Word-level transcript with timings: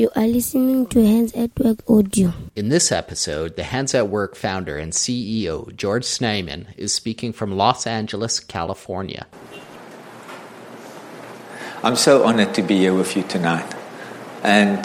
You 0.00 0.08
are 0.16 0.26
listening 0.26 0.86
to 0.86 1.04
Hands 1.04 1.30
at 1.34 1.50
Work 1.58 1.80
audio. 1.86 2.32
In 2.56 2.70
this 2.70 2.90
episode, 2.90 3.56
the 3.56 3.64
Hands 3.64 3.94
at 3.94 4.08
Work 4.08 4.34
founder 4.34 4.78
and 4.78 4.94
CEO, 4.94 5.76
George 5.76 6.06
Snyman, 6.06 6.68
is 6.78 6.94
speaking 6.94 7.34
from 7.34 7.52
Los 7.52 7.86
Angeles, 7.86 8.40
California. 8.40 9.26
I'm 11.82 11.96
so 11.96 12.24
honored 12.24 12.54
to 12.54 12.62
be 12.62 12.78
here 12.78 12.94
with 12.94 13.14
you 13.14 13.24
tonight. 13.24 13.74
And 14.42 14.78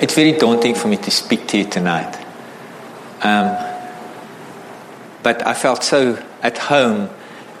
it's 0.00 0.14
very 0.14 0.32
daunting 0.32 0.74
for 0.74 0.88
me 0.88 0.96
to 0.96 1.10
speak 1.10 1.46
to 1.48 1.58
you 1.58 1.66
tonight. 1.66 2.16
Um, 3.22 3.54
but 5.22 5.46
I 5.46 5.52
felt 5.52 5.84
so 5.84 6.16
at 6.40 6.56
home, 6.56 7.10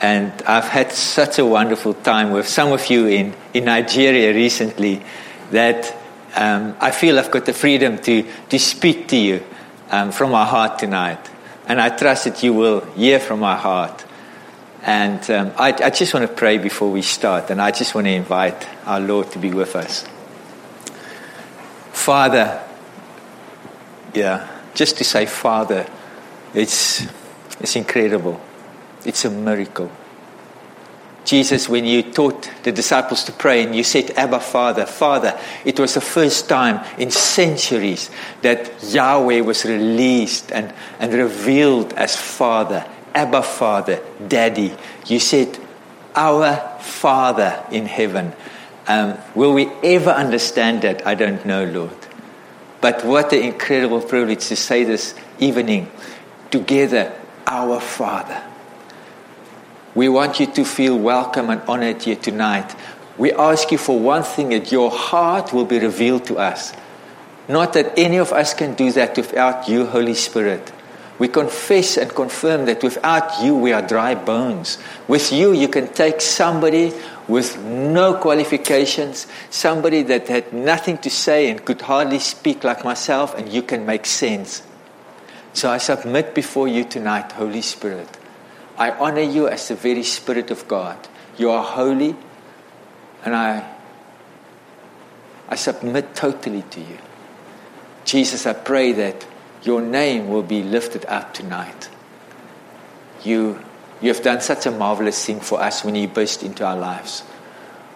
and 0.00 0.32
I've 0.46 0.68
had 0.68 0.90
such 0.90 1.38
a 1.38 1.44
wonderful 1.44 1.92
time 1.92 2.30
with 2.30 2.48
some 2.48 2.72
of 2.72 2.86
you 2.86 3.08
in, 3.08 3.34
in 3.52 3.66
Nigeria 3.66 4.32
recently 4.32 5.02
that 5.50 5.96
um, 6.36 6.76
I 6.80 6.90
feel 6.90 7.18
I've 7.18 7.30
got 7.30 7.46
the 7.46 7.52
freedom 7.52 7.98
to, 7.98 8.24
to 8.48 8.58
speak 8.58 9.08
to 9.08 9.16
you 9.16 9.42
um, 9.90 10.12
from 10.12 10.30
my 10.30 10.44
heart 10.44 10.78
tonight. 10.78 11.18
And 11.66 11.80
I 11.80 11.88
trust 11.88 12.24
that 12.24 12.42
you 12.42 12.54
will 12.54 12.80
hear 12.92 13.20
from 13.20 13.40
my 13.40 13.56
heart. 13.56 14.04
And 14.82 15.30
um, 15.30 15.52
I, 15.58 15.68
I 15.72 15.90
just 15.90 16.14
want 16.14 16.26
to 16.26 16.34
pray 16.34 16.58
before 16.58 16.90
we 16.90 17.02
start, 17.02 17.50
and 17.50 17.60
I 17.60 17.70
just 17.70 17.94
want 17.94 18.06
to 18.06 18.12
invite 18.12 18.66
our 18.86 18.98
Lord 18.98 19.30
to 19.32 19.38
be 19.38 19.52
with 19.52 19.76
us. 19.76 20.06
Father, 21.92 22.64
yeah, 24.14 24.48
just 24.74 24.96
to 24.98 25.04
say 25.04 25.26
Father, 25.26 25.86
it's, 26.54 27.06
it's 27.60 27.76
incredible. 27.76 28.40
It's 29.04 29.24
a 29.26 29.30
miracle. 29.30 29.90
Jesus, 31.24 31.68
when 31.68 31.84
you 31.84 32.02
taught 32.02 32.50
the 32.62 32.72
disciples 32.72 33.24
to 33.24 33.32
pray 33.32 33.62
and 33.62 33.74
you 33.74 33.84
said, 33.84 34.10
Abba, 34.12 34.40
Father, 34.40 34.86
Father, 34.86 35.38
it 35.64 35.78
was 35.78 35.94
the 35.94 36.00
first 36.00 36.48
time 36.48 36.84
in 36.98 37.10
centuries 37.10 38.10
that 38.42 38.72
Yahweh 38.82 39.40
was 39.40 39.64
released 39.64 40.50
and, 40.50 40.72
and 40.98 41.12
revealed 41.12 41.92
as 41.92 42.16
Father. 42.16 42.86
Abba, 43.14 43.42
Father, 43.42 44.02
Daddy. 44.26 44.74
You 45.06 45.20
said, 45.20 45.58
Our 46.14 46.56
Father 46.80 47.64
in 47.70 47.86
heaven. 47.86 48.32
Um, 48.88 49.18
will 49.34 49.52
we 49.52 49.66
ever 49.84 50.10
understand 50.10 50.82
that? 50.82 51.06
I 51.06 51.14
don't 51.14 51.44
know, 51.44 51.64
Lord. 51.64 51.96
But 52.80 53.04
what 53.04 53.32
an 53.32 53.42
incredible 53.42 54.00
privilege 54.00 54.46
to 54.48 54.56
say 54.56 54.84
this 54.84 55.14
evening 55.38 55.90
together, 56.50 57.12
Our 57.46 57.78
Father. 57.78 58.49
We 59.94 60.08
want 60.08 60.38
you 60.38 60.46
to 60.46 60.64
feel 60.64 60.96
welcome 60.96 61.50
and 61.50 61.60
honored 61.62 62.02
here 62.02 62.14
tonight. 62.14 62.76
We 63.18 63.32
ask 63.32 63.72
you 63.72 63.78
for 63.78 63.98
one 63.98 64.22
thing 64.22 64.50
that 64.50 64.70
your 64.70 64.88
heart 64.90 65.52
will 65.52 65.64
be 65.64 65.80
revealed 65.80 66.26
to 66.26 66.38
us. 66.38 66.72
Not 67.48 67.72
that 67.72 67.98
any 67.98 68.18
of 68.18 68.32
us 68.32 68.54
can 68.54 68.74
do 68.74 68.92
that 68.92 69.16
without 69.16 69.68
you, 69.68 69.86
Holy 69.86 70.14
Spirit. 70.14 70.72
We 71.18 71.26
confess 71.26 71.96
and 71.96 72.08
confirm 72.14 72.66
that 72.66 72.84
without 72.84 73.42
you, 73.42 73.56
we 73.56 73.72
are 73.72 73.82
dry 73.82 74.14
bones. 74.14 74.78
With 75.08 75.32
you, 75.32 75.52
you 75.52 75.66
can 75.66 75.88
take 75.88 76.20
somebody 76.20 76.92
with 77.26 77.58
no 77.58 78.14
qualifications, 78.14 79.26
somebody 79.50 80.02
that 80.04 80.28
had 80.28 80.52
nothing 80.52 80.98
to 80.98 81.10
say 81.10 81.50
and 81.50 81.64
could 81.64 81.80
hardly 81.82 82.20
speak 82.20 82.62
like 82.62 82.84
myself, 82.84 83.36
and 83.36 83.48
you 83.48 83.62
can 83.62 83.84
make 83.84 84.06
sense. 84.06 84.62
So 85.52 85.68
I 85.68 85.78
submit 85.78 86.32
before 86.32 86.68
you 86.68 86.84
tonight, 86.84 87.32
Holy 87.32 87.62
Spirit. 87.62 88.19
I 88.80 88.92
honor 88.92 89.20
you 89.20 89.46
as 89.46 89.68
the 89.68 89.74
very 89.74 90.02
Spirit 90.02 90.50
of 90.50 90.66
God. 90.66 90.96
You 91.36 91.50
are 91.50 91.62
holy, 91.62 92.16
and 93.22 93.36
I, 93.36 93.70
I 95.50 95.54
submit 95.56 96.14
totally 96.14 96.62
to 96.62 96.80
you. 96.80 96.96
Jesus, 98.06 98.46
I 98.46 98.54
pray 98.54 98.92
that 98.92 99.26
your 99.62 99.82
name 99.82 100.28
will 100.28 100.42
be 100.42 100.62
lifted 100.62 101.04
up 101.04 101.34
tonight. 101.34 101.90
You, 103.22 103.62
you 104.00 104.08
have 104.08 104.22
done 104.22 104.40
such 104.40 104.64
a 104.64 104.70
marvelous 104.70 105.26
thing 105.26 105.40
for 105.40 105.60
us 105.60 105.84
when 105.84 105.94
you 105.94 106.08
burst 106.08 106.42
into 106.42 106.64
our 106.64 106.76
lives. 106.76 107.20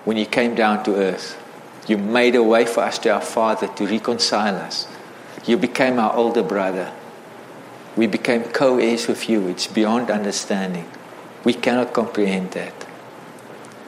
When 0.04 0.18
you 0.18 0.26
came 0.26 0.54
down 0.54 0.84
to 0.84 0.96
earth, 0.96 1.40
you 1.88 1.96
made 1.96 2.34
a 2.34 2.42
way 2.42 2.66
for 2.66 2.82
us 2.82 2.98
to 3.00 3.08
our 3.08 3.22
Father 3.22 3.68
to 3.68 3.86
reconcile 3.86 4.56
us. 4.56 4.86
You 5.46 5.56
became 5.56 5.98
our 5.98 6.14
older 6.14 6.42
brother. 6.42 6.92
We 7.96 8.06
became 8.06 8.44
co 8.44 8.78
heirs 8.78 9.06
with 9.06 9.28
you. 9.28 9.48
It's 9.48 9.66
beyond 9.66 10.10
understanding. 10.10 10.88
We 11.44 11.54
cannot 11.54 11.92
comprehend 11.92 12.52
that. 12.52 12.86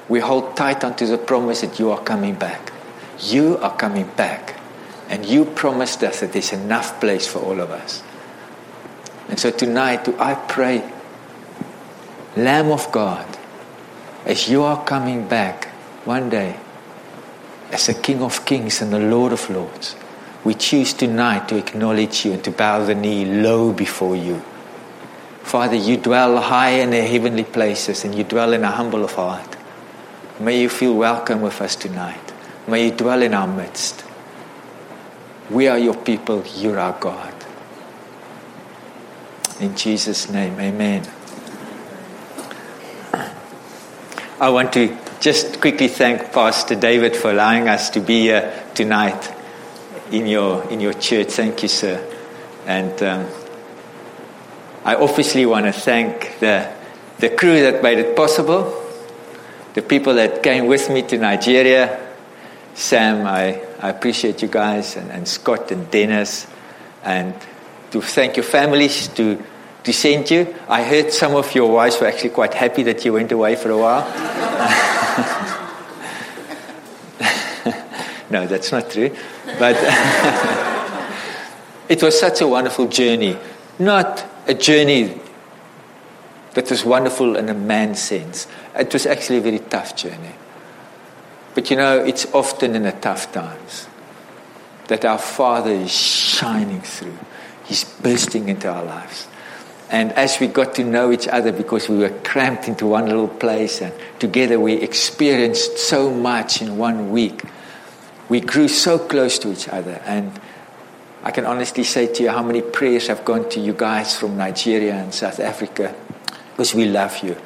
We 0.09 0.21
hold 0.21 0.56
tight 0.56 0.84
onto 0.84 1.06
the 1.06 1.19
promise 1.19 1.62
that 1.62 1.78
you 1.78 1.91
are 1.91 2.03
coming 2.03 2.34
back. 2.34 2.72
You 3.21 3.59
are 3.59 3.77
coming 3.77 4.09
back. 4.17 4.61
And 5.09 5.25
you 5.25 5.44
promised 5.44 6.03
us 6.03 6.21
that 6.21 6.33
there's 6.33 6.53
enough 6.53 7.00
place 7.00 7.27
for 7.27 7.41
all 7.41 7.61
of 7.61 7.71
us. 7.71 8.03
And 9.28 9.39
so 9.39 9.50
tonight, 9.50 10.05
do 10.05 10.17
I 10.19 10.34
pray, 10.34 10.88
Lamb 12.37 12.71
of 12.71 12.91
God, 12.93 13.27
as 14.25 14.49
you 14.49 14.62
are 14.62 14.84
coming 14.84 15.27
back 15.27 15.67
one 16.05 16.28
day 16.28 16.56
as 17.73 17.87
the 17.87 17.94
King 17.94 18.23
of 18.23 18.44
Kings 18.44 18.81
and 18.81 18.93
the 18.93 18.99
Lord 18.99 19.33
of 19.33 19.49
Lords, 19.50 19.97
we 20.47 20.55
choose 20.55 20.95
tonight 20.95 21.49
to 21.49 21.57
acknowledge 21.57 22.25
you 22.25 22.33
and 22.33 22.45
to 22.45 22.53
bow 22.53 22.84
the 22.84 22.95
knee 22.95 23.25
low 23.25 23.73
before 23.73 24.15
you. 24.15 24.41
Father, 25.43 25.75
you 25.75 25.97
dwell 25.97 26.41
high 26.41 26.71
in 26.71 26.91
the 26.91 27.03
heavenly 27.03 27.43
places 27.43 28.05
and 28.05 28.15
you 28.15 28.23
dwell 28.23 28.53
in 28.53 28.62
a 28.62 28.71
humble 28.71 29.03
of 29.03 29.11
heart. 29.11 29.56
May 30.39 30.62
you 30.62 30.69
feel 30.69 30.95
welcome 30.95 31.41
with 31.41 31.61
us 31.61 31.75
tonight. 31.75 32.33
May 32.69 32.87
you 32.87 32.93
dwell 32.93 33.23
in 33.23 33.35
our 33.35 33.49
midst. 33.49 34.05
We 35.51 35.67
are 35.67 35.79
your 35.79 35.97
people, 35.97 36.45
you're 36.55 36.79
our 36.79 36.97
God. 37.01 37.35
In 39.59 39.75
Jesus' 39.75 40.31
name, 40.31 40.61
amen. 40.61 41.09
I 44.39 44.51
want 44.51 44.73
to 44.75 44.97
just 45.19 45.61
quickly 45.61 45.89
thank 45.89 46.33
Pastor 46.33 46.77
David 46.77 47.17
for 47.17 47.33
allowing 47.33 47.69
us 47.69 47.91
to 47.91 48.01
be 48.01 48.21
here 48.21 48.65
tonight 48.75 49.33
in 50.11 50.27
your, 50.27 50.62
in 50.71 50.81
your 50.81 50.93
church. 50.93 51.28
Thank 51.28 51.62
you, 51.62 51.69
sir. 51.69 52.05
And 52.67 53.03
um, 53.03 53.27
I 54.84 54.94
obviously 54.94 55.47
want 55.47 55.67
to 55.67 55.72
thank 55.72 56.39
the, 56.41 56.72
the 57.19 57.31
crew 57.31 57.61
that 57.61 57.83
made 57.83 57.99
it 57.99 58.17
possible, 58.17 58.83
the 59.75 59.83
people 59.83 60.15
that 60.15 60.43
came 60.43 60.67
with 60.67 60.91
me 60.91 61.03
to 61.03 61.19
Nigeria. 61.19 62.15
Sam, 62.75 63.27
I, 63.27 63.62
I 63.81 63.91
appreciate 63.91 64.43
you 64.43 64.49
guys, 64.49 64.97
and, 64.97 65.11
and 65.11 65.27
Scott 65.27 65.71
and 65.71 65.91
Dennis, 65.91 66.47
and 67.03 67.34
to 67.91 68.03
thank 68.03 68.37
your 68.37 68.44
families 68.44 69.09
to, 69.09 69.43
to 69.84 69.93
send 69.93 70.31
you. 70.31 70.55
I 70.69 70.83
heard 70.83 71.12
some 71.12 71.34
of 71.34 71.55
your 71.55 71.73
wives 71.73 72.00
were 72.00 72.06
actually 72.06 72.31
quite 72.31 72.55
happy 72.55 72.83
that 72.84 73.05
you 73.05 73.12
went 73.12 73.33
away 73.33 73.56
for 73.56 73.71
a 73.71 73.78
while. 73.78 74.83
no, 78.31 78.47
that's 78.47 78.72
not 78.72 78.91
true. 78.91 79.14
But 79.59 79.76
it 81.88 82.03
was 82.03 82.19
such 82.19 82.41
a 82.41 82.48
wonderful 82.48 82.88
journey. 82.88 83.37
Not 83.78 84.25
a 84.47 84.54
journey 84.54 85.20
that 86.54 86.70
was 86.70 86.84
wonderful 86.84 87.37
in 87.37 87.48
a 87.48 87.54
man's 87.54 88.03
sense. 88.03 88.47
It 88.75 88.92
was 88.92 89.06
actually 89.06 89.38
a 89.38 89.42
very 89.42 89.59
tough 89.59 89.97
journey. 89.97 90.34
But 91.54 91.70
you 91.70 91.76
know, 91.76 92.04
it's 92.04 92.26
often 92.34 92.75
in 92.75 92.82
the 92.82 92.92
tough 92.92 93.32
times 93.32 93.88
that 94.88 95.04
our 95.04 95.19
Father 95.19 95.72
is 95.72 95.91
shining 95.91 96.81
through. 96.81 97.19
He's 97.64 97.84
bursting 97.84 98.48
into 98.48 98.69
our 98.69 98.84
lives. 98.84 99.26
And 99.91 100.12
as 100.12 100.41
we 100.41 100.48
got 100.48 100.75
to 100.76 100.84
know 100.84 101.12
each 101.12 101.28
other 101.28 101.53
because 101.53 101.88
we 101.88 101.98
were 101.98 102.14
cramped 102.25 102.69
into 102.69 102.87
one 102.87 103.06
little 103.06 103.28
place 103.28 103.81
and 103.81 103.93
together 104.19 104.58
we 104.58 104.75
experienced 104.75 105.79
so 105.79 106.11
much 106.11 106.61
in 106.61 106.76
one 106.76 107.11
week, 107.11 107.44
we 108.28 108.40
grew 108.40 108.69
so 108.69 108.99
close 108.99 109.38
to 109.40 109.52
each 109.52 109.69
other. 109.69 110.00
And 110.05 110.38
I 111.23 111.31
can 111.31 111.46
honestly 111.46 111.84
say 111.84 112.12
to 112.12 112.23
you 112.23 112.31
how 112.31 112.43
many 112.43 112.62
prayers 112.62 113.06
have 113.08 113.25
gone 113.25 113.49
to 113.50 113.61
you 113.61 113.73
guys 113.73 114.17
from 114.17 114.37
Nigeria 114.37 114.94
and 114.94 115.12
South 115.12 115.40
Africa 115.40 115.94
because 116.50 116.75
we 116.75 116.87
love 116.87 117.23
you. 117.23 117.37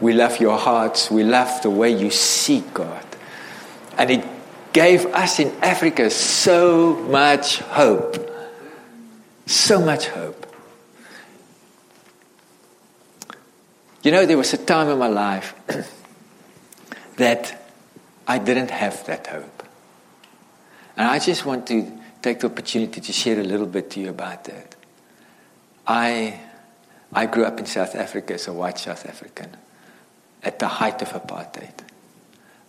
We 0.00 0.12
love 0.12 0.40
your 0.40 0.58
hearts. 0.58 1.10
We 1.10 1.22
love 1.22 1.62
the 1.62 1.70
way 1.70 1.90
you 1.90 2.10
seek 2.10 2.74
God. 2.74 3.04
And 3.98 4.10
it 4.10 4.24
gave 4.72 5.06
us 5.06 5.38
in 5.38 5.52
Africa 5.62 6.10
so 6.10 6.96
much 7.08 7.58
hope. 7.58 8.16
So 9.46 9.80
much 9.80 10.06
hope. 10.08 10.46
You 14.02 14.10
know, 14.10 14.26
there 14.26 14.38
was 14.38 14.52
a 14.52 14.58
time 14.58 14.88
in 14.88 14.98
my 14.98 15.08
life 15.08 15.54
that 17.16 17.70
I 18.26 18.38
didn't 18.38 18.70
have 18.70 19.06
that 19.06 19.26
hope. 19.26 19.61
And 21.02 21.10
I 21.10 21.18
just 21.18 21.44
want 21.44 21.66
to 21.66 21.98
take 22.22 22.38
the 22.38 22.46
opportunity 22.46 23.00
to 23.00 23.12
share 23.12 23.40
a 23.40 23.42
little 23.42 23.66
bit 23.66 23.90
to 23.90 24.00
you 24.00 24.10
about 24.10 24.44
that. 24.44 24.76
I, 25.84 26.38
I 27.12 27.26
grew 27.26 27.44
up 27.44 27.58
in 27.58 27.66
South 27.66 27.96
Africa 27.96 28.34
as 28.34 28.46
a 28.46 28.52
white 28.52 28.78
South 28.78 29.04
African 29.04 29.56
at 30.44 30.60
the 30.60 30.68
height 30.68 31.02
of 31.02 31.08
apartheid. 31.08 31.72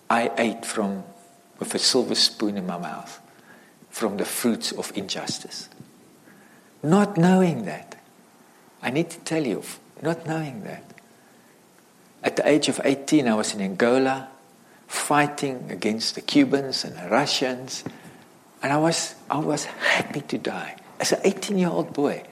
I 0.09 0.31
ate 0.35 0.65
from 0.65 1.03
with 1.59 1.75
a 1.75 1.77
silver 1.77 2.15
spoon 2.15 2.57
in 2.57 2.65
my 2.65 2.80
mouth 2.80 3.21
from 3.91 4.18
the 4.18 4.25
fruits 4.25 4.71
of 4.71 4.91
injustice. 4.97 5.69
Not 6.81 7.18
knowing 7.18 7.65
that. 7.65 8.01
I 8.81 8.89
need 8.89 9.12
to 9.12 9.19
tell 9.19 9.45
you, 9.45 9.62
not 10.01 10.25
knowing 10.25 10.63
that. 10.63 10.83
At 12.24 12.38
the 12.38 12.50
age 12.50 12.68
of 12.68 12.81
18, 12.83 13.27
I 13.27 13.35
was 13.35 13.53
in 13.53 13.62
Angola 13.62 14.27
fighting 14.88 15.69
against 15.69 16.15
the 16.15 16.21
Cubans 16.21 16.83
and 16.83 16.97
the 16.97 17.07
Russians, 17.09 17.83
and 18.63 18.71
I 18.71 18.77
was, 18.77 19.15
I 19.30 19.39
was 19.39 19.65
happy 19.65 20.21
to 20.21 20.38
die. 20.38 20.77
As 21.00 21.12
an 21.12 21.19
18 21.25 21.57
year 21.57 21.68
old 21.68 21.94
boy, 21.94 22.24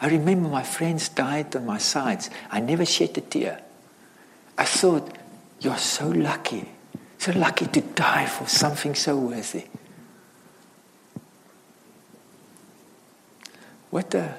I 0.00 0.08
remember 0.08 0.48
my 0.48 0.62
friends 0.62 1.10
died 1.10 1.54
on 1.54 1.66
my 1.66 1.76
sides. 1.76 2.30
I 2.50 2.60
never 2.60 2.86
shed 2.86 3.16
a 3.18 3.20
tear. 3.20 3.60
I 4.56 4.64
thought, 4.64 5.16
you're 5.60 5.76
so 5.76 6.08
lucky, 6.08 6.66
so 7.18 7.32
lucky 7.32 7.66
to 7.66 7.82
die 7.82 8.26
for 8.26 8.48
something 8.48 8.94
so 8.94 9.18
worthy. 9.18 9.64
What 13.90 14.14
a, 14.14 14.34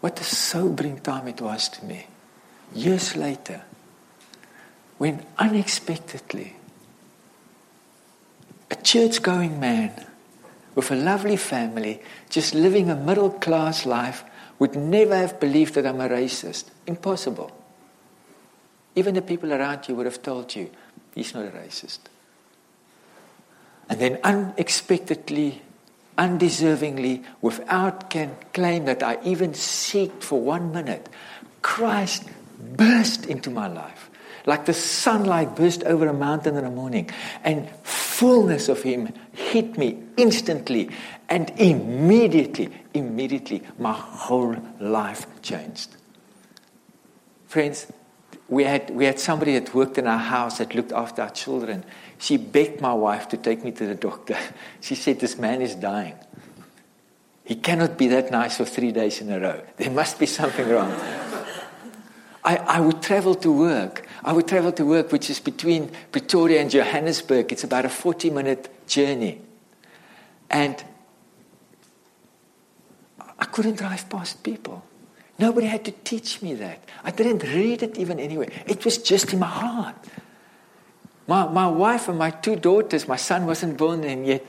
what 0.00 0.20
a 0.20 0.24
sobering 0.24 1.00
time 1.00 1.26
it 1.26 1.40
was 1.40 1.68
to 1.70 1.84
me. 1.84 2.06
Years 2.72 3.16
later, 3.16 3.62
when 4.98 5.24
unexpectedly 5.38 6.54
a 8.70 8.76
church 8.76 9.22
going 9.22 9.58
man 9.58 10.07
with 10.78 10.92
a 10.92 10.94
lovely 10.94 11.36
family, 11.36 12.00
just 12.30 12.54
living 12.54 12.88
a 12.88 12.94
middle 12.94 13.30
class 13.30 13.84
life, 13.84 14.22
would 14.60 14.76
never 14.76 15.16
have 15.16 15.40
believed 15.40 15.74
that 15.74 15.84
I'm 15.84 16.00
a 16.00 16.08
racist. 16.08 16.66
Impossible. 16.86 17.50
Even 18.94 19.16
the 19.16 19.22
people 19.22 19.52
around 19.52 19.88
you 19.88 19.96
would 19.96 20.06
have 20.06 20.22
told 20.22 20.54
you, 20.54 20.70
he's 21.16 21.34
not 21.34 21.46
a 21.46 21.50
racist. 21.50 21.98
And 23.88 23.98
then 23.98 24.20
unexpectedly, 24.22 25.62
undeservingly, 26.16 27.24
without 27.40 28.08
can 28.08 28.36
claim 28.54 28.84
that 28.84 29.02
I 29.02 29.18
even 29.24 29.54
seek 29.54 30.22
for 30.22 30.40
one 30.40 30.70
minute, 30.70 31.08
Christ 31.60 32.22
burst 32.56 33.26
into 33.26 33.50
my 33.50 33.66
life. 33.66 34.10
Like 34.46 34.66
the 34.66 34.74
sunlight 34.74 35.56
burst 35.56 35.82
over 35.82 36.06
a 36.06 36.14
mountain 36.14 36.56
in 36.56 36.62
the 36.62 36.70
morning, 36.70 37.10
and 37.42 37.68
fullness 38.18 38.68
of 38.68 38.82
Him 38.82 39.12
hit 39.32 39.78
me 39.78 39.96
instantly, 40.16 40.90
and 41.28 41.50
immediately, 41.56 42.68
immediately, 42.92 43.62
my 43.78 43.92
whole 43.92 44.56
life 44.80 45.24
changed. 45.40 45.90
Friends, 47.46 47.86
we 48.48 48.64
had, 48.64 48.90
we 48.90 49.04
had 49.04 49.20
somebody 49.20 49.56
that 49.56 49.72
worked 49.72 49.98
in 49.98 50.08
our 50.08 50.18
house 50.18 50.58
that 50.58 50.74
looked 50.74 50.90
after 50.90 51.22
our 51.22 51.30
children. 51.30 51.84
She 52.18 52.36
begged 52.36 52.80
my 52.80 52.92
wife 52.92 53.28
to 53.28 53.36
take 53.36 53.62
me 53.62 53.70
to 53.70 53.86
the 53.86 53.94
doctor. 53.94 54.36
She 54.80 54.96
said, 54.96 55.20
This 55.20 55.38
man 55.38 55.62
is 55.62 55.76
dying. 55.76 56.16
He 57.44 57.54
cannot 57.54 57.96
be 57.96 58.08
that 58.08 58.32
nice 58.32 58.56
for 58.56 58.64
three 58.64 58.90
days 58.90 59.20
in 59.20 59.30
a 59.30 59.38
row. 59.38 59.62
There 59.76 59.90
must 59.90 60.18
be 60.18 60.26
something 60.26 60.68
wrong. 60.68 60.92
I, 62.48 62.56
I 62.56 62.80
would 62.80 63.02
travel 63.02 63.34
to 63.34 63.52
work. 63.52 64.06
I 64.24 64.32
would 64.32 64.48
travel 64.48 64.72
to 64.72 64.86
work, 64.86 65.12
which 65.12 65.28
is 65.28 65.38
between 65.38 65.90
Pretoria 66.10 66.62
and 66.62 66.70
Johannesburg. 66.70 67.52
It's 67.52 67.62
about 67.62 67.84
a 67.84 67.90
40 67.90 68.30
minute 68.30 68.88
journey. 68.88 69.42
And 70.48 70.82
I 73.38 73.44
couldn't 73.44 73.76
drive 73.76 74.08
past 74.08 74.42
people. 74.42 74.82
Nobody 75.38 75.66
had 75.66 75.84
to 75.84 75.90
teach 75.90 76.40
me 76.40 76.54
that. 76.54 76.82
I 77.04 77.10
didn't 77.10 77.42
read 77.42 77.82
it 77.82 77.98
even 77.98 78.18
anyway. 78.18 78.48
It 78.66 78.82
was 78.82 78.96
just 78.96 79.34
in 79.34 79.40
my 79.40 79.46
heart. 79.46 79.96
My, 81.26 81.46
my 81.48 81.68
wife 81.68 82.08
and 82.08 82.18
my 82.18 82.30
two 82.30 82.56
daughters, 82.56 83.06
my 83.06 83.16
son 83.16 83.44
wasn't 83.44 83.76
born 83.76 84.00
then 84.00 84.24
yet, 84.24 84.42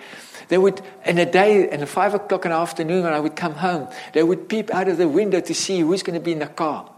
they 0.47 0.57
would, 0.57 0.81
in 1.05 1.17
a 1.17 1.29
day, 1.29 1.69
in 1.69 1.85
five 1.85 2.13
o'clock 2.13 2.45
in 2.45 2.51
the 2.51 2.57
afternoon 2.57 3.03
when 3.03 3.11
I 3.11 3.19
would 3.19 3.35
come 3.35 3.55
home, 3.55 3.89
they 4.13 4.23
would 4.23 4.47
peep 4.47 4.73
out 4.73 4.87
of 4.87 4.97
the 4.97 5.09
window 5.09 5.41
to 5.41 5.53
see 5.53 5.81
who's 5.81 6.01
going 6.01 6.17
to 6.17 6.23
be 6.23 6.31
in 6.31 6.39
the 6.39 6.47
car. 6.47 6.89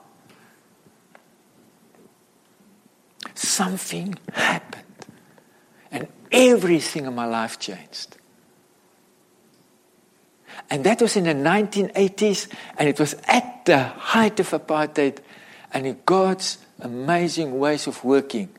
Something 3.36 4.18
happened. 4.34 4.84
And 5.92 6.08
everything 6.32 7.06
in 7.06 7.16
my 7.16 7.26
life 7.26 7.60
changed. 7.60 8.18
And 10.70 10.84
that 10.86 11.02
was 11.02 11.16
in 11.16 11.26
the 11.26 11.34
1980s, 11.34 12.48
and 12.78 12.88
it 12.88 13.00
was 13.00 13.16
at 13.28 13.66
the 13.66 13.84
height 13.84 14.40
of 14.40 14.50
apartheid. 14.52 15.20
And 15.74 15.86
in 15.86 16.00
God's 16.06 16.60
amazing 16.80 17.58
ways 17.60 17.88
of 17.88 18.04
working, 18.04 18.50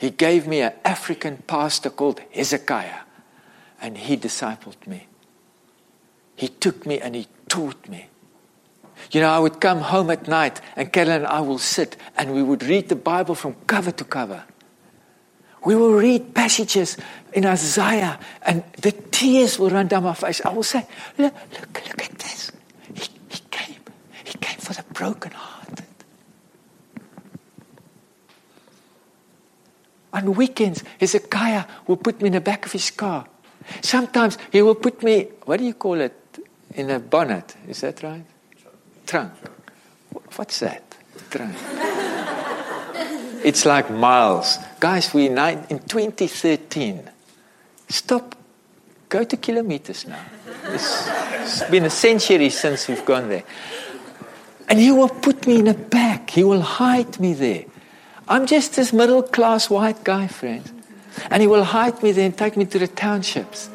He 0.00 0.08
gave 0.08 0.46
me 0.46 0.62
an 0.62 0.72
African 0.82 1.36
pastor 1.46 1.90
called 1.90 2.22
Hezekiah, 2.30 3.00
and 3.82 3.98
he 3.98 4.16
discipled 4.16 4.86
me. 4.86 5.06
He 6.34 6.48
took 6.48 6.86
me 6.86 6.98
and 6.98 7.14
he 7.14 7.26
taught 7.48 7.86
me. 7.86 8.09
You 9.10 9.20
know, 9.20 9.30
I 9.30 9.38
would 9.38 9.60
come 9.60 9.80
home 9.80 10.10
at 10.10 10.28
night, 10.28 10.60
and 10.76 10.92
Carolyn 10.92 11.22
and 11.22 11.26
I 11.26 11.40
will 11.40 11.58
sit, 11.58 11.96
and 12.16 12.34
we 12.34 12.42
would 12.42 12.62
read 12.62 12.88
the 12.88 12.96
Bible 12.96 13.34
from 13.34 13.54
cover 13.66 13.90
to 13.90 14.04
cover. 14.04 14.44
We 15.64 15.74
will 15.74 15.94
read 15.94 16.34
passages 16.34 16.96
in 17.32 17.44
Isaiah, 17.44 18.18
and 18.42 18.64
the 18.80 18.92
tears 18.92 19.58
will 19.58 19.70
run 19.70 19.88
down 19.88 20.04
my 20.04 20.14
face. 20.14 20.40
I 20.44 20.50
will 20.50 20.62
say, 20.62 20.86
Look, 21.18 21.34
look, 21.52 21.82
look 21.88 22.02
at 22.02 22.18
this. 22.18 22.52
He, 22.94 23.08
he 23.28 23.40
came. 23.50 23.80
He 24.24 24.38
came 24.38 24.58
for 24.58 24.72
the 24.72 24.84
brokenhearted. 24.94 25.84
On 30.12 30.34
weekends, 30.34 30.82
Hezekiah 30.98 31.64
will 31.86 31.96
put 31.96 32.20
me 32.20 32.28
in 32.28 32.32
the 32.32 32.40
back 32.40 32.66
of 32.66 32.72
his 32.72 32.90
car. 32.90 33.26
Sometimes 33.82 34.38
he 34.50 34.62
will 34.62 34.74
put 34.74 35.02
me, 35.02 35.28
what 35.44 35.58
do 35.58 35.64
you 35.64 35.74
call 35.74 36.00
it, 36.00 36.14
in 36.74 36.90
a 36.90 36.98
bonnet. 36.98 37.56
Is 37.68 37.82
that 37.82 38.02
right? 38.02 38.24
Trunk. 39.10 39.32
What's 40.36 40.60
that? 40.60 40.84
Trunk. 41.30 41.56
it's 43.44 43.66
like 43.66 43.90
miles. 43.90 44.56
Guys, 44.78 45.12
we 45.12 45.26
in 45.26 45.34
2013. 45.34 47.10
Stop. 47.88 48.36
Go 49.08 49.24
to 49.24 49.36
kilometers 49.36 50.06
now. 50.06 50.24
It's, 50.66 51.08
it's 51.08 51.64
been 51.64 51.86
a 51.86 51.90
century 51.90 52.50
since 52.50 52.86
we've 52.86 53.04
gone 53.04 53.28
there. 53.28 53.42
And 54.68 54.78
he 54.78 54.92
will 54.92 55.08
put 55.08 55.44
me 55.44 55.58
in 55.58 55.66
a 55.66 55.74
bag. 55.74 56.30
He 56.30 56.44
will 56.44 56.62
hide 56.62 57.18
me 57.18 57.34
there. 57.34 57.64
I'm 58.28 58.46
just 58.46 58.76
this 58.76 58.92
middle 58.92 59.24
class 59.24 59.68
white 59.68 60.04
guy, 60.04 60.28
friends. 60.28 60.72
And 61.32 61.40
he 61.40 61.48
will 61.48 61.64
hide 61.64 62.00
me 62.00 62.12
there 62.12 62.26
and 62.26 62.38
take 62.38 62.56
me 62.56 62.64
to 62.66 62.78
the 62.78 62.86
townships. 62.86 63.70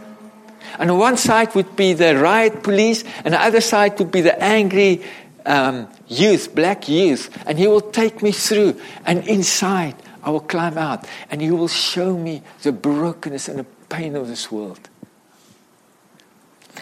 And 0.80 0.92
on 0.92 0.98
one 0.98 1.18
side 1.18 1.56
would 1.56 1.76
be 1.76 1.94
the 1.94 2.18
riot 2.18 2.64
police, 2.64 3.04
and 3.24 3.34
the 3.34 3.42
other 3.42 3.62
side 3.62 3.98
would 4.00 4.12
be 4.12 4.22
the 4.22 4.42
angry 4.42 5.04
um, 5.46 5.88
youth, 6.08 6.54
black 6.56 6.88
youth. 6.90 7.30
And 7.46 7.58
he 7.58 7.68
will 7.68 7.82
take 7.82 8.22
me 8.22 8.32
through. 8.32 8.80
And 9.06 9.28
inside, 9.28 9.96
I 10.24 10.32
will 10.32 10.40
climb 10.40 10.78
out, 10.78 11.08
and 11.30 11.42
he 11.42 11.52
will 11.52 11.68
show 11.68 12.18
me 12.18 12.42
the 12.64 12.72
brokenness 12.72 13.48
and 13.48 13.60
the 13.60 13.66
pain 13.90 14.16
of 14.16 14.28
this 14.28 14.52
world. 14.52 14.90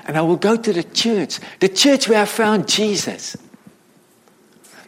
And 0.05 0.17
I 0.17 0.21
will 0.21 0.37
go 0.37 0.55
to 0.55 0.73
the 0.73 0.83
church, 0.83 1.39
the 1.59 1.69
church 1.69 2.07
where 2.07 2.21
I 2.21 2.25
found 2.25 2.67
Jesus. 2.67 3.35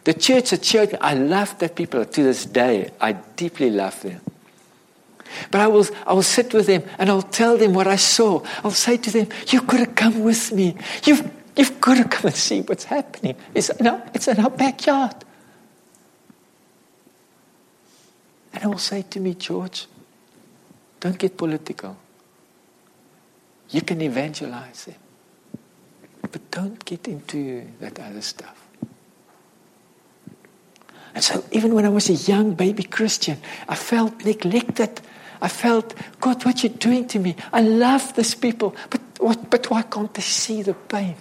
The 0.04 0.14
church, 0.14 0.50
the 0.50 0.58
church, 0.58 0.90
I 1.00 1.14
love 1.14 1.58
that 1.58 1.74
people 1.74 2.04
to 2.04 2.22
this 2.22 2.46
day. 2.46 2.90
I 3.00 3.12
deeply 3.12 3.70
love 3.70 4.00
them. 4.02 4.20
But 5.50 5.60
I 5.60 5.66
will, 5.66 5.86
I 6.06 6.12
will 6.12 6.22
sit 6.22 6.54
with 6.54 6.66
them 6.66 6.84
and 6.98 7.10
I'll 7.10 7.22
tell 7.22 7.56
them 7.56 7.74
what 7.74 7.86
I 7.86 7.96
saw. 7.96 8.42
I'll 8.64 8.70
say 8.70 8.96
to 8.96 9.10
them, 9.10 9.28
You've 9.48 9.66
got 9.66 9.78
to 9.78 9.86
come 9.86 10.20
with 10.20 10.52
me. 10.52 10.76
You've, 11.04 11.28
you've 11.56 11.80
got 11.80 11.96
to 11.96 12.04
come 12.04 12.26
and 12.26 12.34
see 12.36 12.60
what's 12.60 12.84
happening. 12.84 13.36
It's 13.54 13.70
in, 13.70 13.86
our, 13.86 14.02
it's 14.14 14.28
in 14.28 14.38
our 14.38 14.50
backyard. 14.50 15.16
And 18.52 18.64
I 18.64 18.66
will 18.68 18.78
say 18.78 19.02
to 19.02 19.20
me, 19.20 19.34
George, 19.34 19.86
don't 21.00 21.18
get 21.18 21.36
political. 21.36 21.96
You 23.70 23.82
can 23.82 24.00
evangelize 24.00 24.84
them. 24.84 24.94
But 26.22 26.50
don't 26.50 26.84
get 26.84 27.08
into 27.08 27.66
that 27.80 27.98
other 28.00 28.22
stuff. 28.22 28.62
And 31.14 31.24
so, 31.24 31.44
even 31.50 31.74
when 31.74 31.86
I 31.86 31.88
was 31.88 32.10
a 32.10 32.30
young 32.30 32.54
baby 32.54 32.82
Christian, 32.82 33.38
I 33.68 33.74
felt 33.74 34.24
neglected. 34.24 35.00
I 35.40 35.48
felt, 35.48 35.94
God, 36.20 36.44
what 36.44 36.62
you're 36.62 36.72
doing 36.72 37.08
to 37.08 37.18
me. 37.18 37.36
I 37.52 37.62
love 37.62 38.14
these 38.14 38.34
people, 38.34 38.76
but, 38.90 39.00
what, 39.18 39.50
but 39.50 39.70
why 39.70 39.82
can't 39.82 40.12
they 40.12 40.22
see 40.22 40.62
the 40.62 40.74
pain? 40.74 41.16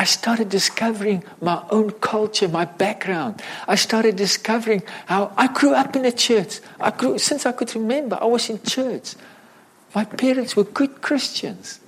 I 0.00 0.04
started 0.04 0.48
discovering 0.48 1.22
my 1.42 1.62
own 1.68 1.90
culture, 1.90 2.48
my 2.48 2.64
background. 2.64 3.42
I 3.68 3.74
started 3.74 4.16
discovering 4.16 4.82
how 5.04 5.30
I 5.36 5.48
grew 5.52 5.74
up 5.74 5.94
in 5.94 6.06
a 6.06 6.10
church. 6.10 6.60
I 6.80 6.90
grew, 6.90 7.18
since 7.18 7.44
I 7.44 7.52
could 7.52 7.74
remember, 7.74 8.16
I 8.18 8.24
was 8.24 8.48
in 8.48 8.62
church. 8.62 9.14
My 9.94 10.06
parents 10.06 10.56
were 10.56 10.64
good 10.64 11.02
Christians. 11.02 11.80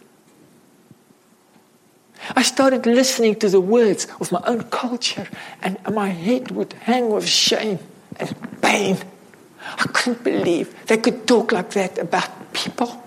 I 2.36 2.42
started 2.42 2.84
listening 2.84 3.36
to 3.36 3.48
the 3.48 3.62
words 3.62 4.06
of 4.20 4.30
my 4.30 4.42
own 4.44 4.64
culture, 4.64 5.26
and 5.62 5.78
my 5.90 6.10
head 6.10 6.50
would 6.50 6.74
hang 6.84 7.08
with 7.08 7.26
shame 7.26 7.78
and 8.20 8.36
pain. 8.60 8.98
I 9.78 9.84
couldn't 9.84 10.22
believe 10.22 10.68
they 10.84 10.98
could 10.98 11.26
talk 11.26 11.50
like 11.50 11.70
that 11.70 11.96
about 11.96 12.52
people. 12.52 13.02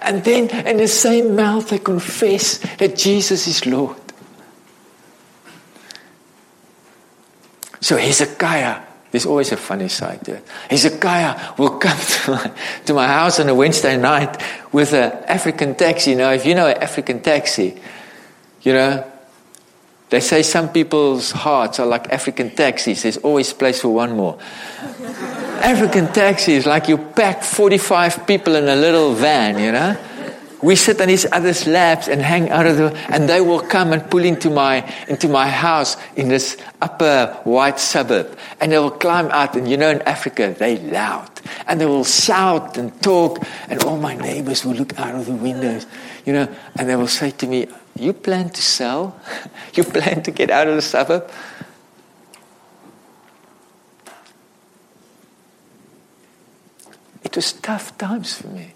And 0.00 0.24
then 0.24 0.48
in 0.66 0.76
the 0.76 0.88
same 0.88 1.36
mouth 1.36 1.68
they 1.68 1.78
confess 1.78 2.58
that 2.78 2.96
Jesus 2.96 3.46
is 3.46 3.66
Lord. 3.66 3.96
So 7.80 7.98
Hezekiah, 7.98 8.80
there's 9.10 9.26
always 9.26 9.52
a 9.52 9.58
funny 9.58 9.88
side 9.88 10.24
to 10.24 10.36
it. 10.36 10.48
Hezekiah 10.70 11.54
will 11.58 11.78
come 11.78 11.98
to 11.98 12.30
my, 12.30 12.52
to 12.86 12.94
my 12.94 13.06
house 13.06 13.38
on 13.40 13.48
a 13.48 13.54
Wednesday 13.54 13.96
night 13.96 14.42
with 14.72 14.94
an 14.94 15.12
African 15.28 15.74
taxi. 15.74 16.14
Know, 16.14 16.32
if 16.32 16.46
you 16.46 16.54
know 16.54 16.66
an 16.66 16.82
African 16.82 17.20
taxi, 17.20 17.78
you 18.62 18.72
know, 18.72 19.04
they 20.08 20.20
say 20.20 20.42
some 20.42 20.70
people's 20.70 21.30
hearts 21.30 21.78
are 21.78 21.86
like 21.86 22.10
African 22.10 22.50
taxis. 22.50 23.02
There's 23.02 23.18
always 23.18 23.52
place 23.52 23.80
for 23.80 23.90
one 23.90 24.16
more. 24.16 24.38
African 25.64 26.12
taxis, 26.12 26.66
like 26.66 26.88
you 26.88 26.98
pack 26.98 27.42
45 27.42 28.26
people 28.26 28.54
in 28.54 28.68
a 28.68 28.76
little 28.76 29.14
van, 29.14 29.58
you 29.58 29.72
know. 29.72 29.96
We 30.62 30.76
sit 30.76 31.00
on 31.00 31.08
each 31.08 31.24
other's 31.32 31.66
laps 31.66 32.06
and 32.06 32.20
hang 32.20 32.50
out 32.50 32.66
of 32.66 32.76
the, 32.76 32.94
and 33.08 33.26
they 33.26 33.40
will 33.40 33.60
come 33.60 33.94
and 33.94 34.10
pull 34.10 34.24
into 34.24 34.50
my, 34.50 34.84
into 35.08 35.26
my 35.26 35.48
house 35.48 35.96
in 36.16 36.28
this 36.28 36.58
upper 36.82 37.40
white 37.44 37.80
suburb. 37.80 38.36
And 38.60 38.72
they 38.72 38.78
will 38.78 38.90
climb 38.90 39.28
out, 39.30 39.56
and 39.56 39.66
you 39.66 39.78
know, 39.78 39.88
in 39.88 40.02
Africa, 40.02 40.54
they 40.58 40.76
loud. 40.76 41.30
And 41.66 41.80
they 41.80 41.86
will 41.86 42.04
shout 42.04 42.76
and 42.76 42.92
talk, 43.02 43.42
and 43.70 43.82
all 43.84 43.96
my 43.96 44.14
neighbors 44.16 44.66
will 44.66 44.74
look 44.74 44.98
out 44.98 45.14
of 45.14 45.24
the 45.24 45.32
windows, 45.32 45.86
you 46.26 46.34
know, 46.34 46.54
and 46.76 46.90
they 46.90 46.96
will 46.96 47.08
say 47.08 47.30
to 47.30 47.46
me, 47.46 47.68
You 47.98 48.12
plan 48.12 48.50
to 48.50 48.60
sell? 48.60 49.18
you 49.74 49.82
plan 49.84 50.22
to 50.24 50.30
get 50.30 50.50
out 50.50 50.68
of 50.68 50.74
the 50.76 50.82
suburb? 50.82 51.30
It 57.24 57.34
was 57.34 57.54
tough 57.54 57.96
times 57.96 58.34
for 58.34 58.48
me. 58.48 58.72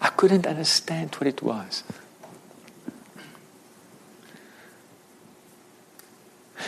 I 0.00 0.08
couldn't 0.08 0.46
understand 0.46 1.14
what 1.16 1.26
it 1.26 1.42
was. 1.42 1.82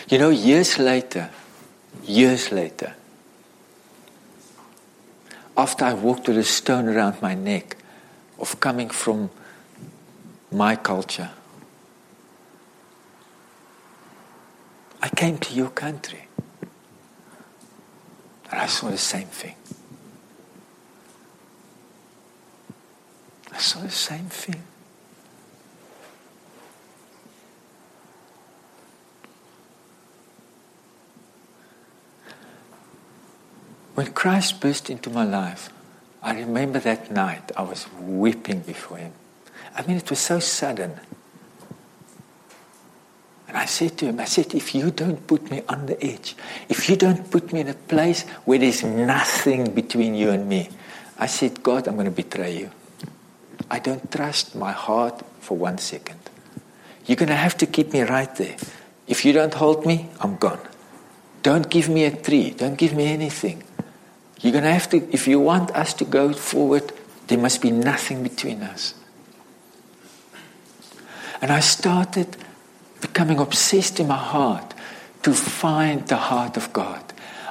You 0.09 0.19
know, 0.19 0.31
years 0.31 0.79
later, 0.79 1.31
years 2.05 2.53
later, 2.53 2.95
after 5.57 5.85
I 5.85 5.95
walked 5.95 6.29
with 6.29 6.39
a 6.39 6.45
stone 6.45 6.89
around 6.89 7.23
my 7.23 7.35
neck 7.35 7.77
of 8.39 8.61
coming 8.61 8.91
from 8.91 9.31
my 10.53 10.77
culture, 10.77 11.31
I 15.03 15.09
came 15.09 15.39
to 15.39 15.55
your 15.55 15.71
country 15.71 16.26
and 18.51 18.61
I 18.61 18.67
saw 18.67 18.91
the 18.91 18.99
same 18.99 19.29
thing. 19.29 19.55
I 23.53 23.59
saw 23.59 23.81
the 23.81 23.91
same 23.91 24.27
thing. 24.27 24.63
When 33.95 34.13
Christ 34.13 34.61
burst 34.61 34.91
into 34.91 35.09
my 35.09 35.25
life, 35.25 35.71
I 36.23 36.39
remember 36.39 36.79
that 36.81 37.11
night 37.11 37.51
I 37.57 37.63
was 37.63 37.87
weeping 37.99 38.61
before 38.61 38.99
Him. 38.99 39.13
I 39.75 39.87
mean, 39.87 39.97
it 39.97 40.11
was 40.11 40.19
so 40.19 40.39
sudden. 40.39 41.01
And 43.49 43.57
I 43.57 43.67
said 43.67 43.97
to 43.99 44.07
him, 44.07 44.19
I 44.19 44.25
said, 44.25 44.55
if 44.55 44.75
you 44.75 44.91
don't 44.91 45.25
put 45.27 45.51
me 45.51 45.63
on 45.69 45.87
the 45.87 46.03
edge, 46.05 46.37
if 46.69 46.91
you 46.91 46.97
don't 46.97 47.31
put 47.31 47.53
me 47.53 47.61
in 47.61 47.69
a 47.69 47.75
place 47.75 48.23
where 48.45 48.59
there's 48.59 48.83
nothing 48.83 49.73
between 49.73 50.15
you 50.15 50.31
and 50.31 50.49
me, 50.49 50.69
I 51.19 51.27
said, 51.27 51.63
God, 51.63 51.87
I'm 51.87 51.95
going 51.95 52.07
to 52.07 52.11
betray 52.11 52.59
you. 52.59 52.71
I 53.71 53.79
don't 53.79 54.11
trust 54.11 54.55
my 54.55 54.73
heart 54.73 55.23
for 55.41 55.57
one 55.57 55.79
second. 55.79 56.19
You're 57.07 57.17
going 57.17 57.29
to 57.29 57.37
have 57.37 57.57
to 57.59 57.67
keep 57.67 57.93
me 57.93 58.03
right 58.03 58.35
there. 58.37 58.57
If 59.07 59.25
you 59.25 59.33
don't 59.33 59.55
hold 59.55 59.87
me, 59.87 60.11
I'm 60.21 60.37
gone. 60.37 60.61
Don't 61.43 61.71
give 61.71 61.89
me 61.89 62.05
a 62.05 62.11
tree. 62.11 62.51
Don't 62.51 62.77
give 62.77 62.95
me 62.95 63.07
anything. 63.07 63.63
You're 64.41 64.53
going 64.53 64.65
to 64.65 64.73
have 64.73 64.91
to, 64.91 64.97
if 65.15 65.29
you 65.29 65.39
want 65.39 65.71
us 65.71 65.95
to 65.95 66.05
go 66.05 66.33
forward, 66.33 66.93
there 67.29 67.39
must 67.39 67.63
be 67.63 67.71
nothing 67.71 68.23
between 68.23 68.63
us. 68.63 68.95
And 71.41 71.53
I 71.53 71.61
started 71.61 72.37
becoming 73.01 73.39
obsessed 73.39 74.01
in 74.01 74.09
my 74.09 74.17
heart 74.17 74.75
to 75.23 75.33
find 75.33 76.07
the 76.09 76.17
heart 76.17 76.57
of 76.57 76.73
God. 76.73 77.03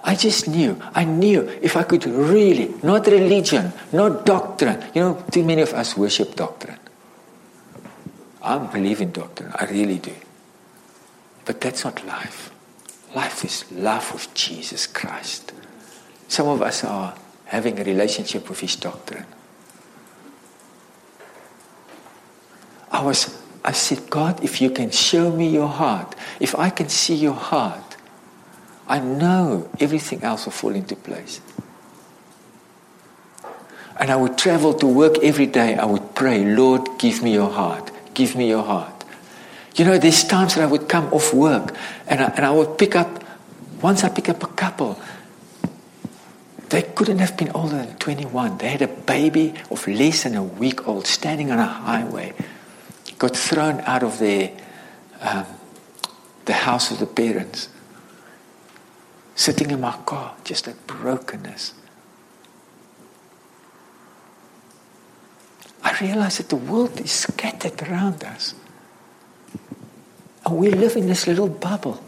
I 0.03 0.15
just 0.15 0.47
knew, 0.47 0.79
I 0.93 1.03
knew 1.03 1.41
if 1.61 1.75
I 1.75 1.83
could 1.83 2.05
really, 2.05 2.73
not 2.83 3.07
religion, 3.07 3.73
not 3.91 4.25
doctrine. 4.25 4.83
You 4.93 5.01
know, 5.01 5.23
too 5.31 5.43
many 5.43 5.63
of 5.63 5.73
us 5.73 5.97
worship 5.97 6.35
doctrine. 6.35 6.79
I 8.41 8.59
believe 8.59 9.01
in 9.01 9.11
doctrine, 9.11 9.51
I 9.55 9.65
really 9.65 9.97
do. 9.97 10.13
But 11.45 11.59
that's 11.59 11.83
not 11.83 12.05
life. 12.05 12.51
Life 13.15 13.43
is 13.43 13.71
love 13.71 14.13
with 14.13 14.31
Jesus 14.35 14.85
Christ. 14.85 15.53
Some 16.27 16.47
of 16.47 16.61
us 16.61 16.83
are 16.83 17.15
having 17.45 17.79
a 17.79 17.83
relationship 17.83 18.47
with 18.49 18.59
His 18.59 18.75
doctrine. 18.75 19.25
I 22.91 23.03
was, 23.03 23.35
I 23.65 23.71
said, 23.71 24.11
God, 24.11 24.43
if 24.43 24.61
you 24.61 24.69
can 24.69 24.91
show 24.91 25.31
me 25.31 25.49
your 25.49 25.67
heart, 25.67 26.13
if 26.39 26.53
I 26.53 26.69
can 26.69 26.87
see 26.87 27.15
your 27.15 27.33
heart, 27.33 27.97
I 28.87 28.99
know 28.99 29.67
everything 29.79 30.21
else 30.21 30.45
will 30.45 30.51
fall 30.51 30.75
into 30.75 30.95
place. 30.95 31.41
And 33.99 34.11
I 34.11 34.17
would 34.17 34.37
travel 34.37 34.75
to 34.75 34.85
work 34.85 35.17
every 35.23 35.47
day. 35.47 35.75
I 35.75 35.85
would 35.85 36.13
pray, 36.13 36.45
Lord, 36.45 36.87
give 36.99 37.23
me 37.23 37.33
your 37.33 37.49
heart. 37.49 37.89
Give 38.13 38.35
me 38.35 38.47
your 38.47 38.63
heart. 38.63 39.03
You 39.75 39.85
know, 39.85 39.97
there's 39.97 40.23
times 40.23 40.53
that 40.53 40.61
I 40.61 40.67
would 40.67 40.87
come 40.87 41.11
off 41.11 41.33
work 41.33 41.75
and 42.05 42.21
I, 42.21 42.25
and 42.35 42.45
I 42.45 42.51
would 42.51 42.77
pick 42.77 42.95
up, 42.95 43.23
once 43.81 44.03
I 44.03 44.09
pick 44.09 44.29
up 44.29 44.43
a 44.43 44.47
couple, 44.47 44.99
they 46.69 46.83
couldn't 46.83 47.17
have 47.17 47.35
been 47.35 47.49
older 47.55 47.77
than 47.77 47.95
21. 47.97 48.59
They 48.59 48.69
had 48.69 48.83
a 48.83 48.87
baby 48.87 49.55
of 49.71 49.87
less 49.87 50.21
than 50.23 50.35
a 50.35 50.43
week 50.43 50.87
old 50.87 51.07
standing 51.07 51.51
on 51.51 51.57
a 51.57 51.65
highway, 51.65 52.33
got 53.17 53.35
thrown 53.35 53.81
out 53.81 54.03
of 54.03 54.19
their, 54.19 54.51
um, 55.21 55.45
the 56.45 56.53
house 56.53 56.91
of 56.91 56.99
the 56.99 57.05
parents 57.05 57.69
sitting 59.35 59.71
in 59.71 59.81
my 59.81 59.95
car, 60.05 60.35
just 60.43 60.67
a 60.67 60.71
brokenness. 60.87 61.73
I 65.83 65.97
realize 66.01 66.37
that 66.37 66.49
the 66.49 66.55
world 66.55 66.99
is 66.99 67.11
scattered 67.11 67.81
around 67.83 68.23
us. 68.23 68.55
And 70.45 70.57
we 70.57 70.71
live 70.71 70.95
in 70.95 71.07
this 71.07 71.27
little 71.27 71.47
bubble. 71.47 72.03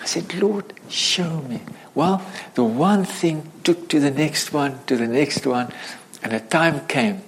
I 0.00 0.04
said, 0.04 0.34
Lord, 0.34 0.72
show 0.88 1.42
me. 1.42 1.62
Well, 1.94 2.24
the 2.54 2.64
one 2.64 3.04
thing 3.04 3.50
took 3.64 3.88
to 3.88 4.00
the 4.00 4.10
next 4.10 4.52
one, 4.52 4.80
to 4.86 4.96
the 4.96 5.06
next 5.06 5.46
one, 5.46 5.72
and 6.22 6.32
a 6.32 6.40
time 6.40 6.86
came 6.86 7.22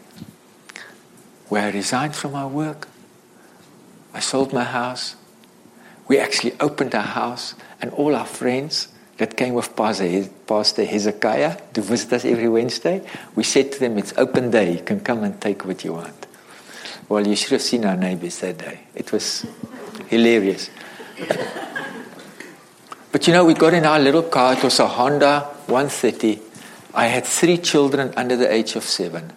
where 1.55 1.69
I 1.69 1.71
resigned 1.71 2.15
from 2.17 2.33
my 2.33 2.47
work. 2.47 2.89
I 4.13 4.21
sold 4.21 4.53
my 4.53 4.65
house 4.65 5.17
we 6.07 6.19
actually 6.19 6.55
opened 6.61 6.95
our 6.95 7.03
house 7.03 7.55
and 7.81 7.91
all 7.93 8.15
our 8.15 8.27
friends 8.27 8.89
that 9.17 9.37
came 9.37 9.55
with 9.55 9.75
Pastor 9.77 10.85
Hezekiah 10.85 11.57
to 11.73 11.81
visit 11.81 12.13
us 12.13 12.25
every 12.25 12.49
Wednesday, 12.49 13.07
we 13.35 13.45
said 13.45 13.73
to 13.73 13.81
them, 13.81 13.97
It's 13.97 14.13
open 14.17 14.51
day, 14.51 14.73
you 14.73 14.83
can 14.83 15.01
come 15.01 15.23
and 15.23 15.41
take 15.41 15.65
what 15.65 15.85
you 15.85 15.93
want. 15.95 16.27
Well, 17.09 17.27
you 17.27 17.37
should 17.37 17.53
have 17.53 17.63
seen 17.63 17.85
our 17.85 17.97
neighbors 17.97 18.41
that 18.41 18.59
day. 18.59 18.81
It 18.95 19.13
was 19.13 19.47
hilarious. 20.09 20.69
but 23.13 23.27
you 23.27 23.33
know, 23.33 23.45
we 23.45 23.55
got 23.55 23.73
in 23.73 23.85
our 23.85 24.01
little 24.01 24.25
car, 24.25 24.55
it 24.55 24.65
was 24.65 24.81
a 24.81 24.89
Honda 24.89 25.41
130. 25.67 26.41
I 26.95 27.07
had 27.07 27.25
three 27.25 27.59
children 27.59 28.13
under 28.17 28.37
the 28.37 28.53
age 28.53 28.75
of 28.75 28.85
seven. 28.85 29.33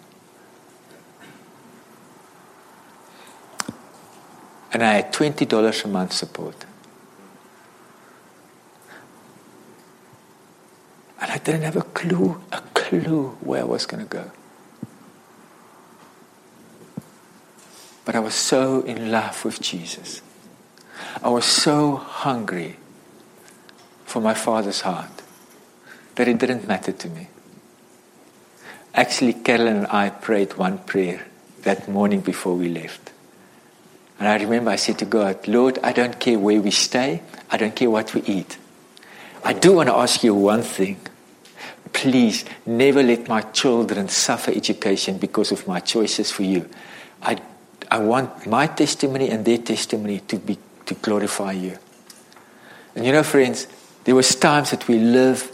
And 4.74 4.83
I 4.83 4.93
had 4.93 5.13
$20 5.13 5.83
a 5.83 5.88
month 5.88 6.13
support. 6.13 6.65
And 11.19 11.31
I 11.31 11.38
didn't 11.38 11.63
have 11.63 11.75
a 11.75 11.81
clue, 11.81 12.41
a 12.51 12.62
clue 12.74 13.38
where 13.41 13.62
I 13.62 13.65
was 13.65 13.86
going 13.86 14.03
to 14.03 14.09
go. 14.09 14.31
But 18.05 18.15
I 18.15 18.19
was 18.19 18.36
so 18.36 18.81
in 18.81 19.12
love 19.12 19.43
with 19.43 19.59
Jesus. 19.62 20.21
I 21.21 21.29
was 21.29 21.45
so 21.45 21.95
hungry 21.97 22.77
for 24.05 24.21
my 24.21 24.33
Father's 24.33 24.81
heart 24.81 25.09
that 26.15 26.27
it 26.27 26.38
didn't 26.38 26.67
matter 26.67 26.91
to 26.91 27.09
me. 27.09 27.27
Actually, 28.93 29.33
Carolyn 29.33 29.77
and 29.77 29.88
I 29.88 30.09
prayed 30.09 30.57
one 30.57 30.79
prayer 30.79 31.25
that 31.63 31.88
morning 31.88 32.21
before 32.21 32.55
we 32.55 32.69
left. 32.69 33.12
And 34.19 34.27
I 34.27 34.38
remember 34.38 34.71
I 34.71 34.77
said 34.77 35.00
to 35.00 35.05
God, 35.05 35.47
Lord, 35.47 35.79
I 35.83 35.93
don't 35.93 36.19
care 36.19 36.39
where 36.39 36.62
we 36.62 36.71
stay, 36.71 37.21
I 37.50 37.57
don't 37.57 37.75
care 37.75 37.89
what 37.89 38.13
we 38.13 38.21
eat. 38.24 38.57
I 39.43 39.53
do 39.53 39.74
want 39.74 39.89
to 39.89 39.95
ask 39.95 40.24
you 40.24 40.33
one 40.33 40.63
thing. 40.63 40.97
Please 41.93 42.43
never 42.65 43.01
let 43.01 43.27
my 43.27 43.41
children 43.41 44.09
suffer 44.09 44.51
education 44.51 45.17
because 45.17 45.51
of 45.51 45.67
my 45.67 45.79
choices 45.79 46.31
for 46.31 46.43
you. 46.43 46.67
I, 47.21 47.38
I 47.89 48.00
want 48.00 48.45
my 48.47 48.67
testimony 48.67 49.29
and 49.29 49.45
their 49.45 49.57
testimony 49.57 50.19
to 50.21 50.38
be 50.38 50.57
to 50.88 50.95
glorify 50.95 51.51
you. 51.51 51.77
And 52.95 53.05
you 53.05 53.12
know, 53.12 53.24
friends, 53.24 53.67
there 54.05 54.15
was 54.15 54.33
times 54.36 54.71
that 54.71 54.88
we 54.88 54.97
lived 54.97 55.53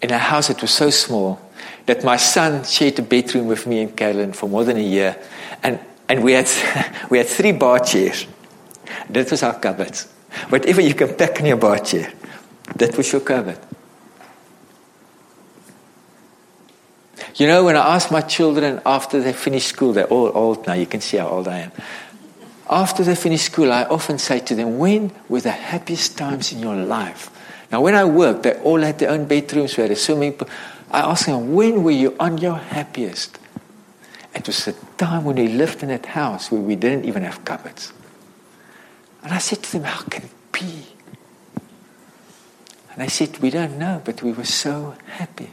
in 0.00 0.12
a 0.12 0.18
house 0.18 0.48
that 0.48 0.62
was 0.62 0.70
so 0.70 0.90
small 0.90 1.40
that 1.86 2.04
my 2.04 2.16
son 2.16 2.64
shared 2.64 2.98
a 2.98 3.02
bedroom 3.02 3.46
with 3.46 3.66
me 3.66 3.80
and 3.80 3.96
Carolyn 3.96 4.32
for 4.32 4.48
more 4.48 4.64
than 4.64 4.76
a 4.76 4.82
year. 4.82 5.16
And, 5.62 5.80
and 6.08 6.22
we, 6.22 6.32
had, 6.32 6.48
we 7.10 7.18
had 7.18 7.26
three 7.26 7.52
bar 7.52 7.80
chairs. 7.80 8.26
That 9.10 9.30
was 9.30 9.42
our 9.42 9.58
cupboards. 9.58 10.04
Whatever 10.48 10.80
you 10.80 10.94
can 10.94 11.14
pack 11.14 11.40
in 11.40 11.46
your 11.46 11.56
bar 11.56 11.78
chair, 11.78 12.12
that 12.76 12.96
was 12.96 13.10
your 13.12 13.20
cupboard. 13.20 13.58
You 17.34 17.46
know, 17.46 17.64
when 17.64 17.76
I 17.76 17.94
ask 17.94 18.10
my 18.10 18.20
children 18.20 18.80
after 18.84 19.20
they 19.20 19.32
finish 19.32 19.66
school, 19.66 19.92
they're 19.92 20.06
all 20.06 20.32
old 20.34 20.66
now, 20.66 20.72
you 20.72 20.86
can 20.86 21.00
see 21.00 21.18
how 21.18 21.28
old 21.28 21.46
I 21.46 21.58
am. 21.60 21.72
After 22.68 23.04
they 23.04 23.14
finish 23.14 23.42
school, 23.42 23.72
I 23.72 23.84
often 23.84 24.18
say 24.18 24.40
to 24.40 24.54
them, 24.54 24.78
When 24.78 25.12
were 25.28 25.40
the 25.40 25.52
happiest 25.52 26.18
times 26.18 26.52
in 26.52 26.58
your 26.58 26.74
life? 26.74 27.30
Now, 27.70 27.80
when 27.80 27.94
I 27.94 28.04
worked, 28.04 28.42
they 28.42 28.54
all 28.54 28.80
had 28.80 28.98
their 28.98 29.10
own 29.10 29.26
bedrooms, 29.26 29.76
we 29.76 29.82
had 29.82 29.90
a 29.90 29.96
swimming 29.96 30.32
pool. 30.32 30.48
I 30.90 31.00
asked 31.00 31.26
them, 31.26 31.54
When 31.54 31.84
were 31.84 31.92
you 31.92 32.16
on 32.18 32.38
your 32.38 32.56
happiest? 32.56 33.38
It 34.38 34.46
was 34.46 34.68
a 34.68 34.72
time 34.96 35.24
when 35.24 35.34
we 35.34 35.48
lived 35.48 35.82
in 35.82 35.88
that 35.88 36.06
house 36.06 36.52
where 36.52 36.60
we 36.60 36.76
didn't 36.76 37.06
even 37.06 37.24
have 37.24 37.44
cupboards. 37.44 37.92
And 39.24 39.32
I 39.32 39.38
said 39.38 39.64
to 39.64 39.72
them, 39.72 39.82
How 39.82 40.02
can 40.04 40.22
it 40.22 40.52
be? 40.52 40.86
And 42.92 43.02
they 43.02 43.08
said, 43.08 43.36
We 43.40 43.50
don't 43.50 43.78
know, 43.78 44.00
but 44.04 44.22
we 44.22 44.30
were 44.30 44.44
so 44.44 44.94
happy. 45.06 45.50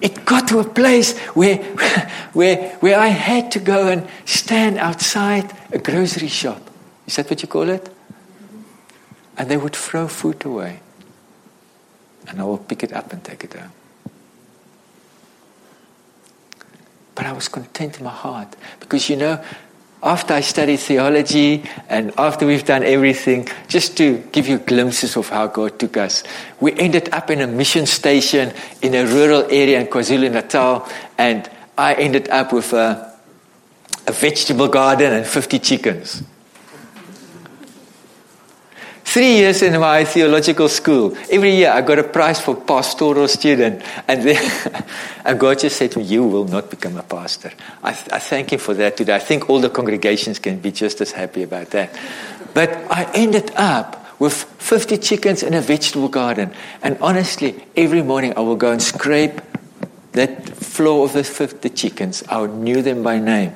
It 0.00 0.24
got 0.24 0.48
to 0.48 0.58
a 0.58 0.64
place 0.64 1.16
where, 1.36 1.58
where, 2.32 2.70
where 2.80 2.98
I 2.98 3.06
had 3.06 3.52
to 3.52 3.60
go 3.60 3.86
and 3.86 4.08
stand 4.24 4.78
outside 4.78 5.56
a 5.70 5.78
grocery 5.78 6.26
shop. 6.26 6.68
Is 7.06 7.14
that 7.14 7.30
what 7.30 7.42
you 7.42 7.48
call 7.48 7.68
it? 7.68 7.88
And 9.38 9.48
they 9.48 9.56
would 9.56 9.76
throw 9.76 10.08
food 10.08 10.44
away. 10.44 10.80
And 12.26 12.40
I 12.40 12.44
will 12.44 12.58
pick 12.58 12.82
it 12.82 12.92
up 12.92 13.12
and 13.12 13.22
take 13.22 13.44
it 13.44 13.54
home. 13.54 13.70
But 17.22 17.28
I 17.28 17.34
was 17.34 17.46
content 17.46 17.98
in 17.98 18.04
my 18.04 18.10
heart 18.10 18.56
because 18.80 19.08
you 19.08 19.14
know, 19.14 19.40
after 20.02 20.34
I 20.34 20.40
studied 20.40 20.78
theology 20.78 21.62
and 21.88 22.12
after 22.18 22.44
we've 22.44 22.64
done 22.64 22.82
everything, 22.82 23.46
just 23.68 23.96
to 23.98 24.18
give 24.32 24.48
you 24.48 24.58
glimpses 24.58 25.16
of 25.16 25.28
how 25.28 25.46
God 25.46 25.78
took 25.78 25.96
us, 25.98 26.24
we 26.58 26.72
ended 26.72 27.10
up 27.14 27.30
in 27.30 27.40
a 27.40 27.46
mission 27.46 27.86
station 27.86 28.52
in 28.82 28.96
a 28.96 29.06
rural 29.06 29.44
area 29.44 29.80
in 29.80 29.86
KwaZulu 29.86 30.32
Natal, 30.32 30.88
and 31.16 31.48
I 31.78 31.94
ended 31.94 32.28
up 32.28 32.52
with 32.52 32.72
a, 32.72 33.16
a 34.08 34.12
vegetable 34.12 34.66
garden 34.66 35.12
and 35.12 35.24
50 35.24 35.60
chickens. 35.60 36.24
Three 39.04 39.36
years 39.36 39.62
in 39.62 39.78
my 39.78 40.04
theological 40.04 40.68
school, 40.68 41.16
every 41.30 41.56
year 41.56 41.70
I 41.70 41.82
got 41.82 41.98
a 41.98 42.04
prize 42.04 42.40
for 42.40 42.54
pastoral 42.54 43.28
student. 43.28 43.82
And 44.08 44.22
then 44.22 44.84
and 45.24 45.38
God 45.38 45.58
just 45.58 45.76
said 45.76 45.92
to 45.92 45.98
me, 45.98 46.04
You 46.04 46.24
will 46.24 46.44
not 46.44 46.70
become 46.70 46.96
a 46.96 47.02
pastor. 47.02 47.52
I, 47.82 47.90
I 47.90 48.18
thank 48.18 48.52
Him 48.52 48.58
for 48.58 48.74
that 48.74 48.96
today. 48.96 49.14
I 49.14 49.18
think 49.18 49.50
all 49.50 49.60
the 49.60 49.70
congregations 49.70 50.38
can 50.38 50.60
be 50.60 50.70
just 50.70 51.00
as 51.00 51.12
happy 51.12 51.42
about 51.42 51.70
that. 51.70 51.94
But 52.54 52.70
I 52.90 53.10
ended 53.14 53.50
up 53.56 54.20
with 54.20 54.34
50 54.34 54.98
chickens 54.98 55.42
in 55.42 55.52
a 55.54 55.60
vegetable 55.60 56.08
garden. 56.08 56.52
And 56.82 56.96
honestly, 57.00 57.64
every 57.76 58.02
morning 58.02 58.34
I 58.36 58.40
will 58.40 58.56
go 58.56 58.70
and 58.70 58.80
scrape 58.80 59.40
that 60.12 60.48
floor 60.48 61.04
of 61.04 61.12
the 61.12 61.24
50 61.24 61.68
chickens. 61.70 62.22
I 62.28 62.46
knew 62.46 62.82
them 62.82 63.02
by 63.02 63.18
name 63.18 63.54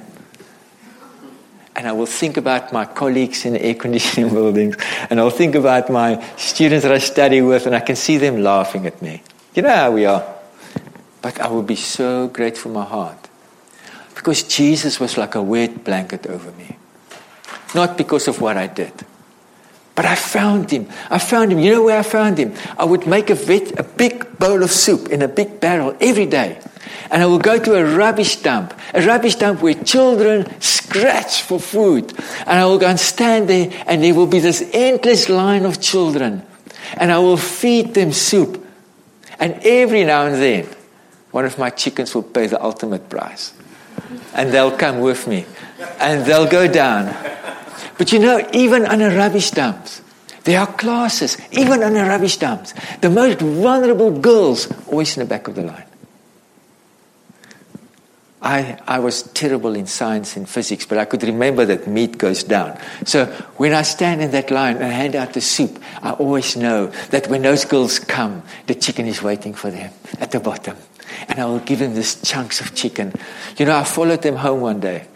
and 1.76 1.86
I 1.86 1.92
will 1.92 2.06
think 2.06 2.38
about 2.38 2.72
my 2.72 2.86
colleagues 2.86 3.44
in 3.44 3.56
air 3.56 3.74
conditioning 3.74 4.30
buildings, 4.34 4.76
and 5.10 5.20
I'll 5.20 5.30
think 5.30 5.54
about 5.54 5.90
my 5.90 6.24
students 6.36 6.84
that 6.84 6.92
I 6.92 6.98
study 6.98 7.42
with, 7.42 7.66
and 7.66 7.76
I 7.76 7.80
can 7.80 7.96
see 7.96 8.16
them 8.16 8.42
laughing 8.42 8.86
at 8.86 9.00
me. 9.02 9.22
You 9.54 9.62
know 9.62 9.74
how 9.74 9.92
we 9.92 10.06
are. 10.06 10.26
But 11.22 11.40
I 11.40 11.48
will 11.48 11.62
be 11.62 11.76
so 11.76 12.28
grateful 12.28 12.70
in 12.70 12.74
my 12.74 12.84
heart 12.84 13.28
because 14.14 14.42
Jesus 14.44 15.00
was 15.00 15.18
like 15.18 15.34
a 15.34 15.42
wet 15.42 15.84
blanket 15.84 16.26
over 16.26 16.50
me. 16.52 16.76
Not 17.74 17.98
because 17.98 18.28
of 18.28 18.40
what 18.40 18.56
I 18.56 18.68
did. 18.68 18.92
But 19.94 20.04
I 20.04 20.14
found 20.14 20.70
him. 20.70 20.88
I 21.10 21.18
found 21.18 21.52
him. 21.52 21.58
You 21.58 21.72
know 21.72 21.84
where 21.84 21.98
I 21.98 22.02
found 22.02 22.38
him? 22.38 22.54
I 22.78 22.84
would 22.84 23.06
make 23.06 23.30
a, 23.30 23.34
vet, 23.34 23.78
a 23.78 23.82
big 23.82 24.38
bowl 24.38 24.62
of 24.62 24.70
soup 24.70 25.08
in 25.08 25.22
a 25.22 25.28
big 25.28 25.58
barrel 25.58 25.96
every 26.00 26.26
day. 26.26 26.60
And 27.10 27.22
I 27.22 27.26
will 27.26 27.38
go 27.38 27.58
to 27.58 27.74
a 27.74 27.96
rubbish 27.96 28.36
dump, 28.36 28.74
a 28.94 29.04
rubbish 29.06 29.36
dump 29.36 29.62
where 29.62 29.74
children 29.74 30.60
scratch 30.60 31.42
for 31.42 31.60
food. 31.60 32.12
And 32.40 32.58
I 32.58 32.64
will 32.64 32.78
go 32.78 32.88
and 32.88 32.98
stand 32.98 33.48
there, 33.48 33.70
and 33.86 34.02
there 34.02 34.14
will 34.14 34.26
be 34.26 34.40
this 34.40 34.68
endless 34.72 35.28
line 35.28 35.64
of 35.64 35.80
children. 35.80 36.42
And 36.96 37.12
I 37.12 37.18
will 37.18 37.36
feed 37.36 37.94
them 37.94 38.12
soup. 38.12 38.64
And 39.38 39.60
every 39.62 40.04
now 40.04 40.26
and 40.26 40.36
then, 40.36 40.66
one 41.30 41.44
of 41.44 41.58
my 41.58 41.70
chickens 41.70 42.14
will 42.14 42.22
pay 42.22 42.46
the 42.46 42.62
ultimate 42.62 43.08
price. 43.08 43.52
And 44.34 44.52
they'll 44.52 44.76
come 44.76 45.00
with 45.00 45.26
me. 45.26 45.46
And 46.00 46.24
they'll 46.24 46.48
go 46.48 46.66
down. 46.66 47.14
But 47.98 48.12
you 48.12 48.18
know, 48.18 48.46
even 48.52 48.86
on 48.86 49.00
a 49.00 49.14
rubbish 49.14 49.50
dump, 49.50 49.86
there 50.44 50.60
are 50.60 50.66
classes, 50.66 51.36
even 51.50 51.82
on 51.82 51.96
a 51.96 52.04
rubbish 52.04 52.36
dump. 52.36 52.66
The 53.00 53.10
most 53.10 53.40
vulnerable 53.40 54.12
girls 54.12 54.68
always 54.86 55.16
in 55.16 55.24
the 55.24 55.28
back 55.28 55.48
of 55.48 55.56
the 55.56 55.64
line. 55.64 55.84
I, 58.46 58.78
I 58.86 59.00
was 59.00 59.24
terrible 59.34 59.74
in 59.74 59.88
science 59.88 60.36
and 60.36 60.48
physics, 60.48 60.86
but 60.86 60.98
I 60.98 61.04
could 61.04 61.24
remember 61.24 61.64
that 61.64 61.88
meat 61.88 62.16
goes 62.16 62.44
down. 62.44 62.78
So 63.04 63.26
when 63.56 63.72
I 63.72 63.82
stand 63.82 64.22
in 64.22 64.30
that 64.30 64.52
line 64.52 64.76
and 64.76 64.92
hand 64.92 65.16
out 65.16 65.32
the 65.32 65.40
soup, 65.40 65.82
I 66.00 66.12
always 66.12 66.56
know 66.56 66.86
that 67.10 67.26
when 67.26 67.42
those 67.42 67.64
girls 67.64 67.98
come, 67.98 68.44
the 68.68 68.76
chicken 68.76 69.06
is 69.06 69.20
waiting 69.20 69.52
for 69.52 69.72
them 69.72 69.90
at 70.20 70.30
the 70.30 70.38
bottom. 70.38 70.76
And 71.26 71.40
I 71.40 71.46
will 71.46 71.58
give 71.58 71.80
them 71.80 71.96
these 71.96 72.22
chunks 72.22 72.60
of 72.60 72.72
chicken. 72.72 73.12
You 73.56 73.66
know, 73.66 73.76
I 73.76 73.82
followed 73.82 74.22
them 74.22 74.36
home 74.36 74.60
one 74.60 74.78
day. 74.78 75.08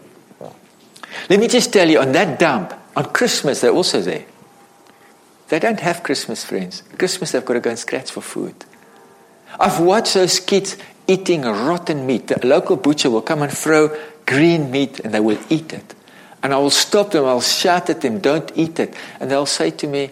Let 1.29 1.39
me 1.39 1.47
just 1.47 1.71
tell 1.71 1.89
you, 1.89 2.01
on 2.01 2.11
that 2.11 2.37
dump, 2.37 2.73
on 2.97 3.13
Christmas, 3.13 3.61
they're 3.61 3.71
also 3.71 4.01
there. 4.01 4.25
They 5.47 5.59
don't 5.59 5.79
have 5.79 6.03
Christmas 6.03 6.43
friends. 6.43 6.83
Christmas, 6.97 7.31
they've 7.31 7.45
got 7.45 7.53
to 7.53 7.61
go 7.61 7.69
and 7.69 7.79
scratch 7.79 8.11
for 8.11 8.19
food. 8.19 8.65
I've 9.57 9.79
watched 9.79 10.15
those 10.15 10.39
kids 10.39 10.75
eating 11.11 11.43
rotten 11.43 12.05
meat. 12.05 12.27
The 12.27 12.45
local 12.45 12.77
butcher 12.77 13.09
will 13.09 13.21
come 13.21 13.41
and 13.41 13.51
throw 13.51 13.95
green 14.25 14.71
meat 14.71 14.99
and 14.99 15.13
they 15.13 15.19
will 15.19 15.39
eat 15.49 15.73
it. 15.73 15.95
And 16.43 16.53
I 16.53 16.57
will 16.57 16.71
stop 16.71 17.11
them, 17.11 17.25
I'll 17.25 17.41
shout 17.41 17.89
at 17.89 18.01
them, 18.01 18.19
don't 18.19 18.51
eat 18.55 18.79
it. 18.79 18.95
And 19.19 19.29
they'll 19.29 19.45
say 19.45 19.71
to 19.71 19.87
me, 19.87 20.11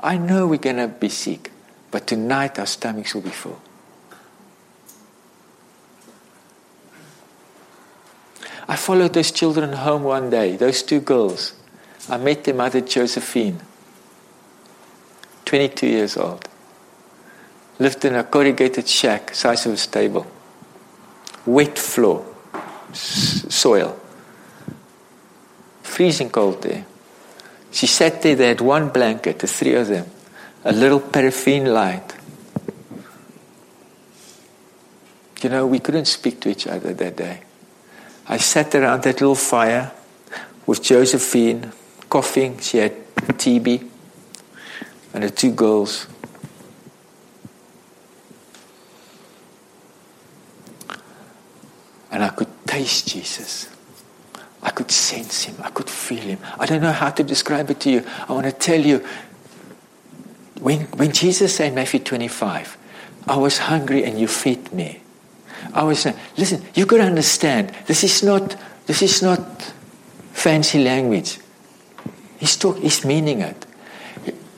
I 0.00 0.18
know 0.18 0.46
we're 0.46 0.58
going 0.58 0.76
to 0.76 0.88
be 0.88 1.08
sick, 1.08 1.50
but 1.90 2.06
tonight 2.06 2.58
our 2.58 2.66
stomachs 2.66 3.14
will 3.14 3.22
be 3.22 3.30
full. 3.30 3.60
I 8.68 8.76
followed 8.76 9.14
those 9.14 9.32
children 9.32 9.72
home 9.72 10.04
one 10.04 10.30
day, 10.30 10.56
those 10.56 10.82
two 10.82 11.00
girls. 11.00 11.54
I 12.08 12.18
met 12.18 12.44
their 12.44 12.54
mother, 12.54 12.80
Josephine, 12.80 13.60
22 15.44 15.86
years 15.86 16.16
old 16.16 16.46
lived 17.80 18.04
in 18.04 18.14
a 18.14 18.22
corrugated 18.22 18.86
shack, 18.86 19.34
size 19.34 19.66
of 19.66 19.72
a 19.72 19.76
stable. 19.76 20.26
Wet 21.46 21.78
floor, 21.78 22.24
s- 22.90 23.46
soil. 23.48 23.98
Freezing 25.82 26.30
cold 26.30 26.62
there. 26.62 26.84
She 27.70 27.86
sat 27.86 28.22
there, 28.22 28.36
they 28.36 28.48
had 28.48 28.60
one 28.60 28.88
blanket, 28.88 29.38
the 29.38 29.46
three 29.46 29.74
of 29.74 29.88
them, 29.88 30.06
a 30.64 30.72
little 30.72 31.00
paraffin 31.00 31.66
light. 31.66 32.14
You 35.42 35.48
know, 35.48 35.66
we 35.66 35.78
couldn't 35.78 36.06
speak 36.06 36.40
to 36.40 36.50
each 36.50 36.66
other 36.66 36.92
that 36.92 37.16
day. 37.16 37.40
I 38.28 38.36
sat 38.36 38.74
around 38.74 39.02
that 39.04 39.20
little 39.20 39.34
fire 39.34 39.90
with 40.66 40.82
Josephine, 40.82 41.72
coughing. 42.08 42.58
She 42.58 42.78
had 42.78 42.92
TB. 43.16 43.88
And 45.14 45.24
the 45.24 45.30
two 45.30 45.52
girls 45.52 46.06
And 52.10 52.24
I 52.24 52.28
could 52.28 52.48
taste 52.66 53.08
Jesus. 53.08 53.68
I 54.62 54.70
could 54.70 54.90
sense 54.90 55.44
him. 55.44 55.56
I 55.62 55.70
could 55.70 55.88
feel 55.88 56.18
him. 56.22 56.38
I 56.58 56.66
don't 56.66 56.82
know 56.82 56.92
how 56.92 57.10
to 57.10 57.22
describe 57.22 57.70
it 57.70 57.80
to 57.80 57.90
you. 57.90 58.04
I 58.28 58.32
want 58.32 58.46
to 58.46 58.52
tell 58.52 58.80
you 58.80 59.04
when, 60.60 60.82
when 60.98 61.12
Jesus 61.12 61.56
said 61.56 61.68
in 61.68 61.74
Matthew 61.74 62.00
25, 62.00 62.76
I 63.26 63.36
was 63.36 63.58
hungry 63.58 64.04
and 64.04 64.18
you 64.18 64.26
fed 64.26 64.72
me. 64.72 65.00
I 65.72 65.84
was 65.84 66.00
saying, 66.00 66.16
listen, 66.36 66.62
you 66.74 66.86
got 66.86 66.98
to 66.98 67.04
understand, 67.04 67.72
this 67.86 68.04
is 68.04 68.22
not, 68.22 68.56
this 68.86 69.02
is 69.02 69.22
not 69.22 69.40
fancy 70.32 70.82
language. 70.82 71.38
He's, 72.38 72.56
talk, 72.56 72.78
he's 72.78 73.04
meaning 73.04 73.40
it. 73.40 73.66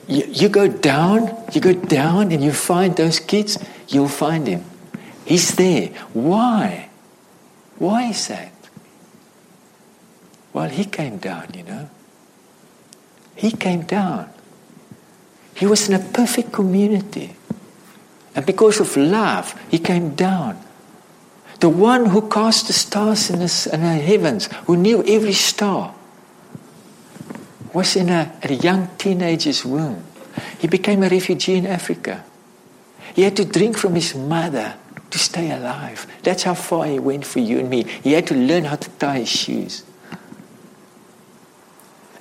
You, 0.07 0.25
you 0.27 0.49
go 0.49 0.67
down, 0.67 1.31
you 1.53 1.61
go 1.61 1.73
down 1.73 2.31
and 2.31 2.43
you 2.43 2.51
find 2.51 2.95
those 2.95 3.19
kids, 3.19 3.57
you'll 3.87 4.07
find 4.07 4.47
him. 4.47 4.63
He's 5.25 5.55
there. 5.55 5.87
Why? 6.13 6.89
Why 7.77 8.09
is 8.09 8.27
that? 8.27 8.51
Well, 10.53 10.69
he 10.69 10.85
came 10.85 11.17
down, 11.17 11.47
you 11.55 11.63
know. 11.63 11.89
He 13.35 13.51
came 13.51 13.81
down. 13.81 14.29
He 15.55 15.65
was 15.65 15.89
in 15.89 15.95
a 15.95 15.99
perfect 15.99 16.51
community. 16.51 17.35
And 18.35 18.45
because 18.45 18.79
of 18.79 18.95
love, 18.97 19.59
he 19.69 19.79
came 19.79 20.15
down. 20.15 20.61
The 21.59 21.69
one 21.69 22.07
who 22.07 22.29
cast 22.29 22.67
the 22.67 22.73
stars 22.73 23.29
in 23.29 23.39
the, 23.39 23.69
in 23.73 23.81
the 23.81 23.93
heavens, 23.93 24.49
who 24.65 24.75
knew 24.77 25.03
every 25.05 25.33
star, 25.33 25.93
was 27.73 27.95
in 27.95 28.09
a, 28.09 28.31
a 28.43 28.53
young 28.53 28.89
teenager's 28.97 29.65
womb. 29.65 30.03
He 30.59 30.67
became 30.67 31.03
a 31.03 31.09
refugee 31.09 31.55
in 31.55 31.67
Africa. 31.67 32.23
He 33.15 33.23
had 33.23 33.35
to 33.37 33.45
drink 33.45 33.77
from 33.77 33.95
his 33.95 34.15
mother 34.15 34.75
to 35.13 35.19
stay 35.19 35.51
alive. 35.51 36.07
That's 36.23 36.41
how 36.41 36.55
far 36.55 36.85
he 36.85 36.97
went 36.97 37.23
for 37.23 37.39
you 37.39 37.59
and 37.59 37.69
me. 37.69 37.83
He 38.03 38.13
had 38.13 38.25
to 38.27 38.35
learn 38.35 38.65
how 38.65 38.77
to 38.77 38.89
tie 38.97 39.19
his 39.19 39.29
shoes. 39.29 39.83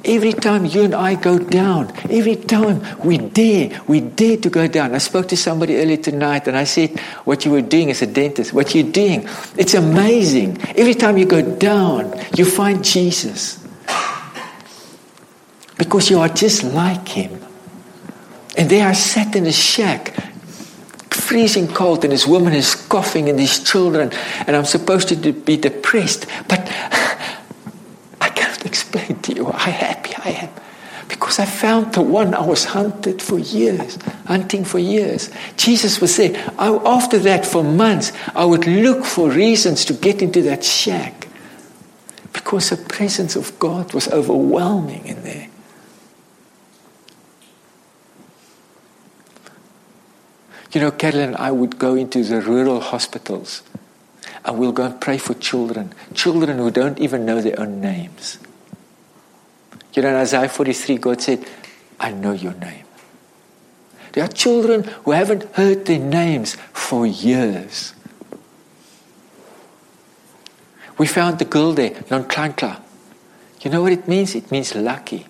Every 0.04 0.32
time 0.34 0.66
you 0.66 0.82
and 0.82 0.94
I 0.94 1.14
go 1.14 1.38
down, 1.38 1.90
every 2.10 2.36
time 2.36 2.84
we 3.02 3.16
dare, 3.16 3.80
we 3.86 4.00
dare 4.00 4.36
to 4.36 4.50
go 4.50 4.68
down. 4.68 4.94
I 4.94 4.98
spoke 4.98 5.28
to 5.28 5.36
somebody 5.38 5.76
earlier 5.76 5.96
tonight 5.96 6.46
and 6.48 6.56
I 6.56 6.64
said, 6.64 6.98
What 7.24 7.46
you 7.46 7.52
were 7.52 7.62
doing 7.62 7.90
as 7.90 8.02
a 8.02 8.06
dentist, 8.06 8.52
what 8.52 8.74
you're 8.74 8.90
doing, 8.92 9.26
it's 9.56 9.72
amazing. 9.72 10.60
Every 10.76 10.94
time 10.94 11.16
you 11.16 11.24
go 11.24 11.40
down, 11.56 12.12
you 12.36 12.44
find 12.44 12.84
Jesus. 12.84 13.58
Because 15.78 16.10
you 16.10 16.18
are 16.18 16.28
just 16.28 16.62
like 16.62 17.08
him. 17.08 17.40
And 18.58 18.68
there 18.68 18.86
I 18.86 18.92
sat 18.92 19.34
in 19.34 19.46
a 19.46 19.52
shack, 19.52 20.14
freezing 21.22 21.68
cold, 21.68 22.04
and 22.04 22.12
this 22.12 22.26
woman 22.26 22.52
is 22.52 22.74
coughing, 22.74 23.28
and 23.28 23.38
these 23.38 23.62
children, 23.62 24.10
and 24.46 24.56
I'm 24.56 24.64
supposed 24.64 25.08
to 25.08 25.32
be 25.32 25.56
depressed. 25.56 26.26
But 26.48 26.60
I 28.20 28.28
can't 28.28 28.66
explain 28.66 29.20
to 29.22 29.32
you 29.32 29.44
how 29.46 29.70
happy 29.70 30.14
I 30.18 30.30
am. 30.44 30.50
Because 31.08 31.38
I 31.38 31.44
found 31.44 31.92
the 31.94 32.02
one 32.02 32.34
I 32.34 32.44
was 32.44 32.64
hunted 32.64 33.20
for 33.22 33.38
years, 33.38 33.98
hunting 34.26 34.64
for 34.64 34.78
years. 34.78 35.30
Jesus 35.56 36.00
was 36.00 36.16
there. 36.16 36.34
I, 36.58 36.68
after 36.84 37.18
that, 37.20 37.44
for 37.46 37.62
months, 37.62 38.12
I 38.34 38.44
would 38.44 38.66
look 38.66 39.04
for 39.04 39.30
reasons 39.30 39.84
to 39.86 39.92
get 39.92 40.22
into 40.22 40.42
that 40.42 40.64
shack. 40.64 41.28
Because 42.32 42.70
the 42.70 42.78
presence 42.78 43.36
of 43.36 43.58
God 43.58 43.92
was 43.92 44.08
overwhelming 44.08 45.06
in 45.06 45.22
there. 45.22 45.48
You 50.72 50.80
know, 50.80 50.90
Carolyn 50.90 51.30
and 51.30 51.36
I 51.36 51.50
would 51.50 51.78
go 51.78 51.94
into 51.94 52.24
the 52.24 52.40
rural 52.40 52.80
hospitals 52.80 53.62
and 54.44 54.58
we'll 54.58 54.72
go 54.72 54.84
and 54.86 55.00
pray 55.00 55.18
for 55.18 55.34
children, 55.34 55.92
children 56.14 56.58
who 56.58 56.70
don't 56.70 56.98
even 56.98 57.26
know 57.26 57.40
their 57.40 57.60
own 57.60 57.80
names. 57.80 58.38
You 59.92 60.02
know, 60.02 60.08
in 60.08 60.14
Isaiah 60.14 60.48
43, 60.48 60.96
God 60.96 61.20
said, 61.20 61.46
I 62.00 62.10
know 62.12 62.32
your 62.32 62.54
name. 62.54 62.84
There 64.12 64.24
are 64.24 64.28
children 64.28 64.84
who 65.04 65.12
haven't 65.12 65.44
heard 65.54 65.86
their 65.86 65.98
names 65.98 66.56
for 66.72 67.06
years. 67.06 67.94
We 70.98 71.06
found 71.06 71.38
the 71.38 71.44
girl 71.44 71.72
there, 71.72 71.90
Nonhlanhla. 71.90 72.80
You 73.62 73.70
know 73.70 73.82
what 73.82 73.92
it 73.92 74.08
means? 74.08 74.34
It 74.34 74.50
means 74.50 74.74
lucky. 74.74 75.26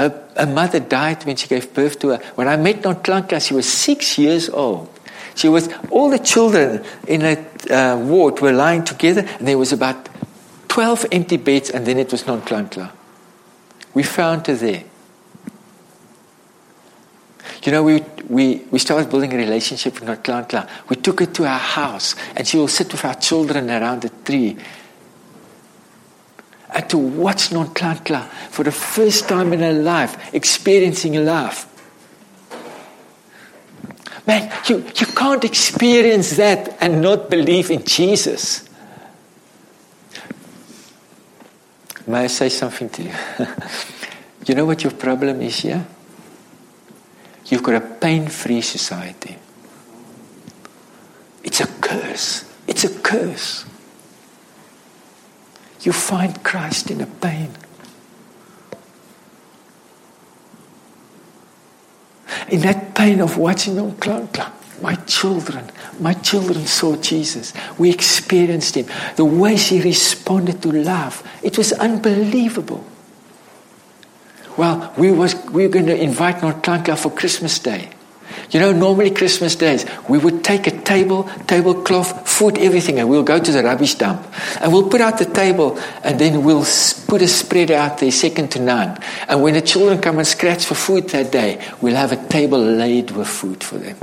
Her, 0.00 0.24
her 0.34 0.46
mother 0.46 0.80
died 0.80 1.26
when 1.26 1.36
she 1.36 1.46
gave 1.46 1.74
birth 1.74 1.98
to 1.98 2.08
her. 2.08 2.16
When 2.34 2.48
I 2.48 2.56
met 2.56 2.76
Nonhlanhla, 2.76 3.46
she 3.46 3.52
was 3.52 3.70
six 3.70 4.16
years 4.16 4.48
old. 4.48 4.88
She 5.34 5.46
was, 5.46 5.68
all 5.90 6.08
the 6.08 6.18
children 6.18 6.82
in 7.06 7.20
that 7.20 7.70
uh, 7.70 7.98
ward 8.00 8.40
were 8.40 8.52
lying 8.52 8.82
together, 8.82 9.20
and 9.20 9.46
there 9.46 9.58
was 9.58 9.74
about 9.74 10.08
12 10.68 11.04
empty 11.12 11.36
beds, 11.36 11.68
and 11.68 11.84
then 11.84 11.98
it 11.98 12.10
was 12.10 12.22
Nonhlanhla. 12.22 12.90
We 13.92 14.02
found 14.02 14.46
her 14.46 14.54
there. 14.54 14.84
You 17.62 17.72
know, 17.72 17.82
we, 17.82 18.02
we, 18.26 18.62
we 18.70 18.78
started 18.78 19.10
building 19.10 19.34
a 19.34 19.36
relationship 19.36 20.00
with 20.00 20.08
Nonhlanhla. 20.08 20.66
We 20.88 20.96
took 20.96 21.20
her 21.20 21.26
to 21.26 21.44
our 21.44 21.58
house, 21.58 22.16
and 22.34 22.48
she 22.48 22.56
will 22.56 22.68
sit 22.68 22.90
with 22.90 23.04
our 23.04 23.16
children 23.16 23.68
around 23.68 24.00
the 24.00 24.08
tree. 24.08 24.56
To 26.88 26.98
watch 26.98 27.50
Nonhlanhla 27.50 28.28
for 28.50 28.64
the 28.64 28.72
first 28.72 29.28
time 29.28 29.52
in 29.52 29.60
her 29.60 29.72
life, 29.72 30.34
experiencing 30.34 31.24
love. 31.24 31.66
Man, 34.26 34.52
you, 34.68 34.78
you 34.78 35.06
can't 35.06 35.44
experience 35.44 36.36
that 36.36 36.76
and 36.80 37.02
not 37.02 37.30
believe 37.30 37.70
in 37.70 37.84
Jesus. 37.84 38.68
May 42.06 42.24
I 42.24 42.26
say 42.28 42.48
something 42.48 42.88
to 42.90 43.02
you? 43.02 43.12
you 44.46 44.54
know 44.54 44.66
what 44.66 44.82
your 44.82 44.92
problem 44.92 45.40
is 45.42 45.60
here? 45.60 45.86
You've 47.46 47.62
got 47.62 47.74
a 47.74 47.80
pain 47.80 48.28
free 48.28 48.60
society. 48.60 49.36
It's 51.42 51.60
a 51.60 51.66
curse. 51.66 52.44
It's 52.66 52.84
a 52.84 52.98
curse. 53.00 53.64
You 55.82 55.92
find 55.92 56.42
Christ 56.44 56.90
in 56.90 57.00
a 57.00 57.06
pain. 57.06 57.50
In 62.50 62.60
that 62.60 62.94
pain 62.94 63.20
of 63.20 63.38
watching 63.38 63.78
on 63.78 63.96
cloud, 63.96 64.28
my 64.82 64.94
children, 65.06 65.70
my 66.00 66.14
children 66.14 66.66
saw 66.66 66.96
Jesus. 66.96 67.52
We 67.78 67.90
experienced 67.90 68.76
him. 68.76 68.86
The 69.16 69.24
way 69.24 69.56
she 69.56 69.80
responded 69.80 70.62
to 70.62 70.72
love, 70.72 71.22
it 71.42 71.58
was 71.58 71.72
unbelievable. 71.72 72.84
Well, 74.56 74.92
we, 74.98 75.10
was, 75.12 75.34
we 75.46 75.66
were 75.66 75.72
going 75.72 75.86
to 75.86 75.96
invite 75.96 76.36
Nonhlanhla 76.36 76.98
for 76.98 77.10
Christmas 77.10 77.58
Day. 77.58 77.90
You 78.50 78.60
know, 78.60 78.72
normally 78.72 79.10
Christmas 79.10 79.56
days, 79.56 79.86
we 80.08 80.18
would 80.18 80.42
take 80.42 80.66
a 80.66 80.70
table, 80.82 81.24
tablecloth, 81.46 82.28
food, 82.28 82.58
everything, 82.58 82.98
and 82.98 83.08
we'll 83.08 83.22
go 83.22 83.38
to 83.38 83.52
the 83.52 83.62
rubbish 83.62 83.94
dump. 83.94 84.26
And 84.60 84.72
we'll 84.72 84.88
put 84.88 85.00
out 85.00 85.18
the 85.18 85.26
table, 85.26 85.78
and 86.02 86.18
then 86.18 86.44
we'll 86.44 86.66
put 87.06 87.22
a 87.22 87.28
spread 87.28 87.70
out 87.70 87.98
there, 87.98 88.10
second 88.10 88.52
to 88.52 88.60
none. 88.60 88.98
And 89.28 89.42
when 89.42 89.54
the 89.54 89.62
children 89.62 90.00
come 90.00 90.18
and 90.18 90.26
scratch 90.26 90.64
for 90.64 90.74
food 90.74 91.08
that 91.10 91.30
day, 91.30 91.64
we'll 91.80 91.96
have 91.96 92.12
a 92.12 92.28
table 92.28 92.58
laid 92.58 93.10
with 93.12 93.28
food 93.28 93.62
for 93.62 93.78
them. 93.78 93.96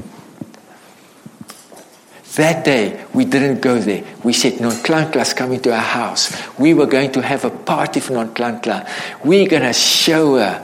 That 2.35 2.63
day, 2.63 3.03
we 3.15 3.25
didn't 3.25 3.61
go 3.61 3.79
there. 3.79 4.03
We 4.23 4.31
said, 4.31 4.53
Nonhlanhla 4.53 5.35
coming 5.35 5.59
to 5.61 5.73
our 5.73 5.81
house. 5.81 6.31
We 6.59 6.75
were 6.75 6.85
going 6.85 7.11
to 7.13 7.21
have 7.23 7.45
a 7.45 7.49
party 7.49 7.99
for 7.99 8.13
Nonhlanhla. 8.13 9.25
We're 9.25 9.47
going 9.47 9.63
to 9.63 9.73
show 9.73 10.35
her. 10.35 10.61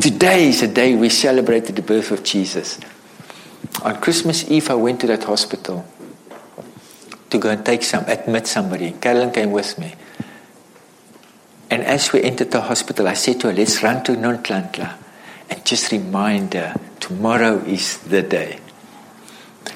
Today 0.00 0.48
is 0.48 0.62
the 0.62 0.68
day 0.68 0.94
we 0.96 1.10
celebrated 1.10 1.76
the 1.76 1.82
birth 1.82 2.10
of 2.10 2.24
Jesus. 2.24 2.80
On 3.82 4.00
Christmas 4.00 4.50
Eve, 4.50 4.70
I 4.70 4.74
went 4.74 5.00
to 5.00 5.06
that 5.06 5.24
hospital 5.24 5.86
to 7.30 7.38
go 7.38 7.50
and 7.50 7.64
take 7.64 7.82
some, 7.82 8.04
admit 8.06 8.46
somebody. 8.46 8.92
Carolyn 8.92 9.30
came 9.30 9.52
with 9.52 9.78
me. 9.78 9.94
And 11.70 11.84
as 11.84 12.12
we 12.12 12.22
entered 12.22 12.50
the 12.50 12.60
hospital, 12.60 13.06
I 13.06 13.14
said 13.14 13.40
to 13.40 13.46
her, 13.46 13.52
let's 13.52 13.82
run 13.82 14.02
to 14.04 14.12
Nonhlanhla 14.12 14.96
and 15.48 15.64
just 15.64 15.92
remind 15.92 16.54
her 16.54 16.74
tomorrow 16.98 17.58
is 17.58 17.98
the 17.98 18.22
day. 18.22 18.58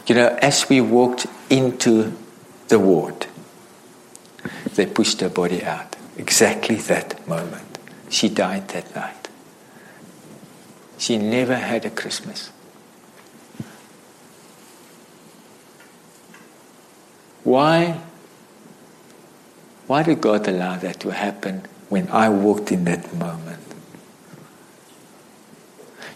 You 0.07 0.16
know, 0.16 0.38
as 0.42 0.68
we 0.68 0.80
walked 0.80 1.26
into 1.48 2.12
the 2.68 2.78
ward, 2.78 3.26
they 4.74 4.87
pushed 4.87 5.20
her 5.20 5.28
body 5.28 5.64
out. 5.64 5.96
Exactly 6.18 6.76
that 6.76 7.26
moment. 7.26 7.78
She 8.09 8.28
died 8.28 8.68
that 8.68 8.94
night. 8.94 9.28
She 10.98 11.16
never 11.16 11.57
had 11.57 11.85
a 11.85 11.90
Christmas. 11.90 12.50
Why? 17.44 18.00
Why 19.87 20.02
did 20.02 20.20
God 20.20 20.48
allow 20.48 20.76
that 20.76 21.00
to 21.00 21.11
happen 21.11 21.62
when 21.90 22.09
I 22.09 22.30
walked 22.30 22.72
in 22.72 22.85
that 22.85 23.14
moment? 23.14 23.61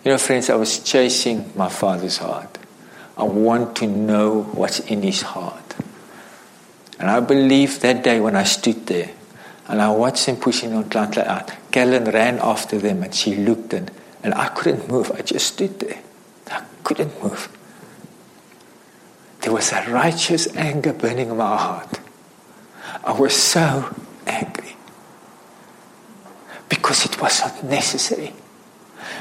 You 0.05 0.13
know, 0.13 0.19
friends, 0.19 0.49
I 0.49 0.57
was 0.57 0.79
chasing 0.79 1.53
my 1.55 1.69
father's 1.69 2.17
heart. 2.17 2.57
I 3.17 3.25
want 3.25 3.77
to 3.77 3.87
know 3.87 4.43
what's 4.43 4.81
in 4.81 5.03
his 5.03 5.21
heart. 5.23 5.75
And 6.99 7.11
I 7.11 7.21
believe 7.21 7.81
that 7.81 8.03
day 8.03 8.21
when 8.21 8.35
I 8.35 8.45
stood 8.45 8.87
there 8.87 9.11
and 9.67 9.83
I 9.83 9.91
watched 9.91 10.27
him 10.27 10.37
pushing 10.37 10.71
Nonhlanhla 10.71 11.27
out, 11.27 11.53
Carolyn 11.71 12.05
ran 12.05 12.39
after 12.39 12.79
them 12.79 13.03
and 13.03 13.15
she 13.15 13.35
looked 13.37 13.75
and, 13.75 13.91
and 14.23 14.33
I 14.35 14.49
couldn't 14.49 14.89
move. 14.89 15.13
I 15.13 15.21
just 15.21 15.55
stood 15.55 15.79
there. 15.81 16.01
I 16.51 16.65
couldn't 16.85 17.23
move. 17.23 17.58
There 19.41 19.53
was 19.53 19.73
a 19.73 19.85
righteous 19.91 20.49
anger 20.57 20.93
burning 20.93 21.31
in 21.31 21.37
my 21.37 21.57
heart. 21.57 22.01
I 23.05 23.13
was 23.13 23.35
so 23.35 23.95
angry 24.27 24.77
because 26.69 27.05
it 27.05 27.21
was 27.21 27.41
not 27.41 27.65
necessary. 27.65 28.33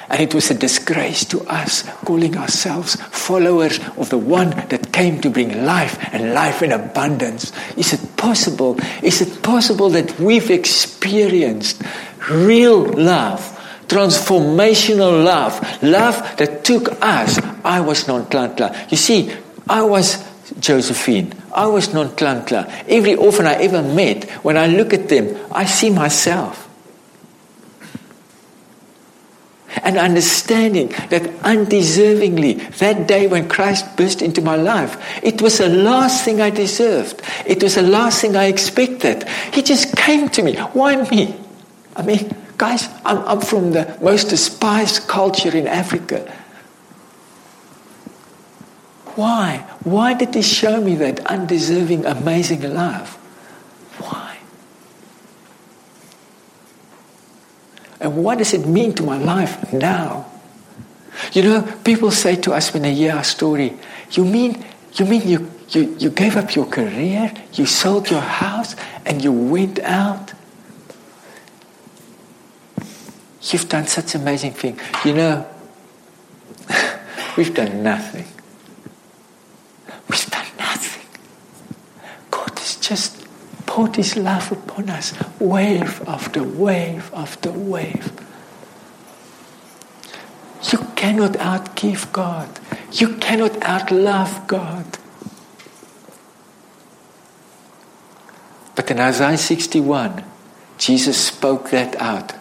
And 0.09 0.21
it 0.21 0.33
was 0.33 0.49
a 0.49 0.53
disgrace 0.53 1.25
to 1.25 1.41
us 1.41 1.83
calling 2.05 2.37
ourselves 2.37 2.95
followers 2.95 3.79
of 3.97 4.09
the 4.09 4.17
one 4.17 4.51
that 4.69 4.91
came 4.93 5.19
to 5.21 5.29
bring 5.29 5.65
life 5.65 5.97
and 6.13 6.33
life 6.33 6.61
in 6.61 6.71
abundance. 6.71 7.51
Is 7.75 7.93
it 7.93 8.15
possible? 8.15 8.79
Is 9.03 9.21
it 9.21 9.43
possible 9.43 9.89
that 9.89 10.17
we've 10.19 10.49
experienced 10.49 11.81
real 12.29 12.83
love, 12.83 13.41
transformational 13.87 15.23
love, 15.23 15.83
love 15.83 16.37
that 16.37 16.63
took 16.63 16.89
us? 17.01 17.39
I 17.65 17.81
was 17.81 18.05
Nonhlanhla. 18.05 18.89
You 18.89 18.97
see, 18.97 19.33
I 19.69 19.81
was 19.83 20.23
Josephine. 20.59 21.33
I 21.53 21.67
was 21.67 21.89
Nonhlanhla. 21.89 22.85
Every 22.87 23.15
orphan 23.15 23.45
I 23.45 23.55
ever 23.55 23.81
met, 23.81 24.29
when 24.43 24.57
I 24.57 24.67
look 24.67 24.93
at 24.93 25.09
them, 25.09 25.37
I 25.51 25.65
see 25.65 25.89
myself. 25.89 26.67
and 29.83 29.97
understanding 29.97 30.89
that 31.09 31.23
undeservingly, 31.43 32.77
that 32.79 33.07
day 33.07 33.25
when 33.25 33.47
Christ 33.47 33.95
burst 33.95 34.21
into 34.21 34.41
my 34.41 34.57
life, 34.57 34.97
it 35.23 35.41
was 35.41 35.59
the 35.59 35.69
last 35.69 36.25
thing 36.25 36.41
I 36.41 36.49
deserved. 36.49 37.21
It 37.45 37.63
was 37.63 37.75
the 37.75 37.83
last 37.83 38.19
thing 38.19 38.35
I 38.35 38.45
expected. 38.45 39.27
He 39.53 39.61
just 39.61 39.95
came 39.95 40.27
to 40.29 40.43
me. 40.43 40.55
Why 40.57 41.01
me? 41.09 41.35
I 41.95 42.01
mean, 42.01 42.35
guys, 42.57 42.89
I'm, 43.05 43.19
I'm 43.19 43.39
from 43.41 43.71
the 43.71 43.97
most 44.01 44.25
despised 44.29 45.07
culture 45.07 45.55
in 45.55 45.67
Africa. 45.67 46.33
Why? 49.17 49.65
Why 49.83 50.13
did 50.13 50.35
he 50.35 50.43
show 50.43 50.79
me 50.79 50.93
that 50.97 51.25
undeserving, 51.25 52.05
amazing 52.05 52.61
love? 52.71 53.15
Why? 53.97 54.37
And 57.99 58.23
what 58.23 58.37
does 58.37 58.53
it 58.53 58.67
mean 58.67 58.93
to 58.93 59.01
my 59.01 59.17
life 59.17 59.73
now? 59.73 60.27
You 61.33 61.41
know, 61.41 61.61
people 61.83 62.11
say 62.11 62.35
to 62.35 62.53
us 62.53 62.71
when 62.71 62.83
they 62.83 62.93
hear 62.93 63.15
our 63.15 63.23
story, 63.23 63.73
you 64.11 64.23
mean, 64.23 64.63
you 64.93 65.05
mean 65.05 65.27
you, 65.27 65.51
you, 65.69 65.95
you 65.97 66.11
gave 66.11 66.37
up 66.37 66.53
your 66.53 66.67
career, 66.67 67.33
you 67.53 67.65
sold 67.65 68.11
your 68.11 68.21
house, 68.21 68.75
and 69.03 69.23
you 69.23 69.31
went 69.31 69.79
out? 69.79 70.31
You've 73.41 73.67
done 73.67 73.87
such 73.87 74.13
amazing 74.13 74.51
thing. 74.51 74.79
You 75.03 75.13
know, 75.15 75.47
we've 77.35 77.55
done 77.55 77.81
nothing. 77.81 78.27
We've 80.09 80.29
done 80.29 80.47
nothing. 80.57 81.05
God 82.31 82.57
has 82.59 82.75
just 82.77 83.27
poured 83.65 83.95
His 83.95 84.15
love 84.15 84.51
upon 84.51 84.89
us, 84.89 85.13
wave 85.39 86.01
after 86.07 86.43
wave 86.43 87.11
after 87.13 87.51
wave. 87.51 88.11
You 90.71 90.79
cannot 90.95 91.33
outgive 91.33 92.11
God. 92.11 92.49
You 92.91 93.15
cannot 93.17 93.51
outlove 93.61 94.47
God. 94.47 94.97
But 98.75 98.91
in 98.91 98.99
Isaiah 98.99 99.37
61, 99.37 100.23
Jesus 100.77 101.27
spoke 101.27 101.71
that 101.71 101.95
out 101.99 102.33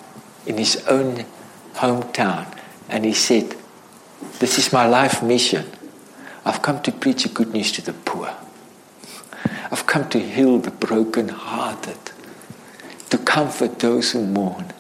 in 0.47 0.59
his 0.59 0.77
own 0.87 1.25
hometown. 1.75 2.47
And 2.89 3.05
he 3.05 3.13
said, 3.13 3.57
This 4.39 4.59
is 4.59 4.73
my 4.73 4.87
life 4.87 5.23
mission. 5.23 5.67
I've 6.47 6.63
come 6.63 6.81
to 6.83 6.93
preach 6.93 7.25
the 7.25 7.29
good 7.29 7.53
news 7.53 7.73
to 7.73 7.83
the 7.83 7.93
poor. 7.93 8.33
I've 9.69 9.85
come 9.85 10.09
to 10.11 10.21
heal 10.21 10.61
the 10.61 10.71
broken-hearted, 10.71 11.99
to 13.11 13.19
comfort 13.19 13.81
those 13.81 14.13
who 14.13 14.25
mourn. 14.25 14.73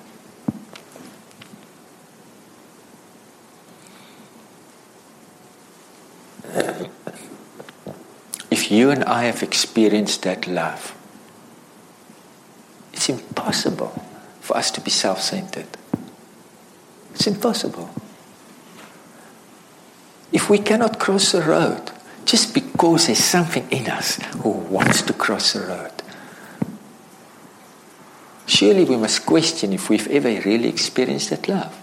If 8.49 8.71
you 8.71 8.91
and 8.91 9.03
I 9.03 9.25
have 9.25 9.43
experienced 9.43 10.23
that 10.23 10.47
love, 10.47 10.95
it's 12.93 13.09
impossible 13.09 14.05
for 14.41 14.57
us 14.57 14.71
to 14.71 14.81
be 14.81 14.91
self 14.93 15.21
centered. 15.21 15.67
It's 17.13 17.27
impossible. 17.27 17.91
If 20.37 20.51
we 20.51 20.59
cannot 20.59 20.99
cross 20.99 21.33
the 21.33 21.40
road 21.40 21.81
just 22.27 22.53
because 22.53 23.07
there's 23.07 23.25
something 23.25 23.66
in 23.70 23.88
us 23.88 24.16
who 24.42 24.51
wants 24.51 25.01
to 25.01 25.14
cross 25.14 25.55
the 25.55 25.61
road. 25.61 25.92
Surely 28.44 28.85
we 28.85 28.99
must 28.99 29.25
question 29.25 29.72
if 29.72 29.88
we've 29.88 30.07
ever 30.09 30.29
really 30.29 30.68
experienced 30.68 31.31
that 31.31 31.49
love. 31.49 31.75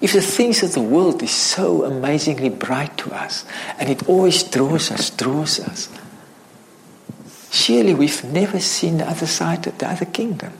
If 0.00 0.14
the 0.14 0.20
things 0.20 0.64
of 0.64 0.72
the 0.72 0.82
world 0.82 1.22
is 1.22 1.30
so 1.30 1.84
amazingly 1.84 2.48
bright 2.48 2.98
to 2.98 3.12
us 3.12 3.44
and 3.78 3.88
it 3.88 4.08
always 4.08 4.42
draws 4.42 4.90
us, 4.90 5.10
draws 5.10 5.60
us, 5.60 5.88
surely 7.52 7.94
we've 7.94 8.24
never 8.24 8.58
seen 8.58 8.98
the 8.98 9.08
other 9.08 9.28
side 9.28 9.64
of 9.68 9.78
the 9.78 9.88
other 9.88 10.06
kingdom. 10.06 10.54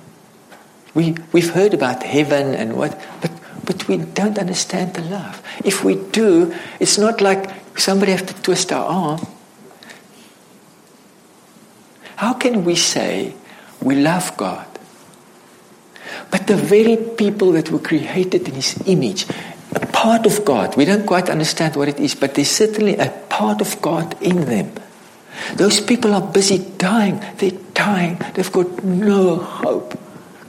We, 0.95 1.17
we've 1.33 1.51
heard 1.51 1.75
about 1.75 2.05
heaven 2.05 2.55
and 2.55 2.77
what, 2.77 2.97
but 3.21 3.33
but 3.65 3.87
we 3.89 3.99
don't 3.99 4.39
understand 4.39 4.95
the 4.95 5.03
love. 5.03 5.43
If 5.65 5.85
we 5.85 5.97
do, 5.97 6.55
it's 6.79 6.99
not 6.99 7.21
like 7.21 7.51
somebody 7.79 8.13
has 8.13 8.23
to 8.23 8.35
twist 8.43 8.73
our 8.73 8.85
arm. 8.85 9.27
How 12.17 12.35
can 12.35 12.65
we 12.65 12.75
say 12.75 13.35
we 13.83 13.97
love 13.97 14.37
God? 14.37 14.67
But 16.31 16.47
the 16.47 16.57
very 16.57 16.97
people 16.97 17.53
that 17.53 17.71
were 17.71 17.79
created 17.79 18.49
in 18.49 18.55
His 18.55 18.81
image, 18.87 19.27
a 19.75 19.87
part 19.87 20.27
of 20.27 20.45
God, 20.45 20.77
we 20.77 20.85
don't 20.85 21.07
quite 21.07 21.29
understand 21.29 21.77
what 21.77 21.89
it 21.89 21.99
is, 21.99 22.15
but 22.15 22.35
there's 22.35 22.51
certainly 22.51 22.97
a 22.97 23.11
part 23.29 23.61
of 23.61 23.81
God 23.83 24.21
in 24.23 24.45
them. 24.47 24.73
Those 25.55 25.81
people 25.81 26.15
are 26.15 26.21
busy 26.21 26.59
dying. 26.79 27.23
They're 27.39 27.59
dying. 27.75 28.19
They've 28.35 28.53
got 28.53 28.85
no 28.85 29.37
hope. 29.37 30.00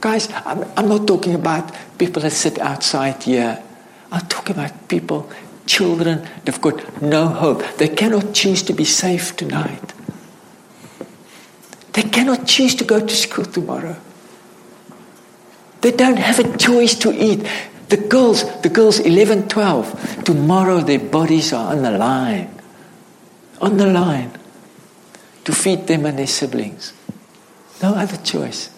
Guys, 0.02 0.28
I'm, 0.44 0.64
I'm 0.76 0.88
not 0.88 1.06
talking 1.06 1.32
about 1.36 1.72
people 1.96 2.22
that 2.22 2.32
sit 2.32 2.58
outside 2.58 3.22
here. 3.22 3.62
I'm 4.10 4.26
talking 4.26 4.56
about 4.56 4.88
people, 4.88 5.30
children, 5.64 6.28
they've 6.44 6.60
got 6.60 7.00
no 7.00 7.28
hope. 7.28 7.62
They 7.78 7.86
cannot 7.86 8.34
choose 8.34 8.64
to 8.64 8.72
be 8.72 8.84
safe 8.84 9.36
tonight. 9.36 9.94
They 11.92 12.02
cannot 12.02 12.48
choose 12.48 12.74
to 12.76 12.84
go 12.84 12.98
to 12.98 13.14
school 13.14 13.44
tomorrow. 13.44 13.96
They 15.82 15.92
don't 15.92 16.18
have 16.18 16.40
a 16.40 16.56
choice 16.58 16.96
to 16.96 17.12
eat. 17.12 17.46
The 17.88 17.96
girls, 17.98 18.42
the 18.62 18.70
girls 18.70 18.98
11, 18.98 19.46
12, 19.46 20.24
tomorrow 20.24 20.80
their 20.80 20.98
bodies 20.98 21.52
are 21.52 21.72
on 21.72 21.82
the 21.82 21.92
line. 21.92 22.52
On 23.60 23.76
the 23.76 23.86
line. 23.86 24.32
To 25.44 25.52
feed 25.52 25.86
them 25.86 26.06
and 26.06 26.18
their 26.18 26.26
siblings. 26.26 26.92
No 27.80 27.94
other 27.94 28.16
choice. 28.16 28.71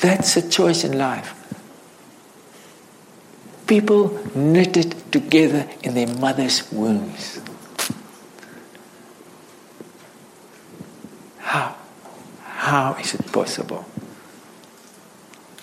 That's 0.00 0.36
a 0.36 0.48
choice 0.48 0.84
in 0.84 0.98
life. 0.98 1.32
People 3.66 4.18
knitted 4.34 5.10
together 5.12 5.68
in 5.82 5.94
their 5.94 6.06
mother's 6.06 6.70
wombs. 6.70 7.40
How? 11.38 11.74
How 12.44 12.94
is 12.94 13.14
it 13.14 13.32
possible 13.32 13.84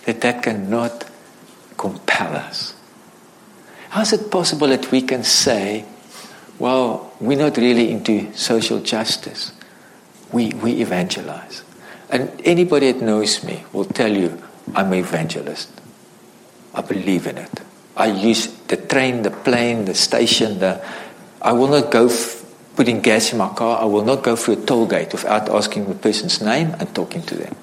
that 0.06 0.19
that 0.22 0.43
cannot 0.43 1.06
compel 1.78 2.36
us? 2.36 2.76
How 3.89 4.02
is 4.02 4.12
it 4.12 4.32
possible 4.32 4.67
that 4.67 4.91
we 4.91 5.02
can 5.02 5.24
say, 5.24 5.86
well, 6.60 7.13
we're 7.22 7.38
not 7.38 7.58
really 7.58 7.91
into 7.91 8.34
social 8.34 8.80
justice? 8.80 9.54
We, 10.32 10.50
we 10.50 10.82
evangelize. 10.82 11.62
And 12.13 12.30
anybody 12.45 12.91
that 12.91 13.02
knows 13.02 13.43
me 13.43 13.65
will 13.73 13.86
tell 13.89 14.15
you 14.15 14.38
I'm 14.76 14.93
an 14.93 14.99
evangelist. 14.99 15.67
I 16.71 16.82
believe 16.82 17.26
in 17.26 17.39
it. 17.39 17.62
I 17.97 18.06
use 18.06 18.54
the 18.67 18.78
train, 18.78 19.23
the 19.23 19.32
plane, 19.32 19.86
the 19.86 19.95
station. 19.95 20.60
The, 20.60 20.86
I 21.41 21.54
will 21.54 21.69
not 21.69 21.89
go 21.89 22.06
f- 22.06 22.45
putting 22.76 23.02
gas 23.02 23.32
in 23.32 23.39
my 23.39 23.49
car. 23.49 23.82
I 23.82 23.86
will 23.86 24.06
not 24.06 24.21
go 24.21 24.36
through 24.36 24.62
a 24.62 24.65
toll 24.65 24.86
gate 24.86 25.12
without 25.12 25.49
asking 25.49 25.89
the 25.89 25.95
person's 25.95 26.39
name 26.39 26.76
and 26.78 26.93
talking 26.93 27.23
to 27.23 27.36
them. 27.36 27.56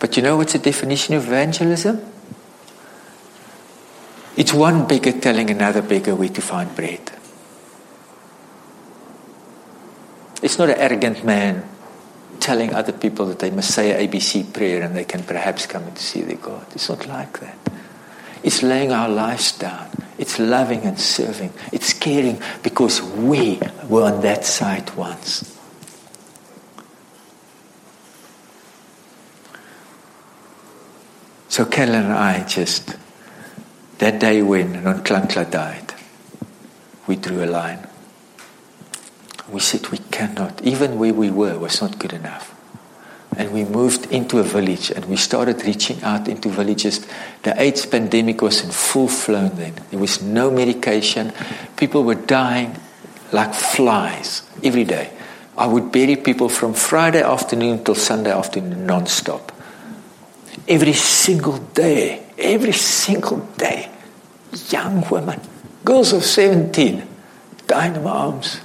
But 0.00 0.16
you 0.16 0.22
know 0.24 0.36
what's 0.36 0.52
the 0.52 0.58
definition 0.58 1.14
of 1.14 1.28
evangelism? 1.28 2.04
It's 4.36 4.52
one 4.52 4.88
beggar 4.88 5.12
telling 5.12 5.48
another 5.48 5.80
beggar 5.80 6.16
where 6.16 6.28
to 6.28 6.40
find 6.40 6.74
bread. 6.74 7.12
It's 10.42 10.58
not 10.58 10.70
an 10.70 10.78
arrogant 10.78 11.24
man 11.24 11.68
telling 12.42 12.74
other 12.74 12.92
people 12.92 13.26
that 13.26 13.38
they 13.38 13.50
must 13.50 13.70
say 13.70 13.92
an 13.92 14.10
ABC 14.10 14.52
prayer 14.52 14.82
and 14.82 14.96
they 14.96 15.04
can 15.04 15.22
perhaps 15.22 15.64
come 15.66 15.84
and 15.84 15.96
see 15.96 16.22
their 16.22 16.36
God. 16.36 16.66
It's 16.74 16.88
not 16.88 17.06
like 17.06 17.38
that. 17.40 17.56
It's 18.42 18.62
laying 18.62 18.90
our 18.90 19.08
lives 19.08 19.56
down. 19.56 19.88
It's 20.18 20.38
loving 20.38 20.82
and 20.82 20.98
serving. 20.98 21.52
It's 21.72 21.92
caring 21.92 22.42
because 22.62 23.00
we 23.00 23.60
were 23.88 24.02
on 24.12 24.20
that 24.22 24.44
side 24.44 24.94
once. 24.96 25.56
So 31.48 31.64
Carolyn 31.64 32.06
and 32.06 32.12
I 32.14 32.44
just, 32.44 32.96
that 33.98 34.18
day 34.18 34.42
when 34.42 34.82
Nonhlanhla 34.82 35.50
died, 35.50 35.94
we 37.06 37.16
drew 37.16 37.44
a 37.44 37.46
line. 37.46 37.86
We 39.52 39.60
said 39.60 39.88
we 39.88 39.98
cannot, 39.98 40.62
even 40.62 40.98
where 40.98 41.12
we 41.12 41.30
were 41.30 41.58
was 41.58 41.82
not 41.82 41.98
good 41.98 42.14
enough. 42.14 42.54
And 43.36 43.52
we 43.52 43.64
moved 43.64 44.10
into 44.12 44.38
a 44.38 44.42
village 44.42 44.90
and 44.90 45.04
we 45.06 45.16
started 45.16 45.62
reaching 45.64 46.02
out 46.02 46.28
into 46.28 46.48
villages. 46.48 47.06
The 47.42 47.60
AIDS 47.60 47.86
pandemic 47.86 48.42
was 48.42 48.64
in 48.64 48.70
full 48.70 49.08
flown 49.08 49.56
then. 49.56 49.74
There 49.90 49.98
was 49.98 50.22
no 50.22 50.50
medication. 50.50 51.32
People 51.76 52.04
were 52.04 52.14
dying 52.14 52.76
like 53.32 53.54
flies 53.54 54.42
every 54.62 54.84
day. 54.84 55.10
I 55.56 55.66
would 55.66 55.92
bury 55.92 56.16
people 56.16 56.48
from 56.48 56.74
Friday 56.74 57.22
afternoon 57.22 57.84
till 57.84 57.94
Sunday 57.94 58.32
afternoon 58.32 58.86
non 58.86 59.06
stop. 59.06 59.52
Every 60.68 60.92
single 60.92 61.58
day, 61.58 62.24
every 62.38 62.72
single 62.72 63.38
day, 63.56 63.90
young 64.68 65.08
women, 65.10 65.40
girls 65.84 66.12
of 66.12 66.24
17, 66.24 67.02
dying 67.66 67.96
in 67.96 68.04
my 68.04 68.10
arms. 68.10 68.60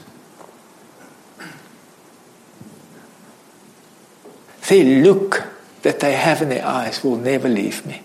The 4.67 5.01
look 5.01 5.43
that 5.83 6.01
they 6.01 6.13
have 6.13 6.41
in 6.41 6.49
their 6.49 6.65
eyes 6.65 7.03
will 7.03 7.15
never 7.15 7.47
leave 7.47 7.85
me. 7.85 8.01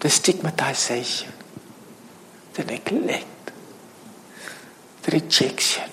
The 0.00 0.10
stigmatization, 0.10 1.32
the 2.54 2.64
neglect, 2.64 3.52
the 5.02 5.12
rejection. 5.12 5.90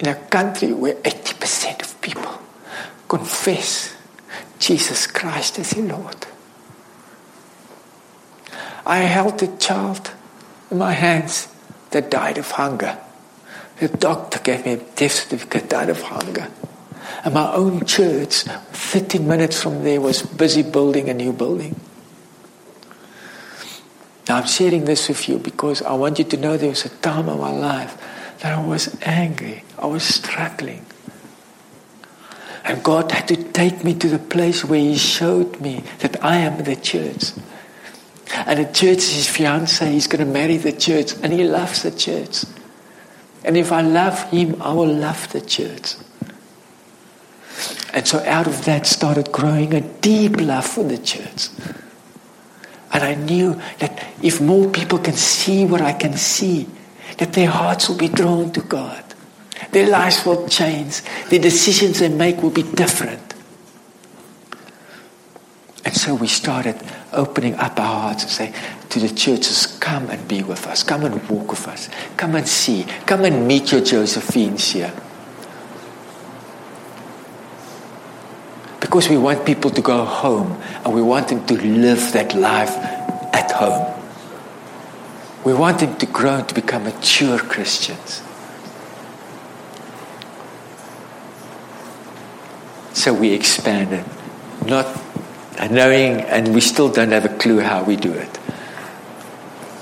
In 0.00 0.08
a 0.08 0.14
country 0.14 0.72
where 0.72 0.94
80% 0.94 1.82
of 1.82 2.00
people 2.00 2.40
confess 3.06 3.94
Jesus 4.58 5.06
Christ 5.06 5.60
as 5.60 5.70
their 5.70 5.84
Lord. 5.84 6.26
I 8.84 8.98
held 8.98 9.42
a 9.42 9.56
child 9.58 10.10
in 10.70 10.78
my 10.78 10.92
hands 10.92 11.48
that 11.90 12.10
died 12.10 12.38
of 12.38 12.50
hunger. 12.50 12.98
The 13.78 13.88
doctor 13.88 14.38
gave 14.38 14.64
me 14.64 14.72
a 14.72 14.76
death 14.76 15.12
certificate, 15.12 15.68
died 15.68 15.90
of 15.90 16.00
hunger. 16.00 16.48
And 17.24 17.34
my 17.34 17.52
own 17.52 17.84
church, 17.84 18.44
30 18.44 19.18
minutes 19.20 19.62
from 19.62 19.82
there, 19.82 20.00
was 20.00 20.22
busy 20.22 20.62
building 20.62 21.08
a 21.08 21.14
new 21.14 21.32
building. 21.32 21.78
Now 24.28 24.36
I'm 24.36 24.46
sharing 24.46 24.84
this 24.84 25.08
with 25.08 25.28
you 25.28 25.38
because 25.38 25.82
I 25.82 25.94
want 25.94 26.18
you 26.18 26.24
to 26.24 26.36
know 26.36 26.56
there 26.56 26.70
was 26.70 26.84
a 26.84 26.88
time 26.88 27.28
in 27.28 27.38
my 27.38 27.50
life 27.50 28.00
that 28.40 28.58
I 28.58 28.64
was 28.64 28.96
angry, 29.02 29.64
I 29.78 29.86
was 29.86 30.02
struggling. 30.02 30.86
And 32.64 32.82
God 32.82 33.12
had 33.12 33.28
to 33.28 33.36
take 33.36 33.84
me 33.84 33.94
to 33.94 34.08
the 34.08 34.18
place 34.18 34.64
where 34.64 34.80
He 34.80 34.96
showed 34.96 35.60
me 35.60 35.84
that 35.98 36.24
I 36.24 36.36
am 36.36 36.64
the 36.64 36.76
church. 36.76 37.32
And 38.46 38.58
the 38.58 38.72
church 38.72 38.98
is 38.98 39.12
his 39.12 39.28
fiance, 39.28 39.90
he's 39.90 40.06
going 40.06 40.24
to 40.24 40.30
marry 40.30 40.56
the 40.56 40.72
church, 40.72 41.12
and 41.22 41.32
he 41.32 41.44
loves 41.44 41.82
the 41.82 41.90
church. 41.90 42.44
And 43.44 43.56
if 43.56 43.72
I 43.72 43.82
love 43.82 44.30
him, 44.30 44.60
I 44.60 44.72
will 44.72 44.92
love 44.92 45.30
the 45.32 45.40
church. 45.40 45.94
And 47.92 48.06
so 48.08 48.18
out 48.24 48.46
of 48.46 48.64
that 48.64 48.86
started 48.86 49.30
growing 49.30 49.74
a 49.74 49.80
deep 49.80 50.40
love 50.40 50.66
for 50.66 50.82
the 50.82 50.98
church. 50.98 51.48
And 52.92 53.02
I 53.02 53.14
knew 53.14 53.60
that 53.78 54.06
if 54.22 54.40
more 54.40 54.70
people 54.70 54.98
can 54.98 55.14
see 55.14 55.64
what 55.64 55.80
I 55.80 55.92
can 55.92 56.16
see, 56.16 56.68
that 57.18 57.32
their 57.32 57.50
hearts 57.50 57.88
will 57.88 57.96
be 57.96 58.08
drawn 58.08 58.52
to 58.52 58.60
God. 58.60 59.04
Their 59.72 59.88
lives 59.88 60.24
will 60.24 60.48
change. 60.48 61.02
The 61.28 61.38
decisions 61.38 61.98
they 61.98 62.08
make 62.08 62.42
will 62.42 62.50
be 62.50 62.62
different. 62.62 63.33
And 65.84 65.94
so 65.94 66.14
we 66.14 66.28
started 66.28 66.80
opening 67.12 67.54
up 67.56 67.78
our 67.78 68.00
hearts 68.00 68.22
and 68.22 68.32
saying 68.32 68.54
to 68.88 69.00
the 69.00 69.08
churches, 69.08 69.66
come 69.80 70.08
and 70.08 70.26
be 70.26 70.42
with 70.42 70.66
us, 70.66 70.82
come 70.82 71.04
and 71.04 71.28
walk 71.28 71.50
with 71.50 71.68
us, 71.68 71.90
come 72.16 72.34
and 72.34 72.48
see, 72.48 72.86
come 73.06 73.24
and 73.24 73.46
meet 73.46 73.70
your 73.70 73.82
Josephines 73.82 74.72
here. 74.72 74.92
Because 78.80 79.08
we 79.08 79.18
want 79.18 79.44
people 79.44 79.70
to 79.70 79.82
go 79.82 80.04
home 80.04 80.60
and 80.84 80.94
we 80.94 81.02
want 81.02 81.28
them 81.28 81.44
to 81.46 81.54
live 81.54 82.12
that 82.12 82.34
life 82.34 82.76
at 83.34 83.50
home. 83.50 83.90
We 85.44 85.52
want 85.52 85.80
them 85.80 85.96
to 85.96 86.06
grow 86.06 86.42
to 86.42 86.54
become 86.54 86.84
mature 86.84 87.38
Christians. 87.38 88.22
So 92.94 93.12
we 93.12 93.32
expanded, 93.32 94.04
not 94.64 94.86
knowing, 95.70 96.20
and 96.22 96.54
we 96.54 96.60
still 96.60 96.90
don't 96.90 97.12
have 97.12 97.24
a 97.24 97.36
clue 97.36 97.60
how 97.60 97.84
we 97.84 97.96
do 97.96 98.12
it. 98.12 98.38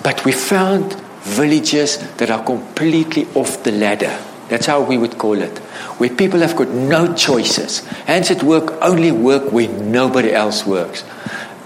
But 0.02 0.24
we 0.24 0.32
found 0.32 0.94
villages 1.22 1.98
that 2.16 2.30
are 2.30 2.44
completely 2.44 3.26
off 3.34 3.62
the 3.62 3.72
ladder. 3.72 4.18
That's 4.48 4.66
how 4.66 4.82
we 4.82 4.98
would 4.98 5.18
call 5.18 5.40
it. 5.40 5.56
Where 5.98 6.10
people 6.10 6.40
have 6.40 6.56
got 6.56 6.68
no 6.68 7.14
choices. 7.14 7.80
Hands 8.06 8.30
at 8.30 8.42
work 8.42 8.72
only 8.82 9.12
work 9.12 9.52
where 9.52 9.68
nobody 9.68 10.32
else 10.32 10.66
works. 10.66 11.04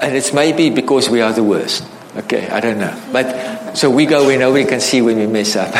And 0.01 0.15
it's 0.15 0.33
maybe 0.33 0.71
because 0.71 1.09
we 1.09 1.21
are 1.21 1.33
the 1.33 1.43
worst. 1.43 1.85
Okay, 2.17 2.49
I 2.49 2.61
don't 2.61 2.79
know. 2.79 2.95
But 3.13 3.77
so 3.77 3.91
we 3.91 4.07
go 4.07 4.27
where 4.27 4.39
nobody 4.39 4.65
can 4.65 4.81
see 4.81 5.03
when 5.03 5.17
we 5.19 5.27
mess 5.27 5.57
up. 5.57 5.75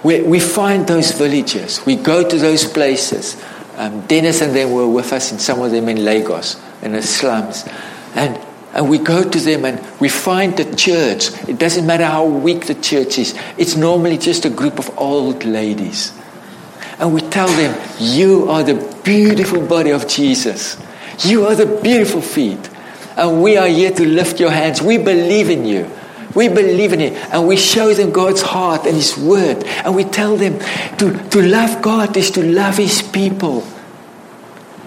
we, 0.04 0.22
we 0.22 0.40
find 0.40 0.86
those 0.86 1.12
villages. 1.12 1.84
We 1.86 1.96
go 1.96 2.26
to 2.26 2.36
those 2.36 2.64
places. 2.64 3.36
Um, 3.76 4.00
Dennis 4.06 4.40
and 4.40 4.54
them 4.54 4.72
were 4.72 4.88
with 4.88 5.12
us, 5.12 5.30
and 5.30 5.40
some 5.40 5.60
of 5.60 5.70
them 5.70 5.88
in 5.88 6.04
Lagos, 6.04 6.60
in 6.82 6.92
the 6.92 7.02
slums. 7.02 7.64
And, 8.14 8.40
and 8.72 8.88
we 8.88 8.98
go 8.98 9.28
to 9.28 9.38
them 9.38 9.64
and 9.64 10.00
we 10.00 10.08
find 10.08 10.56
the 10.56 10.74
church. 10.76 11.30
It 11.48 11.58
doesn't 11.58 11.86
matter 11.86 12.04
how 12.04 12.24
weak 12.26 12.66
the 12.66 12.74
church 12.74 13.18
is, 13.18 13.38
it's 13.58 13.76
normally 13.76 14.18
just 14.18 14.44
a 14.44 14.50
group 14.50 14.78
of 14.78 14.90
old 14.98 15.44
ladies. 15.44 16.12
And 16.98 17.12
we 17.12 17.20
tell 17.20 17.48
them, 17.48 17.78
You 17.98 18.48
are 18.48 18.62
the 18.62 19.00
beautiful 19.04 19.66
body 19.66 19.90
of 19.90 20.08
Jesus. 20.08 20.76
You 21.20 21.46
are 21.46 21.54
the 21.54 21.80
beautiful 21.82 22.22
feet. 22.22 22.70
And 23.16 23.42
we 23.42 23.56
are 23.56 23.68
here 23.68 23.90
to 23.92 24.06
lift 24.06 24.40
your 24.40 24.50
hands. 24.50 24.82
We 24.82 24.98
believe 24.98 25.48
in 25.50 25.64
you. 25.64 25.90
We 26.36 26.48
believe 26.48 26.92
in 26.92 27.00
it 27.00 27.14
and 27.32 27.48
we 27.48 27.56
show 27.56 27.94
them 27.94 28.12
God's 28.12 28.42
heart 28.42 28.84
and 28.84 28.94
His 28.94 29.16
word. 29.16 29.64
And 29.64 29.96
we 29.96 30.04
tell 30.04 30.36
them 30.36 30.58
to, 30.98 31.28
to 31.30 31.42
love 31.42 31.80
God 31.80 32.14
is 32.16 32.30
to 32.32 32.44
love 32.44 32.76
His 32.76 33.00
people. 33.00 33.66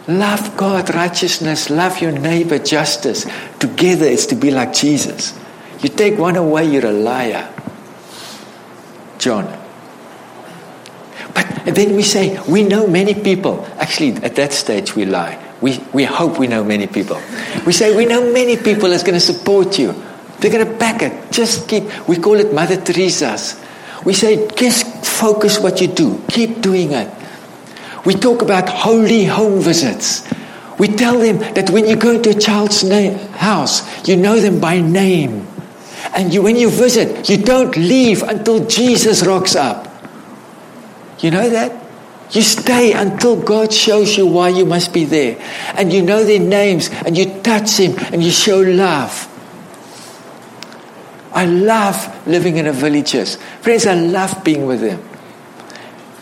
Love 0.07 0.55
God, 0.55 0.93
righteousness, 0.93 1.69
love 1.71 2.01
your 2.01 2.11
neighbor, 2.11 2.59
justice. 2.59 3.25
Together 3.59 4.05
it's 4.05 4.27
to 4.27 4.35
be 4.35 4.51
like 4.51 4.73
Jesus. 4.73 5.37
You 5.81 5.89
take 5.89 6.19
one 6.19 6.35
away, 6.35 6.65
you're 6.71 6.85
a 6.85 6.91
liar. 6.91 7.51
John. 9.17 9.45
But 11.33 11.75
then 11.75 11.95
we 11.95 12.03
say, 12.03 12.39
we 12.47 12.63
know 12.63 12.85
many 12.87 13.15
people. 13.15 13.65
Actually, 13.77 14.13
at 14.23 14.35
that 14.35 14.53
stage, 14.53 14.95
we 14.95 15.05
lie. 15.05 15.43
We, 15.61 15.79
we 15.93 16.05
hope 16.05 16.37
we 16.37 16.47
know 16.47 16.63
many 16.63 16.87
people. 16.87 17.21
We 17.65 17.73
say, 17.73 17.95
we 17.95 18.05
know 18.05 18.31
many 18.31 18.55
people 18.55 18.89
that's 18.89 19.03
going 19.03 19.15
to 19.15 19.19
support 19.19 19.77
you. 19.77 19.93
They're 20.39 20.51
going 20.51 20.65
to 20.65 20.77
pack 20.77 21.01
it. 21.01 21.31
Just 21.31 21.67
keep, 21.67 21.83
we 22.07 22.17
call 22.17 22.35
it 22.35 22.53
Mother 22.53 22.77
Teresa's. 22.77 23.59
We 24.05 24.13
say, 24.13 24.47
just 24.55 25.05
focus 25.05 25.59
what 25.59 25.81
you 25.81 25.87
do. 25.87 26.21
Keep 26.29 26.61
doing 26.61 26.91
it. 26.93 27.13
We 28.05 28.13
talk 28.13 28.41
about 28.41 28.69
holy 28.69 29.25
home 29.25 29.59
visits. 29.59 30.27
We 30.79 30.87
tell 30.87 31.19
them 31.19 31.39
that 31.55 31.69
when 31.69 31.85
you 31.85 31.97
go 31.97 32.21
to 32.21 32.29
a 32.29 32.33
child's 32.33 32.83
na- 32.83 33.17
house, 33.35 34.07
you 34.07 34.15
know 34.15 34.39
them 34.39 34.61
by 34.61 34.79
name. 34.79 35.45
And 36.13 36.33
you, 36.33 36.41
when 36.41 36.55
you 36.55 36.69
visit, 36.69 37.29
you 37.29 37.37
don't 37.37 37.75
leave 37.75 38.23
until 38.23 38.65
Jesus 38.65 39.25
rocks 39.25 39.55
up. 39.55 39.87
You 41.19 41.31
know 41.31 41.49
that? 41.49 41.75
You 42.31 42.41
stay 42.41 42.93
until 42.93 43.41
God 43.41 43.73
shows 43.73 44.15
you 44.15 44.27
why 44.27 44.49
you 44.49 44.65
must 44.65 44.93
be 44.93 45.03
there. 45.03 45.37
And 45.75 45.91
you 45.91 46.01
know 46.01 46.23
their 46.23 46.39
names, 46.39 46.89
and 46.89 47.17
you 47.17 47.25
touch 47.41 47.77
them, 47.77 47.95
and 48.13 48.23
you 48.23 48.31
show 48.31 48.59
love. 48.61 49.28
I 51.31 51.45
love 51.45 52.27
living 52.27 52.57
in 52.57 52.65
the 52.65 52.71
villages. 52.71 53.37
Friends, 53.61 53.85
I 53.85 53.93
love 53.93 54.43
being 54.43 54.65
with 54.65 54.81
them. 54.81 55.03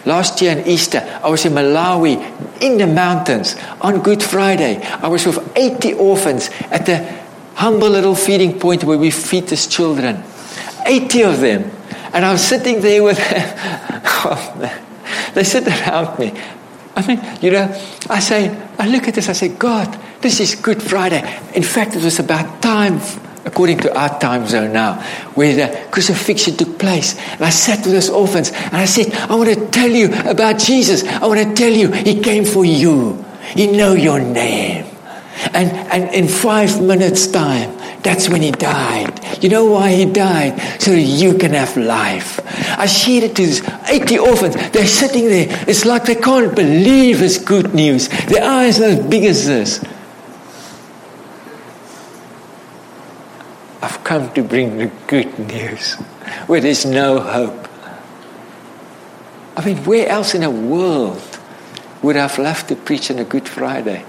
Last 0.05 0.41
year 0.41 0.57
in 0.57 0.67
Easter, 0.67 0.99
I 1.23 1.29
was 1.29 1.45
in 1.45 1.53
Malawi 1.53 2.61
in 2.61 2.77
the 2.77 2.87
mountains 2.87 3.55
on 3.81 4.01
Good 4.01 4.23
Friday. 4.23 4.81
I 4.81 5.07
was 5.07 5.25
with 5.25 5.51
80 5.57 5.93
orphans 5.95 6.49
at 6.71 6.85
the 6.85 6.97
humble 7.55 7.89
little 7.89 8.15
feeding 8.15 8.59
point 8.59 8.83
where 8.83 8.97
we 8.97 9.11
feed 9.11 9.47
these 9.47 9.67
children. 9.67 10.23
80 10.85 11.23
of 11.23 11.39
them. 11.41 11.71
And 12.13 12.23
I 12.23 12.31
was 12.31 12.41
sitting 12.41 12.81
there 12.81 13.03
with 13.03 13.17
them. 13.17 13.93
Oh, 14.29 14.81
they 15.35 15.43
sit 15.43 15.67
around 15.67 16.17
me. 16.17 16.33
I 16.95 17.05
mean, 17.05 17.21
you 17.39 17.51
know, 17.51 17.71
I 18.09 18.19
say, 18.19 18.49
I 18.79 18.87
look 18.87 19.07
at 19.07 19.13
this, 19.13 19.29
I 19.29 19.33
say, 19.33 19.49
God, 19.49 19.97
this 20.21 20.39
is 20.39 20.55
Good 20.55 20.81
Friday. 20.81 21.21
In 21.53 21.61
fact, 21.61 21.95
it 21.95 22.03
was 22.03 22.17
about 22.17 22.61
time 22.61 22.99
according 23.47 23.79
to 23.79 23.97
our 23.97 24.19
time 24.19 24.45
zone 24.45 24.73
now, 24.73 25.01
where 25.33 25.55
the 25.55 25.89
crucifixion 25.89 26.55
took 26.55 26.77
place. 26.77 27.17
And 27.31 27.41
I 27.41 27.49
sat 27.49 27.79
with 27.79 27.93
those 27.93 28.09
orphans 28.09 28.51
and 28.51 28.75
I 28.75 28.85
said, 28.85 29.13
I 29.13 29.35
want 29.35 29.49
to 29.49 29.67
tell 29.67 29.89
you 29.89 30.13
about 30.29 30.59
Jesus. 30.59 31.03
I 31.03 31.25
want 31.25 31.39
to 31.39 31.53
tell 31.55 31.71
you, 31.71 31.91
He 31.91 32.19
came 32.21 32.45
for 32.45 32.65
you. 32.65 33.23
He 33.55 33.67
know 33.67 33.93
your 33.93 34.19
name. 34.19 34.85
And, 35.53 35.71
and 35.71 36.13
in 36.13 36.27
five 36.27 36.81
minutes' 36.81 37.27
time, 37.27 37.77
that's 38.01 38.29
when 38.29 38.41
he 38.41 38.51
died. 38.51 39.43
You 39.43 39.49
know 39.49 39.65
why 39.65 39.93
he 39.93 40.05
died? 40.05 40.59
So 40.81 40.91
you 40.91 41.37
can 41.37 41.51
have 41.51 41.75
life. 41.77 42.39
I 42.77 42.85
shared 42.85 43.23
it 43.23 43.35
to 43.35 43.45
these 43.45 43.61
80 43.89 44.19
orphans. 44.19 44.55
They're 44.71 44.87
sitting 44.87 45.25
there. 45.25 45.47
It's 45.67 45.85
like 45.85 46.05
they 46.05 46.15
can't 46.15 46.55
believe 46.55 47.21
it's 47.21 47.37
good 47.37 47.73
news. 47.73 48.07
Their 48.27 48.43
eyes 48.43 48.79
are 48.81 48.85
as 48.85 49.05
big 49.07 49.25
as 49.25 49.45
this. 49.45 49.83
I've 53.81 54.03
come 54.03 54.33
to 54.33 54.43
bring 54.43 54.77
the 54.77 54.91
good 55.07 55.37
news 55.37 55.95
where 56.47 56.61
there's 56.61 56.85
no 56.85 57.19
hope. 57.19 57.67
I 59.55 59.65
mean, 59.65 59.77
where 59.85 60.07
else 60.07 60.35
in 60.35 60.41
the 60.41 60.49
world 60.49 61.21
would 62.01 62.15
I 62.15 62.21
have 62.27 62.37
loved 62.37 62.69
to 62.69 62.75
preach 62.75 63.11
on 63.11 63.19
a 63.19 63.23
Good 63.23 63.47
Friday? 63.47 64.05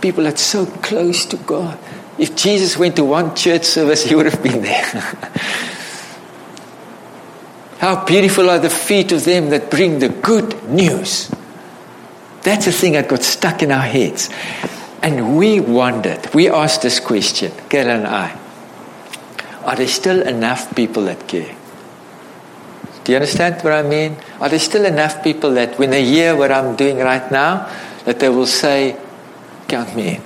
People 0.00 0.24
that's 0.24 0.42
so 0.42 0.66
close 0.66 1.24
to 1.26 1.36
God. 1.36 1.78
If 2.18 2.36
Jesus 2.36 2.76
went 2.76 2.96
to 2.96 3.04
one 3.04 3.34
church 3.34 3.64
service, 3.64 4.04
he 4.04 4.14
would 4.14 4.26
have 4.26 4.42
been 4.42 4.62
there. 4.62 4.84
How 7.78 8.04
beautiful 8.04 8.48
are 8.48 8.58
the 8.58 8.70
feet 8.70 9.12
of 9.12 9.24
them 9.24 9.50
that 9.50 9.70
bring 9.70 9.98
the 9.98 10.08
good 10.08 10.68
news. 10.68 11.30
That's 12.42 12.66
the 12.66 12.72
thing 12.72 12.92
that 12.92 13.08
got 13.08 13.22
stuck 13.22 13.62
in 13.62 13.72
our 13.72 13.82
heads. 13.82 14.30
And 15.02 15.36
we 15.36 15.60
wondered, 15.60 16.32
we 16.32 16.48
asked 16.48 16.82
this 16.82 17.00
question, 17.00 17.52
Gail 17.68 17.90
and 17.90 18.06
I, 18.06 18.38
are 19.64 19.76
there 19.76 19.88
still 19.88 20.22
enough 20.22 20.74
people 20.76 21.04
that 21.04 21.26
care? 21.26 21.56
Do 23.04 23.12
you 23.12 23.16
understand 23.16 23.62
what 23.64 23.72
I 23.72 23.82
mean? 23.82 24.16
Are 24.40 24.48
there 24.48 24.60
still 24.60 24.84
enough 24.84 25.24
people 25.24 25.50
that 25.54 25.76
when 25.78 25.90
they 25.90 26.04
hear 26.04 26.36
what 26.36 26.52
I'm 26.52 26.76
doing 26.76 26.98
right 26.98 27.30
now, 27.32 27.68
that 28.04 28.20
they 28.20 28.28
will 28.28 28.46
say, 28.46 28.96
count 29.66 29.94
me 29.96 30.16
in. 30.16 30.22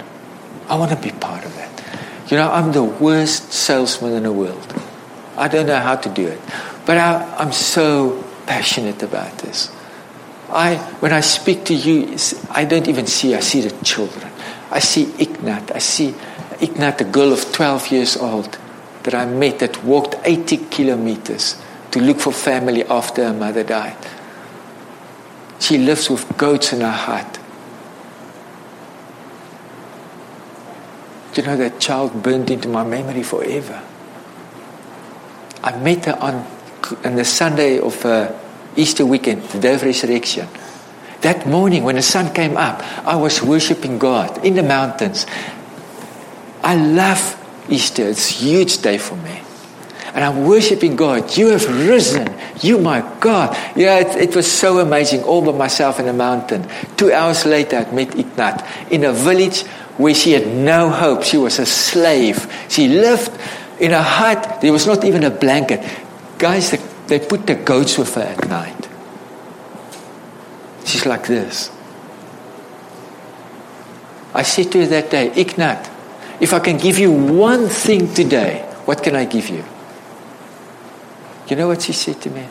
I 0.69 0.77
want 0.77 0.91
to 0.91 0.97
be 0.97 1.11
part 1.11 1.45
of 1.45 1.55
that. 1.55 1.71
You 2.31 2.37
know, 2.37 2.51
I'm 2.51 2.73
the 2.73 2.83
worst 2.83 3.53
salesman 3.53 4.13
in 4.13 4.25
the 4.25 4.33
world. 4.33 4.75
I 5.37 5.49
don't 5.49 5.67
know 5.67 5.79
how 5.79 5.97
to 5.97 6.09
do 6.09 6.27
it. 6.27 6.41
But 6.85 6.99
I, 6.99 7.23
I'm 7.39 7.53
so 7.53 8.23
passionate 8.47 9.03
about 9.03 9.39
this. 9.39 9.71
I, 10.51 10.77
when 11.01 11.13
I 11.13 11.21
speak 11.21 11.65
to 11.67 11.75
you, 11.75 12.17
I 12.51 12.65
don't 12.65 12.89
even 12.89 13.07
see, 13.07 13.35
I 13.35 13.41
see 13.41 13.61
the 13.61 13.85
children. 13.85 14.31
I 14.71 14.81
see 14.81 15.13
Ignat. 15.19 15.75
I 15.75 15.79
see 15.79 16.15
Ignat, 16.61 17.01
a 17.01 17.05
girl 17.05 17.33
of 17.33 17.53
12 17.53 17.91
years 17.93 18.17
old 18.17 18.59
that 19.03 19.15
I 19.15 19.25
met 19.27 19.61
that 19.61 19.85
walked 19.85 20.17
80 20.25 20.67
kilometers 20.71 21.61
to 21.93 22.01
look 22.01 22.21
for 22.21 22.33
family 22.33 22.85
after 22.85 23.25
her 23.25 23.33
mother 23.33 23.63
died. 23.63 23.97
She 25.61 25.79
lives 25.79 26.11
with 26.11 26.37
goats 26.37 26.73
in 26.73 26.81
her 26.81 26.91
hut. 26.91 27.39
You 31.35 31.43
know, 31.43 31.57
that 31.57 31.81
child 31.81 32.23
burned 32.23 32.51
into 32.51 32.69
my 32.69 32.83
memory 32.83 33.23
forever. 33.23 33.83
I 35.63 35.77
met 35.79 36.07
her 36.07 36.19
on, 36.19 36.47
on 37.05 37.17
the 37.17 37.25
Sunday 37.25 37.79
of 37.79 38.05
uh, 38.05 38.33
Easter 38.75 39.05
weekend, 39.05 39.43
the 39.43 39.59
day 39.61 39.75
of 39.75 39.83
resurrection. 39.83 40.49
That 41.27 41.45
morning, 41.45 41.83
when 41.83 41.97
the 41.97 42.03
sun 42.03 42.33
came 42.33 42.57
up, 42.57 42.79
I 43.05 43.17
was 43.17 43.43
worshiping 43.43 43.99
God 43.99 44.45
in 44.45 44.55
the 44.55 44.63
mountains. 44.63 45.27
I 46.63 46.77
love 46.77 47.19
Easter, 47.69 48.05
it's 48.05 48.31
a 48.31 48.35
huge 48.35 48.79
day 48.79 48.97
for 48.97 49.17
me. 49.17 49.41
And 50.15 50.23
I'm 50.23 50.47
worshiping 50.47 50.95
God. 50.95 51.37
You 51.37 51.49
have 51.49 51.67
risen. 51.89 52.33
You, 52.63 52.79
my 52.79 53.01
God. 53.19 53.57
Yeah, 53.75 53.99
it, 53.99 54.29
it 54.29 54.37
was 54.37 54.47
so 54.47 54.79
amazing, 54.79 55.25
all 55.25 55.43
by 55.43 55.51
myself 55.51 55.99
in 55.99 56.07
a 56.07 56.13
mountain. 56.13 56.65
Two 56.97 57.11
hours 57.13 57.45
later, 57.45 57.79
I 57.79 57.91
met 57.91 58.15
Ignat 58.15 58.65
in 58.93 59.03
a 59.03 59.13
village 59.13 59.63
where 59.99 60.15
she 60.15 60.31
had 60.31 60.47
no 60.47 60.91
hope. 60.91 61.25
She 61.25 61.39
was 61.39 61.59
a 61.59 61.67
slave. 61.67 62.47
She 62.69 62.87
lived 62.87 63.33
in 63.81 63.91
a 63.91 64.01
hut. 64.01 64.61
There 64.61 64.71
was 64.71 64.87
not 64.87 65.03
even 65.03 65.25
a 65.25 65.31
blanket. 65.31 65.83
Guys, 66.39 66.71
they, 66.71 66.79
they 67.09 67.19
put 67.19 67.49
the 67.49 67.57
goats 67.57 67.99
with 67.99 68.15
her 68.15 68.23
at 68.23 68.49
night. 68.49 68.76
She's 70.87 71.05
like 71.05 71.27
this. 71.27 71.71
I 74.33 74.43
said 74.43 74.71
to 74.73 74.81
her 74.81 74.87
that 74.87 75.11
day, 75.11 75.33
Ignat, 75.35 75.91
if 76.41 76.55
I 76.55 76.61
can 76.61 76.79
give 76.79 76.99
you 76.99 77.11
one 77.11 77.67
thing 77.69 78.13
today, 78.15 78.63
what 78.85 79.03
can 79.03 79.17
I 79.17 79.25
give 79.25 79.49
you? 79.49 79.65
You 81.49 81.57
know 81.57 81.69
what 81.69 81.83
she 81.83 81.93
said 81.93 82.23
to 82.23 82.31
me? 82.31 82.47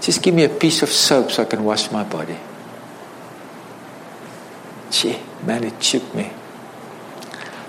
Just 0.00 0.22
give 0.22 0.34
me 0.34 0.44
a 0.44 0.48
piece 0.48 0.82
of 0.82 0.88
soap 0.88 1.30
so 1.30 1.42
I 1.42 1.46
can 1.46 1.62
wash 1.62 1.92
my 1.92 2.02
body. 2.02 2.38
Gee, 4.90 5.18
man, 5.44 5.64
it 5.64 5.82
shook 5.82 6.12
me. 6.14 6.32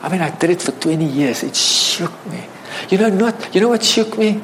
I 0.02 0.10
mean, 0.10 0.22
I 0.22 0.32
did 0.32 0.50
it 0.52 0.62
for 0.62 0.72
20 0.72 1.06
years. 1.06 1.44
It 1.44 1.56
shook 1.56 2.14
me. 2.26 2.48
You 2.90 2.98
know, 2.98 3.10
not, 3.10 3.54
you 3.54 3.62
know 3.62 3.70
what 3.70 3.84
shook 3.84 4.18
me? 4.18 4.42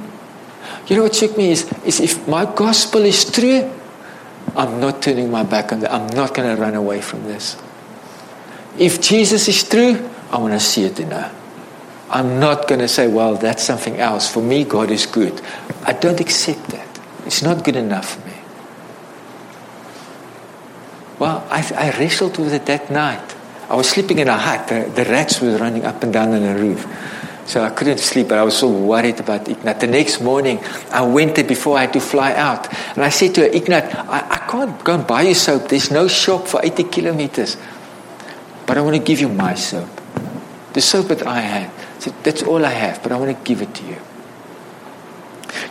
You 0.87 0.97
know 0.97 1.03
what 1.03 1.15
shook 1.15 1.35
me 1.37 1.51
is, 1.51 1.71
is 1.85 1.99
if 1.99 2.27
my 2.27 2.45
gospel 2.45 3.01
is 3.05 3.25
true, 3.31 3.71
I'm 4.55 4.79
not 4.79 5.01
turning 5.01 5.31
my 5.31 5.43
back 5.43 5.71
on 5.71 5.81
that. 5.81 5.93
I'm 5.93 6.07
not 6.07 6.33
going 6.33 6.55
to 6.55 6.61
run 6.61 6.75
away 6.75 7.01
from 7.01 7.23
this. 7.23 7.57
If 8.77 9.01
Jesus 9.01 9.47
is 9.47 9.67
true, 9.67 10.09
I 10.31 10.37
want 10.37 10.53
to 10.53 10.59
see 10.59 10.83
it 10.83 10.99
in 10.99 11.11
her. 11.11 11.33
I'm 12.09 12.39
not 12.39 12.67
going 12.67 12.79
to 12.81 12.87
say, 12.87 13.07
well, 13.07 13.35
that's 13.35 13.63
something 13.63 13.97
else. 13.97 14.31
For 14.31 14.41
me, 14.41 14.63
God 14.63 14.91
is 14.91 15.05
good. 15.05 15.41
I 15.83 15.93
don't 15.93 16.19
accept 16.19 16.67
that. 16.69 16.87
It's 17.25 17.41
not 17.41 17.63
good 17.63 17.75
enough 17.75 18.15
for 18.15 18.27
me. 18.27 18.35
Well, 21.17 21.45
I, 21.49 21.65
I 21.75 21.97
wrestled 21.97 22.37
with 22.37 22.53
it 22.53 22.65
that 22.67 22.91
night. 22.91 23.35
I 23.69 23.75
was 23.75 23.89
sleeping 23.89 24.19
in 24.19 24.27
a 24.27 24.37
hut. 24.37 24.67
The, 24.67 24.91
the, 24.93 25.09
rats 25.09 25.41
were 25.41 25.57
running 25.57 25.85
up 25.85 26.03
and 26.03 26.13
down 26.13 26.33
on 26.33 26.41
the 26.41 26.55
roof. 26.55 26.85
So 27.45 27.63
I 27.63 27.69
couldn't 27.69 27.99
sleep, 27.99 28.29
but 28.29 28.39
I 28.39 28.43
was 28.43 28.57
so 28.57 28.67
worried 28.67 29.19
about 29.19 29.47
Ignat. 29.47 29.79
The 29.79 29.87
next 29.87 30.19
morning, 30.19 30.59
I 30.91 31.05
went 31.05 31.35
there 31.35 31.45
before 31.45 31.77
I 31.77 31.81
had 31.81 31.93
to 31.93 31.99
fly 31.99 32.33
out. 32.33 32.67
And 32.95 33.03
I 33.03 33.09
said 33.09 33.35
to 33.35 33.41
her, 33.41 33.47
Ignat, 33.47 33.93
I, 33.93 34.27
I 34.31 34.37
can't 34.49 34.83
go 34.83 34.95
and 34.95 35.05
buy 35.05 35.21
you 35.23 35.35
soap. 35.35 35.69
There's 35.69 35.91
no 35.91 36.07
shop 36.07 36.47
for 36.47 36.59
80 36.63 36.85
kilometers. 36.85 37.55
But 38.65 38.77
I 38.79 38.81
want 38.81 38.95
to 38.95 39.01
give 39.01 39.19
you 39.21 39.29
my 39.29 39.53
soap. 39.53 39.89
The 40.73 40.81
soap 40.81 41.09
that 41.09 41.27
I 41.27 41.39
had. 41.39 41.69
I 41.69 41.99
said, 41.99 42.15
That's 42.23 42.41
all 42.41 42.65
I 42.65 42.71
have, 42.71 43.03
but 43.03 43.11
I 43.11 43.17
want 43.17 43.37
to 43.37 43.43
give 43.43 43.61
it 43.61 43.75
to 43.75 43.83
you. 43.85 43.97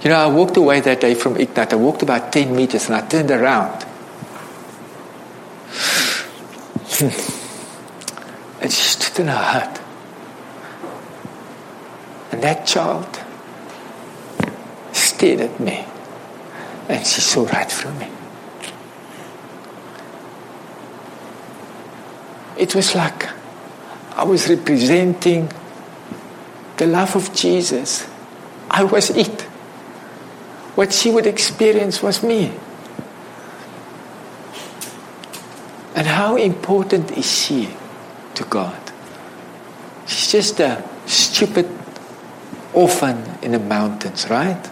You 0.03 0.11
know, 0.11 0.17
I 0.17 0.27
walked 0.29 0.57
away 0.57 0.81
that 0.81 1.01
day 1.01 1.15
from 1.15 1.37
Ignat. 1.37 1.73
I 1.73 1.77
walked 1.77 2.03
about 2.03 2.33
10 2.33 2.55
meters 2.55 2.87
and 2.87 2.95
I 2.95 3.01
turned 3.07 3.33
around. 3.33 3.85
and 8.61 8.73
she 8.73 8.89
stood 8.89 9.23
in 9.23 9.27
her 9.27 9.35
hut. 9.35 9.84
And 12.35 12.43
that 12.43 12.67
child 12.67 13.07
stared 14.91 15.41
at 15.41 15.61
me 15.61 15.87
and 16.89 17.07
she 17.07 17.21
saw 17.21 17.45
right 17.45 17.71
through 17.71 17.93
me. 17.93 18.11
It 22.59 22.75
was 22.75 22.97
like 22.97 23.29
I 24.17 24.25
was 24.25 24.49
representing 24.49 25.49
the 26.77 26.87
love 26.87 27.15
of 27.15 27.33
Jesus. 27.33 28.05
I 28.69 28.83
was 28.83 29.11
it. 29.11 29.43
What 30.75 30.93
she 30.93 31.13
would 31.13 31.29
experience 31.29 32.03
was 32.03 32.25
me. 32.25 32.53
And 35.95 36.09
how 36.09 36.35
important 36.35 37.13
is 37.17 37.31
she 37.31 37.69
to 38.35 38.43
God? 38.47 38.81
She's 40.09 40.33
just 40.33 40.59
a 40.59 40.83
stupid 41.07 41.84
orphan 42.75 43.39
in 43.43 43.53
the 43.53 43.59
mountains, 43.59 44.29
right? 44.29 44.71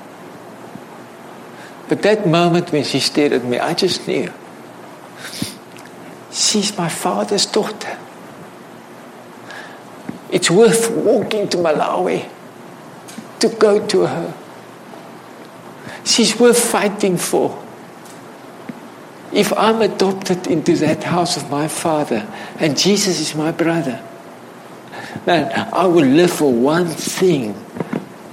But 1.89 2.03
that 2.03 2.27
moment 2.27 2.73
when 2.73 2.85
she 2.85 3.01
stared 3.01 3.33
at 3.33 3.45
me, 3.45 3.59
I 3.59 3.75
just 3.75 4.07
knew. 4.07 4.33
She's 6.31 6.77
my 6.77 6.89
father's 6.89 7.47
daughter. 7.47 7.99
It's 10.31 10.51
worth 10.51 10.91
walking 10.91 11.49
to 11.51 11.59
Malawi 11.59 12.29
to 13.41 13.49
go 13.49 13.87
to 13.87 14.07
her. 14.07 14.35
She's 16.05 16.39
worth 16.41 16.59
fighting 16.59 17.19
for. 17.19 17.63
If 19.33 19.53
I'm 19.53 19.83
adopted 19.83 20.47
into 20.47 20.77
that 20.77 21.05
house 21.05 21.37
of 21.37 21.51
my 21.51 21.69
father 21.69 22.27
and 22.59 22.79
Jesus 22.79 23.21
is 23.21 23.35
my 23.35 23.51
brother, 23.51 24.03
man, 25.27 25.69
I 25.73 25.87
will 25.87 26.07
live 26.07 26.31
for 26.31 26.53
one 26.53 26.89
thing, 26.89 27.55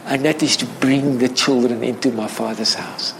and 0.10 0.26
that 0.26 0.43
is 0.43 0.57
to 0.57 0.66
bring 0.66 1.20
the 1.20 1.30
children 1.30 1.84
into 1.84 2.12
my 2.12 2.28
father's 2.28 2.74
house. 2.74 3.14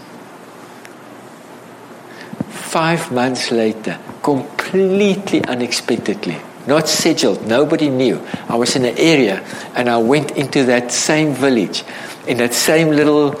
Five 2.50 3.10
months 3.10 3.50
later, 3.50 3.98
completely 4.22 5.42
unexpectedly, 5.44 6.36
not 6.66 6.88
scheduled, 6.88 7.46
nobody 7.46 7.88
knew. 7.88 8.20
I 8.48 8.56
was 8.56 8.76
in 8.76 8.84
an 8.84 8.98
area 8.98 9.42
and 9.74 9.88
I 9.88 9.96
went 9.98 10.32
into 10.36 10.64
that 10.64 10.92
same 10.92 11.32
village, 11.32 11.84
in 12.26 12.36
that 12.38 12.54
same 12.54 12.90
little 12.90 13.40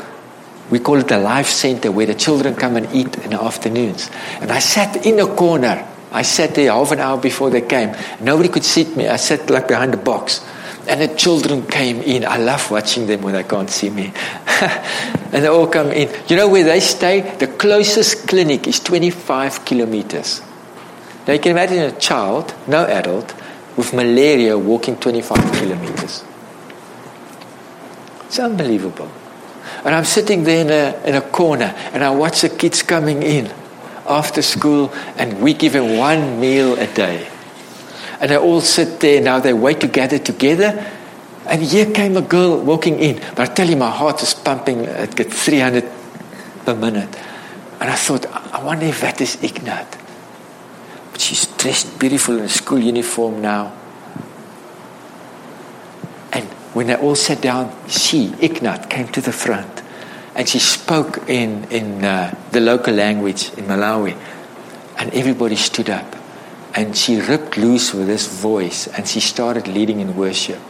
We 0.70 0.78
call 0.78 0.98
it 0.98 1.08
the 1.08 1.18
life 1.18 1.48
center 1.48 1.90
where 1.90 2.06
the 2.06 2.14
children 2.14 2.54
come 2.54 2.76
and 2.76 2.86
eat 2.94 3.18
in 3.18 3.30
the 3.30 3.42
afternoons. 3.42 4.08
And 4.40 4.52
I 4.52 4.60
sat 4.60 5.04
in 5.04 5.18
a 5.18 5.26
corner. 5.26 5.86
I 6.12 6.22
sat 6.22 6.54
there 6.54 6.70
half 6.70 6.92
an 6.92 7.00
hour 7.00 7.18
before 7.18 7.50
they 7.50 7.60
came. 7.60 7.94
Nobody 8.20 8.48
could 8.48 8.64
seat 8.64 8.96
me. 8.96 9.08
I 9.08 9.16
sat 9.16 9.50
like 9.50 9.66
behind 9.66 9.92
the 9.92 9.96
box. 9.96 10.40
And 10.86 11.00
the 11.00 11.14
children 11.14 11.66
came 11.66 12.00
in. 12.02 12.24
I 12.24 12.38
love 12.38 12.70
watching 12.70 13.06
them 13.06 13.22
when 13.22 13.34
they 13.34 13.44
can't 13.44 13.70
see 13.70 13.90
me. 13.90 14.12
and 14.46 15.44
they 15.44 15.46
all 15.46 15.66
come 15.66 15.88
in. 15.88 16.10
You 16.28 16.36
know 16.36 16.48
where 16.48 16.64
they 16.64 16.80
stay? 16.80 17.36
The 17.36 17.46
closest 17.46 18.26
clinic 18.26 18.66
is 18.66 18.80
25 18.80 19.64
kilometers. 19.64 20.42
Now 21.26 21.34
you 21.34 21.38
can 21.38 21.52
imagine 21.52 21.78
a 21.78 21.92
child, 21.98 22.54
no 22.66 22.84
adult, 22.86 23.34
with 23.76 23.92
malaria 23.92 24.58
walking 24.58 24.96
25 24.96 25.36
kilometers. 25.52 26.24
It's 28.26 28.38
unbelievable. 28.38 29.10
And 29.84 29.94
I'm 29.94 30.04
sitting 30.04 30.44
there 30.44 30.64
in 30.64 30.70
a, 30.70 31.08
in 31.08 31.14
a 31.14 31.20
corner 31.20 31.74
and 31.92 32.04
I 32.04 32.10
watch 32.10 32.42
the 32.42 32.48
kids 32.48 32.82
coming 32.82 33.22
in 33.22 33.50
after 34.06 34.42
school 34.42 34.92
and 35.16 35.40
we 35.40 35.54
give 35.54 35.72
them 35.72 35.96
one 35.96 36.40
meal 36.40 36.78
a 36.78 36.86
day. 36.86 37.28
And 38.20 38.30
they 38.30 38.36
all 38.36 38.60
sit 38.60 39.00
there 39.00 39.20
now, 39.22 39.40
they 39.40 39.54
wait 39.54 39.80
to 39.80 39.88
gather 39.88 40.18
together. 40.18 40.86
And 41.46 41.62
here 41.62 41.90
came 41.90 42.16
a 42.18 42.22
girl 42.22 42.60
walking 42.62 43.00
in. 43.00 43.16
But 43.34 43.40
I 43.40 43.46
tell 43.46 43.68
you, 43.68 43.76
my 43.76 43.90
heart 43.90 44.22
is 44.22 44.34
pumping 44.34 44.84
at 44.84 45.14
300 45.14 45.84
per 46.64 46.74
minute. 46.74 47.08
And 47.80 47.88
I 47.88 47.96
thought, 47.96 48.26
I 48.26 48.62
wonder 48.62 48.84
if 48.84 49.00
that 49.00 49.20
is 49.22 49.42
Ignat. 49.42 49.96
But 51.12 51.20
she's 51.20 51.46
dressed 51.46 51.98
beautiful 51.98 52.36
in 52.36 52.44
a 52.44 52.48
school 52.48 52.78
uniform 52.78 53.40
now. 53.40 53.72
And 56.32 56.44
when 56.74 56.88
they 56.88 56.96
all 56.96 57.14
sat 57.16 57.40
down, 57.40 57.74
she, 57.88 58.34
Ignat, 58.38 58.90
came 58.90 59.08
to 59.08 59.22
the 59.22 59.32
front. 59.32 59.82
And 60.34 60.46
she 60.46 60.58
spoke 60.58 61.28
in, 61.28 61.64
in 61.70 62.04
uh, 62.04 62.38
the 62.52 62.60
local 62.60 62.92
language 62.94 63.50
in 63.54 63.64
Malawi. 63.64 64.14
And 64.98 65.12
everybody 65.14 65.56
stood 65.56 65.88
up. 65.88 66.19
And 66.74 66.96
she 66.96 67.20
ripped 67.20 67.56
loose 67.56 67.92
with 67.92 68.06
this 68.06 68.26
voice 68.26 68.86
and 68.86 69.06
she 69.06 69.20
started 69.20 69.66
leading 69.66 70.00
in 70.00 70.16
worship. 70.16 70.60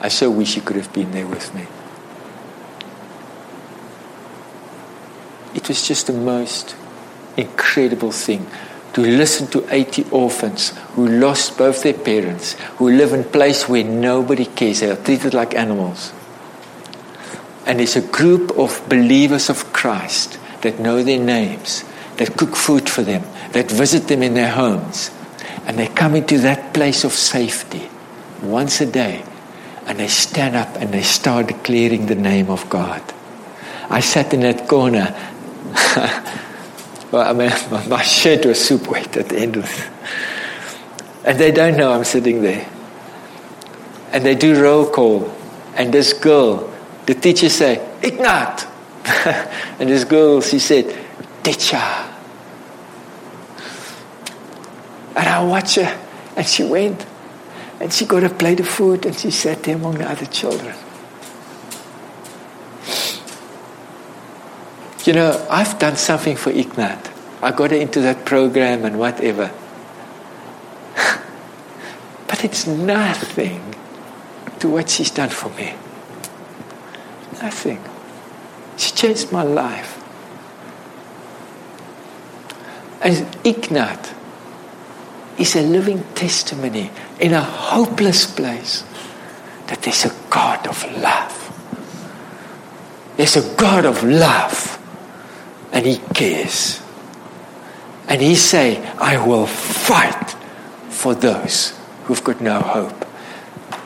I 0.00 0.08
so 0.08 0.30
wish 0.30 0.56
you 0.56 0.62
could 0.62 0.76
have 0.76 0.92
been 0.92 1.12
there 1.12 1.26
with 1.26 1.54
me. 1.54 1.66
It 5.54 5.68
was 5.68 5.86
just 5.86 6.06
the 6.06 6.12
most 6.12 6.74
incredible 7.36 8.12
thing 8.12 8.46
to 8.94 9.00
listen 9.00 9.46
to 9.48 9.66
80 9.70 10.06
orphans 10.10 10.70
who 10.94 11.06
lost 11.06 11.56
both 11.56 11.82
their 11.82 11.94
parents, 11.94 12.54
who 12.76 12.90
live 12.90 13.12
in 13.12 13.20
a 13.20 13.24
place 13.24 13.68
where 13.68 13.84
nobody 13.84 14.44
cares. 14.44 14.80
They 14.80 14.90
are 14.90 14.96
treated 14.96 15.34
like 15.34 15.54
animals. 15.54 16.12
And 17.64 17.78
there's 17.78 17.96
a 17.96 18.02
group 18.02 18.58
of 18.58 18.82
believers 18.88 19.48
of 19.48 19.72
Christ 19.72 20.38
that 20.62 20.80
know 20.80 21.02
their 21.02 21.20
names, 21.20 21.84
that 22.16 22.36
cook 22.36 22.56
food 22.56 22.88
for 22.88 23.02
them, 23.02 23.22
that 23.52 23.70
visit 23.70 24.08
them 24.08 24.22
in 24.22 24.34
their 24.34 24.50
homes. 24.50 25.10
And 25.66 25.78
they 25.78 25.86
come 25.86 26.14
into 26.14 26.38
that 26.38 26.74
place 26.74 27.04
of 27.04 27.12
safety 27.12 27.88
once 28.42 28.80
a 28.80 28.86
day 28.86 29.24
and 29.86 29.98
they 29.98 30.08
stand 30.08 30.56
up 30.56 30.76
and 30.76 30.92
they 30.92 31.02
start 31.02 31.48
declaring 31.48 32.06
the 32.06 32.14
name 32.14 32.50
of 32.50 32.68
God. 32.70 33.02
I 33.90 34.00
sat 34.00 34.32
in 34.32 34.40
that 34.40 34.68
corner. 34.68 35.14
well, 37.12 37.28
I 37.28 37.32
mean, 37.32 37.88
my 37.88 38.02
shirt 38.02 38.46
was 38.46 38.64
soup 38.64 38.88
wet 38.88 39.16
at 39.16 39.28
the 39.28 39.38
end 39.38 39.56
of 39.56 39.64
it. 39.64 39.90
And 41.24 41.38
they 41.38 41.52
don't 41.52 41.76
know 41.76 41.92
I'm 41.92 42.04
sitting 42.04 42.42
there. 42.42 42.68
And 44.12 44.24
they 44.24 44.34
do 44.34 44.60
roll 44.60 44.88
call. 44.88 45.32
And 45.74 45.92
this 45.92 46.12
girl, 46.12 46.72
the 47.06 47.14
teacher 47.14 47.48
say, 47.48 47.86
Ignat. 48.02 48.68
and 49.78 49.88
this 49.88 50.04
girl, 50.04 50.40
she 50.40 50.58
said, 50.58 50.96
Teacher. 51.42 51.76
And 55.14 55.28
I 55.28 55.42
watch 55.42 55.74
her, 55.74 56.00
and 56.36 56.46
she 56.46 56.64
went, 56.64 57.04
and 57.80 57.92
she 57.92 58.06
got 58.06 58.24
a 58.24 58.30
plate 58.30 58.60
of 58.60 58.68
food, 58.68 59.04
and 59.06 59.14
she 59.14 59.30
sat 59.30 59.62
there 59.64 59.76
among 59.76 59.94
the 59.94 60.08
other 60.08 60.26
children. 60.26 60.74
You 65.04 65.14
know, 65.14 65.46
I've 65.50 65.78
done 65.80 65.96
something 65.96 66.36
for 66.36 66.50
Ignat. 66.50 67.10
I 67.42 67.50
got 67.50 67.72
her 67.72 67.76
into 67.76 68.00
that 68.02 68.24
program 68.24 68.84
and 68.84 69.00
whatever. 69.00 69.50
but 72.28 72.44
it's 72.44 72.68
nothing 72.68 73.74
to 74.60 74.68
what 74.68 74.88
she's 74.88 75.10
done 75.10 75.30
for 75.30 75.50
me. 75.50 75.74
Nothing. 77.42 77.82
Changed 79.02 79.32
my 79.32 79.42
life. 79.42 79.98
And 83.00 83.26
Ignat 83.44 84.14
is 85.36 85.56
a 85.56 85.62
living 85.62 86.04
testimony 86.14 86.88
in 87.18 87.32
a 87.32 87.40
hopeless 87.40 88.32
place 88.32 88.84
that 89.66 89.82
there's 89.82 90.04
a 90.04 90.14
God 90.30 90.68
of 90.68 90.84
love. 91.02 91.34
There's 93.16 93.36
a 93.36 93.56
God 93.56 93.86
of 93.86 94.04
love. 94.04 94.78
And 95.72 95.84
He 95.84 95.96
cares. 96.14 96.80
And 98.06 98.22
He 98.22 98.36
say, 98.36 98.86
I 98.98 99.16
will 99.26 99.46
fight 99.48 100.30
for 100.90 101.12
those 101.16 101.76
who've 102.04 102.22
got 102.22 102.40
no 102.40 102.60
hope. 102.60 103.04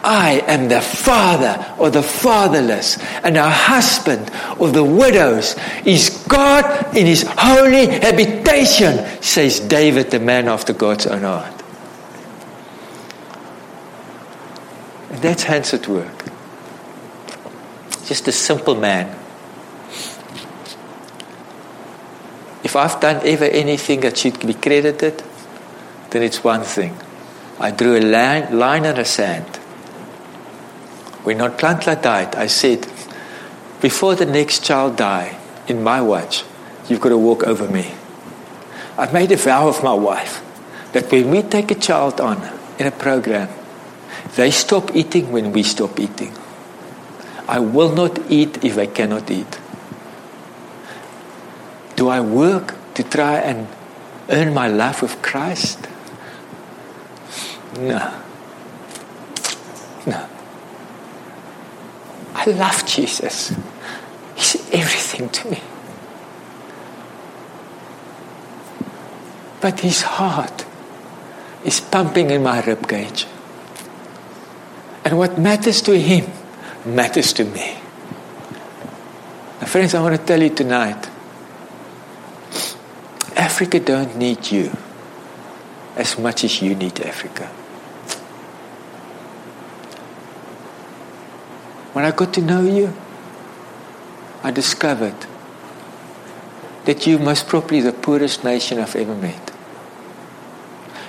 I 0.07 0.41
am 0.47 0.69
the 0.69 0.81
father 0.81 1.75
of 1.83 1.93
the 1.93 2.03
fatherless 2.03 2.97
and 3.25 3.37
a 3.37 3.51
husband 3.51 4.31
of 4.61 4.73
the 4.73 4.85
widows. 4.85 5.57
Is 5.85 6.25
God 6.29 6.97
in 6.97 7.07
his 7.07 7.25
holy 7.27 7.87
habitation, 7.89 9.21
says 9.21 9.59
David, 9.59 10.13
the 10.13 10.21
man 10.21 10.47
after 10.47 10.73
God's 10.73 11.09
own 11.09 11.23
heart. 11.23 11.53
And 15.11 15.21
that's 15.21 15.43
hands 15.43 15.75
at 15.75 15.89
work. 15.89 16.25
Just 18.05 18.29
a 18.29 18.33
simple 18.33 18.77
man. 18.77 19.09
If 22.63 22.77
I've 22.77 23.01
done 23.01 23.27
ever 23.27 23.47
anything 23.47 24.01
that 24.01 24.19
should 24.19 24.39
be 24.47 24.55
credited, 24.55 25.25
then 26.11 26.23
it's 26.23 26.45
one 26.45 26.63
thing. 26.63 26.97
I 27.59 27.73
drew 27.73 27.99
a 27.99 28.03
line, 28.03 28.57
line 28.57 28.85
in 28.85 28.95
the 28.95 29.05
sand 29.05 29.61
when 31.27 31.39
Nonhlanhla 31.39 32.01
died, 32.01 32.37
I 32.37 32.47
said, 32.47 32.87
before 33.81 34.15
the 34.15 34.25
next 34.25 34.63
child 34.65 34.95
die 34.97 35.37
in 35.67 35.83
my 35.83 36.01
watch, 36.01 36.45
you've 36.89 37.01
got 37.01 37.09
to 37.09 37.19
walk 37.19 37.43
over 37.43 37.69
me. 37.69 37.93
I've 38.97 39.13
made 39.13 39.33
a 39.33 39.37
vow 39.37 39.67
of 39.67 39.83
my 39.83 39.93
wife 39.93 40.41
that 40.93 41.11
when 41.11 41.29
we 41.31 41.43
take 41.43 41.73
a 41.73 41.75
child 41.75 42.21
on 42.21 42.39
in 42.79 42.87
a 42.87 42.93
program, 42.93 43.49
they 44.37 44.53
stop 44.53 44.95
eating 44.95 45.33
when 45.33 45.51
we 45.51 45.65
stop 45.65 45.99
eating. 45.99 46.33
I 47.49 47.59
will 47.59 47.93
not 47.93 48.31
eat 48.31 48.65
if 48.65 48.79
I 48.79 48.87
cannot 48.87 49.29
eat. 49.29 49.59
Do 51.97 52.09
I 52.09 52.21
work 52.21 52.77
to 52.95 53.03
try 53.03 53.39
and 53.39 53.67
earn 54.29 54.55
my 54.55 54.69
life 54.69 55.03
with 55.03 55.21
Christ? 55.23 55.89
No. 57.81 58.23
I 62.47 62.51
love 62.51 62.87
Jesus. 62.87 63.55
He's 64.37 64.71
everything 64.73 65.29
to 65.29 65.51
me. 65.51 65.61
But 69.61 69.81
his 69.81 70.03
heart 70.03 70.65
is 71.65 71.81
pumping 71.81 72.31
in 72.31 72.43
my 72.43 72.63
rib 72.63 72.87
cage. 72.89 73.27
And 75.05 75.19
what 75.19 75.39
matters 75.39 75.83
to 75.83 75.99
him 75.99 76.31
matters 76.85 77.33
to 77.35 77.45
me. 77.45 77.77
Now, 79.61 79.67
friends, 79.67 79.95
I 79.95 80.03
want 80.03 80.17
to 80.17 80.25
tell 80.25 80.41
you 80.41 80.51
tonight 80.51 81.09
Africa 83.37 83.81
don't 83.81 84.17
need 84.17 84.51
you 84.51 84.71
as 85.97 86.19
much 86.19 86.45
as 86.45 86.63
you 86.63 86.75
need 86.75 87.01
Africa. 87.01 87.51
When 91.97 92.05
I 92.05 92.11
got 92.11 92.35
to 92.35 92.43
know 92.43 92.61
you, 92.61 92.93
I 94.43 94.51
discovered 94.51 95.17
that 96.85 97.07
you 97.07 97.19
most 97.19 97.49
probably 97.49 97.81
the 97.81 97.95
poorest 97.95 98.45
nation 98.45 98.79
I've 98.79 98.95
ever 98.95 99.15
met. 99.15 99.51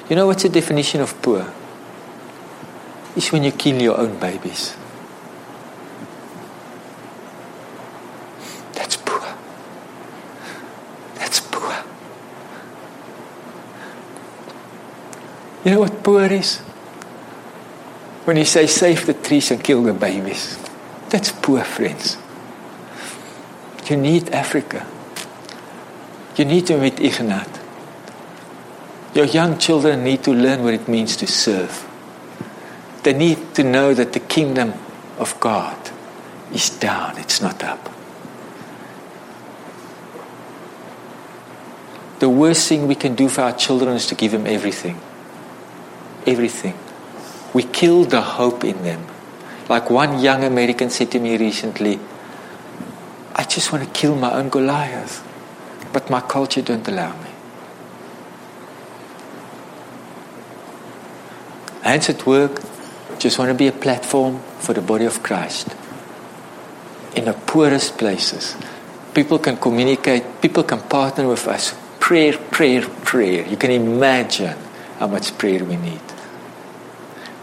You 0.10 0.16
know 0.16 0.28
what's 0.28 0.44
the 0.44 0.50
definition 0.50 1.02
of 1.02 1.22
poor? 1.22 1.46
It's 3.18 3.34
when 3.34 3.44
you 3.44 3.52
kill 3.52 3.82
your 3.82 3.98
own 4.00 4.18
babies. 4.18 4.78
That's 8.72 8.96
poor. 8.96 9.28
That's 11.16 11.42
poor. 11.42 11.84
You 15.66 15.72
know 15.72 15.80
what 15.82 16.02
poor 16.02 16.32
is? 16.32 16.60
When 18.24 18.38
you 18.38 18.46
say 18.46 18.68
save 18.68 19.06
the 19.06 19.16
trees 19.16 19.52
and 19.52 19.62
kill 19.62 19.84
the 19.84 19.92
babies, 19.92 20.58
that's 21.10 21.32
poor, 21.32 21.64
friends. 21.64 22.18
You 23.90 23.98
need 23.98 24.30
Africa. 24.32 24.86
You 26.36 26.46
need 26.46 26.68
to 26.68 26.78
meet 26.78 27.00
Ignat. 27.00 27.60
Your 29.16 29.26
young 29.26 29.58
children 29.58 30.04
need 30.04 30.24
to 30.24 30.32
learn 30.32 30.64
what 30.64 30.74
it 30.74 30.88
means 30.88 31.16
to 31.18 31.28
serve. 31.28 31.88
They 33.04 33.14
need 33.14 33.56
to 33.56 33.64
know 33.64 33.94
that 33.94 34.14
the 34.14 34.20
kingdom 34.20 34.74
of 35.18 35.40
God 35.40 35.78
is 36.54 36.70
down, 36.70 37.18
it's 37.18 37.42
not 37.42 37.64
up. 37.64 37.90
The 42.20 42.30
worst 42.30 42.68
thing 42.68 42.88
we 42.88 42.96
can 42.96 43.16
do 43.16 43.30
for 43.30 43.42
our 43.42 43.54
children 43.54 43.96
is 43.96 44.08
to 44.08 44.16
give 44.16 44.32
them 44.32 44.48
everything. 44.48 45.00
Everything. 46.26 46.78
We 47.54 47.64
kill 47.64 48.04
the 48.06 48.22
hope 48.22 48.64
in 48.64 48.84
them. 48.84 49.06
Like 49.70 49.90
one 49.90 50.20
young 50.20 50.44
American 50.44 50.90
said 50.90 51.12
to 51.12 51.20
me 51.20 51.38
recently, 51.38 52.00
I 53.36 53.44
just 53.44 53.72
want 53.72 53.84
to 53.84 53.90
kill 53.92 54.16
my 54.16 54.34
own 54.34 54.50
Goliath, 54.50 55.24
but 55.92 56.10
my 56.10 56.22
culture 56.22 56.62
don't 56.62 56.88
allow 56.88 57.12
me. 57.22 57.30
Hands 61.84 62.10
at 62.10 62.26
work 62.26 62.62
just 63.20 63.40
want 63.40 63.50
to 63.50 63.56
be 63.56 63.68
a 63.68 63.72
platform 63.72 64.40
for 64.60 64.74
the 64.74 64.82
body 64.82 65.06
of 65.06 65.24
Christ 65.24 65.76
in 67.16 67.26
the 67.26 67.34
poorest 67.34 67.98
places. 67.98 68.56
People 69.14 69.40
can 69.40 69.58
communicate, 69.58 70.24
people 70.42 70.64
can 70.64 70.80
partner 70.82 71.28
with 71.28 71.48
us. 71.48 71.76
Prayer, 72.00 72.38
prayer, 72.38 72.88
prayer. 73.04 73.46
You 73.48 73.58
can 73.58 73.72
imagine 73.72 74.56
how 75.00 75.08
much 75.08 75.38
prayer 75.38 75.66
we 75.66 75.76
need. 75.78 76.02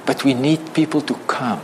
But 0.07 0.25
we 0.25 0.35
need 0.35 0.73
people 0.75 1.01
to 1.03 1.15
come. 1.27 1.61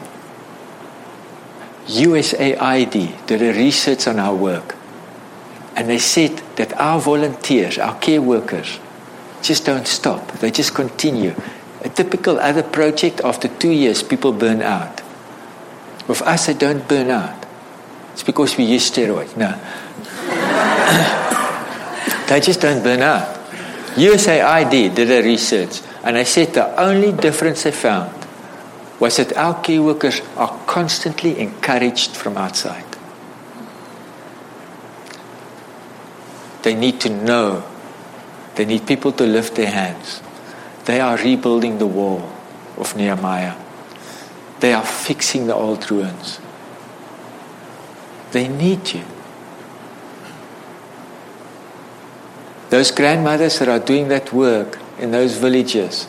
USAID 1.87 3.27
did 3.27 3.43
a 3.43 3.53
research 3.53 4.07
on 4.07 4.19
our 4.19 4.35
work. 4.35 4.77
And 5.77 5.89
they 5.89 5.99
said 5.99 6.37
that 6.57 6.73
our 6.75 7.01
volunteers, 7.01 7.79
our 7.79 7.99
care 7.99 8.21
workers, 8.21 8.79
just 9.43 9.65
don't 9.65 9.87
stop. 9.87 10.33
They 10.33 10.51
just 10.51 10.75
continue. 10.75 11.35
A 11.83 11.89
typical 11.89 12.39
other 12.39 12.63
project, 12.63 13.21
after 13.25 13.49
two 13.49 13.71
years, 13.71 14.03
people 14.03 14.33
burn 14.33 14.61
out. 14.61 15.01
With 16.07 16.21
us, 16.23 16.47
they 16.47 16.55
don't 16.55 16.87
burn 16.87 17.11
out. 17.11 17.47
It's 18.13 18.23
because 18.23 18.57
we 18.57 18.65
use 18.65 18.91
steroids. 18.91 19.37
No. 19.37 19.51
they 22.29 22.41
just 22.41 22.61
don't 22.61 22.83
burn 22.83 23.01
out. 23.01 23.37
USAID 23.95 24.95
did 24.95 25.11
a 25.11 25.27
research, 25.27 25.81
and 26.05 26.17
they 26.17 26.25
said 26.25 26.53
the 26.53 26.81
only 26.81 27.13
difference 27.13 27.63
they 27.63 27.73
found 27.73 28.20
was 29.01 29.17
that 29.17 29.35
our 29.37 29.61
key 29.63 29.79
workers 29.79 30.21
are 30.37 30.57
constantly 30.67 31.41
encouraged 31.41 32.11
from 32.11 32.37
outside. 32.37 32.85
They 36.63 36.75
need 36.75 37.01
to 37.01 37.09
know. 37.09 37.65
They 38.57 38.67
need 38.67 38.87
people 38.87 39.13
to 39.13 39.25
lift 39.25 39.55
their 39.55 39.71
hands. 39.71 40.23
They 40.85 41.01
are 41.01 41.17
rebuilding 41.17 41.79
the 41.79 41.87
wall 41.87 42.31
of 42.77 42.95
Nehemiah. 42.95 43.57
They 44.61 44.75
are 44.75 44.85
fixing 44.85 45.47
the 45.47 45.55
old 45.55 45.91
ruins. 45.91 46.39
They 48.33 48.49
need 48.49 48.93
you. 48.93 49.05
Those 52.69 52.91
grandmothers 52.91 53.59
that 53.59 53.69
are 53.69 53.79
doing 53.79 54.09
that 54.09 54.33
work 54.33 54.79
in 54.99 55.11
those 55.11 55.39
villages 55.39 56.07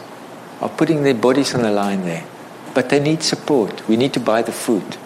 are 0.60 0.70
putting 0.70 1.04
their 1.04 1.16
bodies 1.16 1.56
on 1.56 1.62
the 1.64 1.72
line 1.72 2.04
there. 2.04 2.26
But 2.74 2.90
they 2.90 3.00
need 3.00 3.24
support. 3.24 3.88
We 3.88 3.98
need 3.98 4.14
to 4.14 4.20
buy 4.20 4.42
the 4.42 4.52
food. 4.52 4.98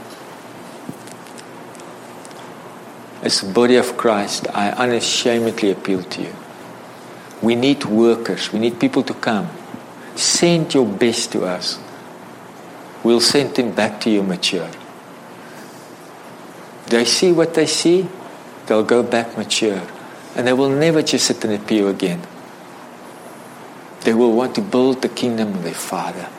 As 3.21 3.41
the 3.41 3.51
body 3.51 3.75
of 3.75 3.97
Christ, 3.97 4.47
I 4.53 4.69
unashamedly 4.69 5.71
appeal 5.71 6.03
to 6.03 6.21
you. 6.21 6.35
We 7.41 7.55
need 7.55 7.85
workers. 7.85 8.53
We 8.53 8.59
need 8.59 8.79
people 8.79 9.03
to 9.03 9.13
come. 9.13 9.49
Send 10.15 10.73
your 10.73 10.85
best 10.85 11.31
to 11.31 11.43
us. 11.45 11.79
We'll 13.03 13.21
send 13.21 13.55
them 13.55 13.71
back 13.71 13.99
to 14.01 14.09
you 14.09 14.23
mature. 14.23 14.69
They 16.87 17.05
see 17.05 17.31
what 17.31 17.55
they 17.55 17.65
see, 17.65 18.07
they'll 18.67 18.83
go 18.83 19.01
back 19.01 19.37
mature. 19.37 19.81
And 20.35 20.45
they 20.47 20.53
will 20.53 20.69
never 20.69 21.01
just 21.01 21.25
sit 21.25 21.43
in 21.43 21.51
a 21.51 21.59
pew 21.59 21.87
again. 21.87 22.21
They 24.01 24.13
will 24.13 24.33
want 24.33 24.53
to 24.55 24.61
build 24.61 25.01
the 25.01 25.09
kingdom 25.09 25.55
of 25.55 25.63
their 25.63 25.73
Father. 25.73 26.29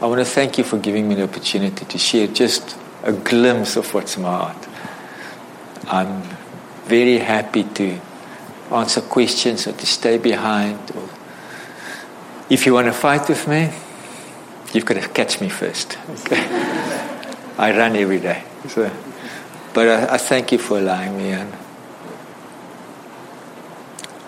I 0.00 0.06
want 0.06 0.20
to 0.20 0.24
thank 0.24 0.56
you 0.56 0.64
for 0.64 0.78
giving 0.78 1.06
me 1.08 1.14
the 1.14 1.24
opportunity 1.24 1.84
to 1.84 1.98
share 1.98 2.26
just 2.26 2.74
a 3.02 3.12
glimpse 3.12 3.76
of 3.76 3.92
what's 3.92 4.16
in 4.16 4.22
my 4.22 4.30
heart. 4.30 4.68
I'm 5.88 6.22
very 6.84 7.18
happy 7.18 7.64
to 7.64 8.00
answer 8.72 9.02
questions 9.02 9.66
or 9.66 9.72
to 9.72 9.86
stay 9.86 10.16
behind. 10.16 10.78
Or 10.96 11.06
if 12.48 12.64
you 12.64 12.72
want 12.72 12.86
to 12.86 12.94
fight 12.94 13.28
with 13.28 13.46
me, 13.46 13.72
you've 14.72 14.86
got 14.86 14.94
to 14.94 15.06
catch 15.06 15.38
me 15.38 15.50
first. 15.50 15.98
Okay? 16.08 16.46
I 17.58 17.76
run 17.76 17.94
every 17.94 18.20
day. 18.20 18.42
So, 18.68 18.90
but 19.74 19.86
I, 19.86 20.14
I 20.14 20.16
thank 20.16 20.50
you 20.50 20.58
for 20.58 20.78
allowing 20.78 21.18
me. 21.18 21.28
And 21.28 21.52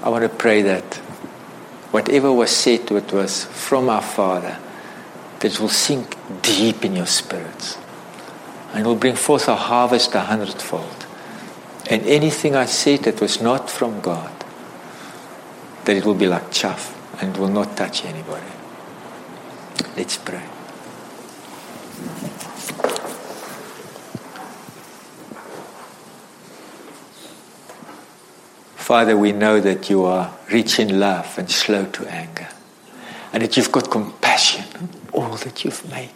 I 0.03 0.11
want 0.11 0.23
to 0.23 0.29
pray 0.29 0.61
that 0.63 0.97
whatever 1.93 2.31
was 2.31 2.51
said, 2.51 2.91
what 2.91 3.11
was 3.11 3.47
from 3.47 3.89
our 3.89 4.03
Father, 4.03 4.59
that 5.43 5.59
will 5.59 5.69
sink 5.69 6.17
deep 6.43 6.85
in 6.85 6.95
your 6.95 7.07
spirits 7.07 7.77
and 8.73 8.87
will 8.87 8.95
bring 8.95 9.17
forth 9.17 9.49
a 9.49 9.57
harvest 9.57 10.15
a 10.15 10.21
hundredfold. 10.21 11.07
And 11.91 12.07
anything 12.07 12.55
I 12.55 12.67
said 12.67 13.01
that 13.01 13.21
was 13.21 13.43
not 13.43 13.69
from 13.69 14.01
God, 14.01 14.33
that 15.85 15.97
it 15.97 16.05
will 16.05 16.15
be 16.15 16.29
like 16.29 16.53
chaff 16.53 16.97
and 17.21 17.37
will 17.37 17.49
not 17.49 17.77
touch 17.77 18.05
anybody. 18.05 18.47
Let's 19.97 20.17
pray. 20.17 20.45
Father, 28.77 29.17
we 29.17 29.33
know 29.33 29.61
that 29.61 29.91
you 29.91 30.05
are 30.05 30.33
rich 30.53 30.79
in 30.79 31.01
love 31.01 31.37
and 31.37 31.51
slow 31.51 31.87
to 31.87 32.07
anger, 32.07 32.49
and 33.33 33.43
that 33.43 33.57
you've 33.57 33.73
got 33.73 33.91
compassion 33.91 34.65
on 34.77 35.02
all 35.13 35.37
that 35.37 35.65
you've 35.65 35.89
made. 35.91 36.11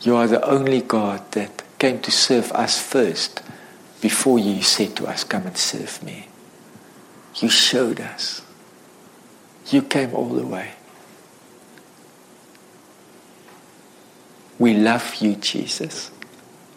You 0.00 0.14
are 0.14 0.28
the 0.28 0.44
only 0.48 0.82
God 0.82 1.32
that 1.32 1.64
came 1.80 2.00
to 2.02 2.12
serve 2.12 2.52
us 2.52 2.80
first 2.80 3.42
before 4.00 4.38
you 4.38 4.62
said 4.62 4.94
to 4.96 5.06
us, 5.06 5.24
Come 5.24 5.46
and 5.46 5.56
serve 5.56 6.00
me. 6.02 6.28
You 7.36 7.48
showed 7.48 8.00
us. 8.00 8.42
You 9.68 9.82
came 9.82 10.14
all 10.14 10.28
the 10.28 10.46
way. 10.46 10.72
We 14.60 14.74
love 14.74 15.16
you, 15.16 15.34
Jesus. 15.34 16.10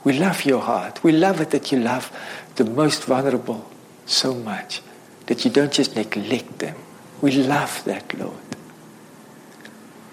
We 0.03 0.17
love 0.17 0.45
your 0.45 0.61
heart. 0.61 1.03
We 1.03 1.11
love 1.11 1.41
it 1.41 1.51
that 1.51 1.71
you 1.71 1.79
love 1.79 2.11
the 2.55 2.65
most 2.65 3.03
vulnerable 3.03 3.69
so 4.05 4.33
much 4.33 4.81
that 5.27 5.45
you 5.45 5.51
don't 5.51 5.71
just 5.71 5.95
neglect 5.95 6.59
them. 6.59 6.75
We 7.21 7.31
love 7.31 7.83
that, 7.85 8.17
Lord. 8.17 8.37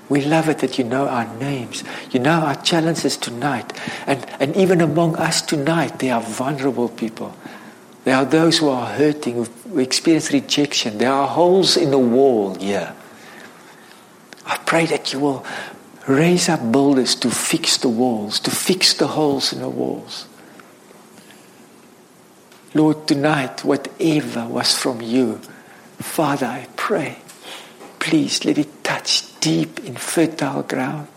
We 0.08 0.24
love 0.24 0.48
it 0.48 0.58
that 0.58 0.78
you 0.78 0.84
know 0.84 1.08
our 1.08 1.26
names. 1.38 1.82
You 2.10 2.20
know 2.20 2.40
our 2.40 2.54
challenges 2.62 3.16
tonight. 3.16 3.72
And, 4.06 4.24
and 4.40 4.56
even 4.56 4.80
among 4.80 5.16
us 5.16 5.42
tonight, 5.42 5.98
there 5.98 6.14
are 6.14 6.20
vulnerable 6.20 6.88
people. 6.88 7.34
There 8.04 8.14
are 8.14 8.24
those 8.24 8.58
who 8.58 8.68
are 8.68 8.86
hurting, 8.86 9.44
who 9.44 9.78
experience 9.78 10.32
rejection. 10.32 10.98
There 10.98 11.10
are 11.10 11.26
holes 11.26 11.76
in 11.76 11.90
the 11.90 11.98
wall 11.98 12.54
here. 12.54 12.94
I 14.44 14.58
pray 14.58 14.86
that 14.86 15.12
you 15.12 15.18
will 15.18 15.44
raise 16.06 16.48
up 16.48 16.72
builders 16.72 17.14
to 17.16 17.30
fix 17.30 17.76
the 17.78 17.88
walls, 17.88 18.40
to 18.40 18.50
fix 18.50 18.94
the 18.94 19.08
holes 19.08 19.52
in 19.52 19.60
the 19.60 19.68
walls. 19.68 20.26
Lord, 22.74 23.08
tonight, 23.08 23.64
whatever 23.64 24.46
was 24.46 24.76
from 24.76 25.00
you, 25.00 25.40
Father, 25.98 26.46
I 26.46 26.68
pray, 26.76 27.18
please 27.98 28.44
let 28.44 28.58
it 28.58 28.84
touch 28.84 29.38
deep 29.40 29.80
in 29.84 29.96
fertile 29.96 30.62
ground. 30.62 31.08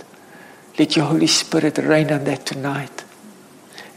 Let 0.78 0.96
your 0.96 1.06
Holy 1.06 1.28
Spirit 1.28 1.78
rain 1.78 2.12
on 2.12 2.24
that 2.24 2.46
tonight. 2.46 3.04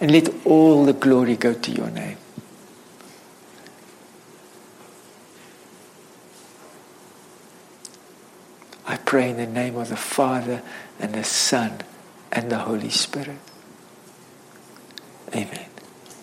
And 0.00 0.10
let 0.10 0.28
all 0.44 0.84
the 0.84 0.92
glory 0.92 1.36
go 1.36 1.54
to 1.54 1.70
your 1.70 1.90
name. 1.90 2.16
I 8.92 8.96
pray 8.98 9.30
in 9.30 9.38
the 9.38 9.46
name 9.46 9.76
of 9.76 9.88
the 9.88 9.96
Father 9.96 10.60
and 11.00 11.14
the 11.14 11.24
Son 11.24 11.80
and 12.30 12.52
the 12.52 12.58
Holy 12.58 12.90
Spirit. 12.90 13.38
Amen. 15.34 15.64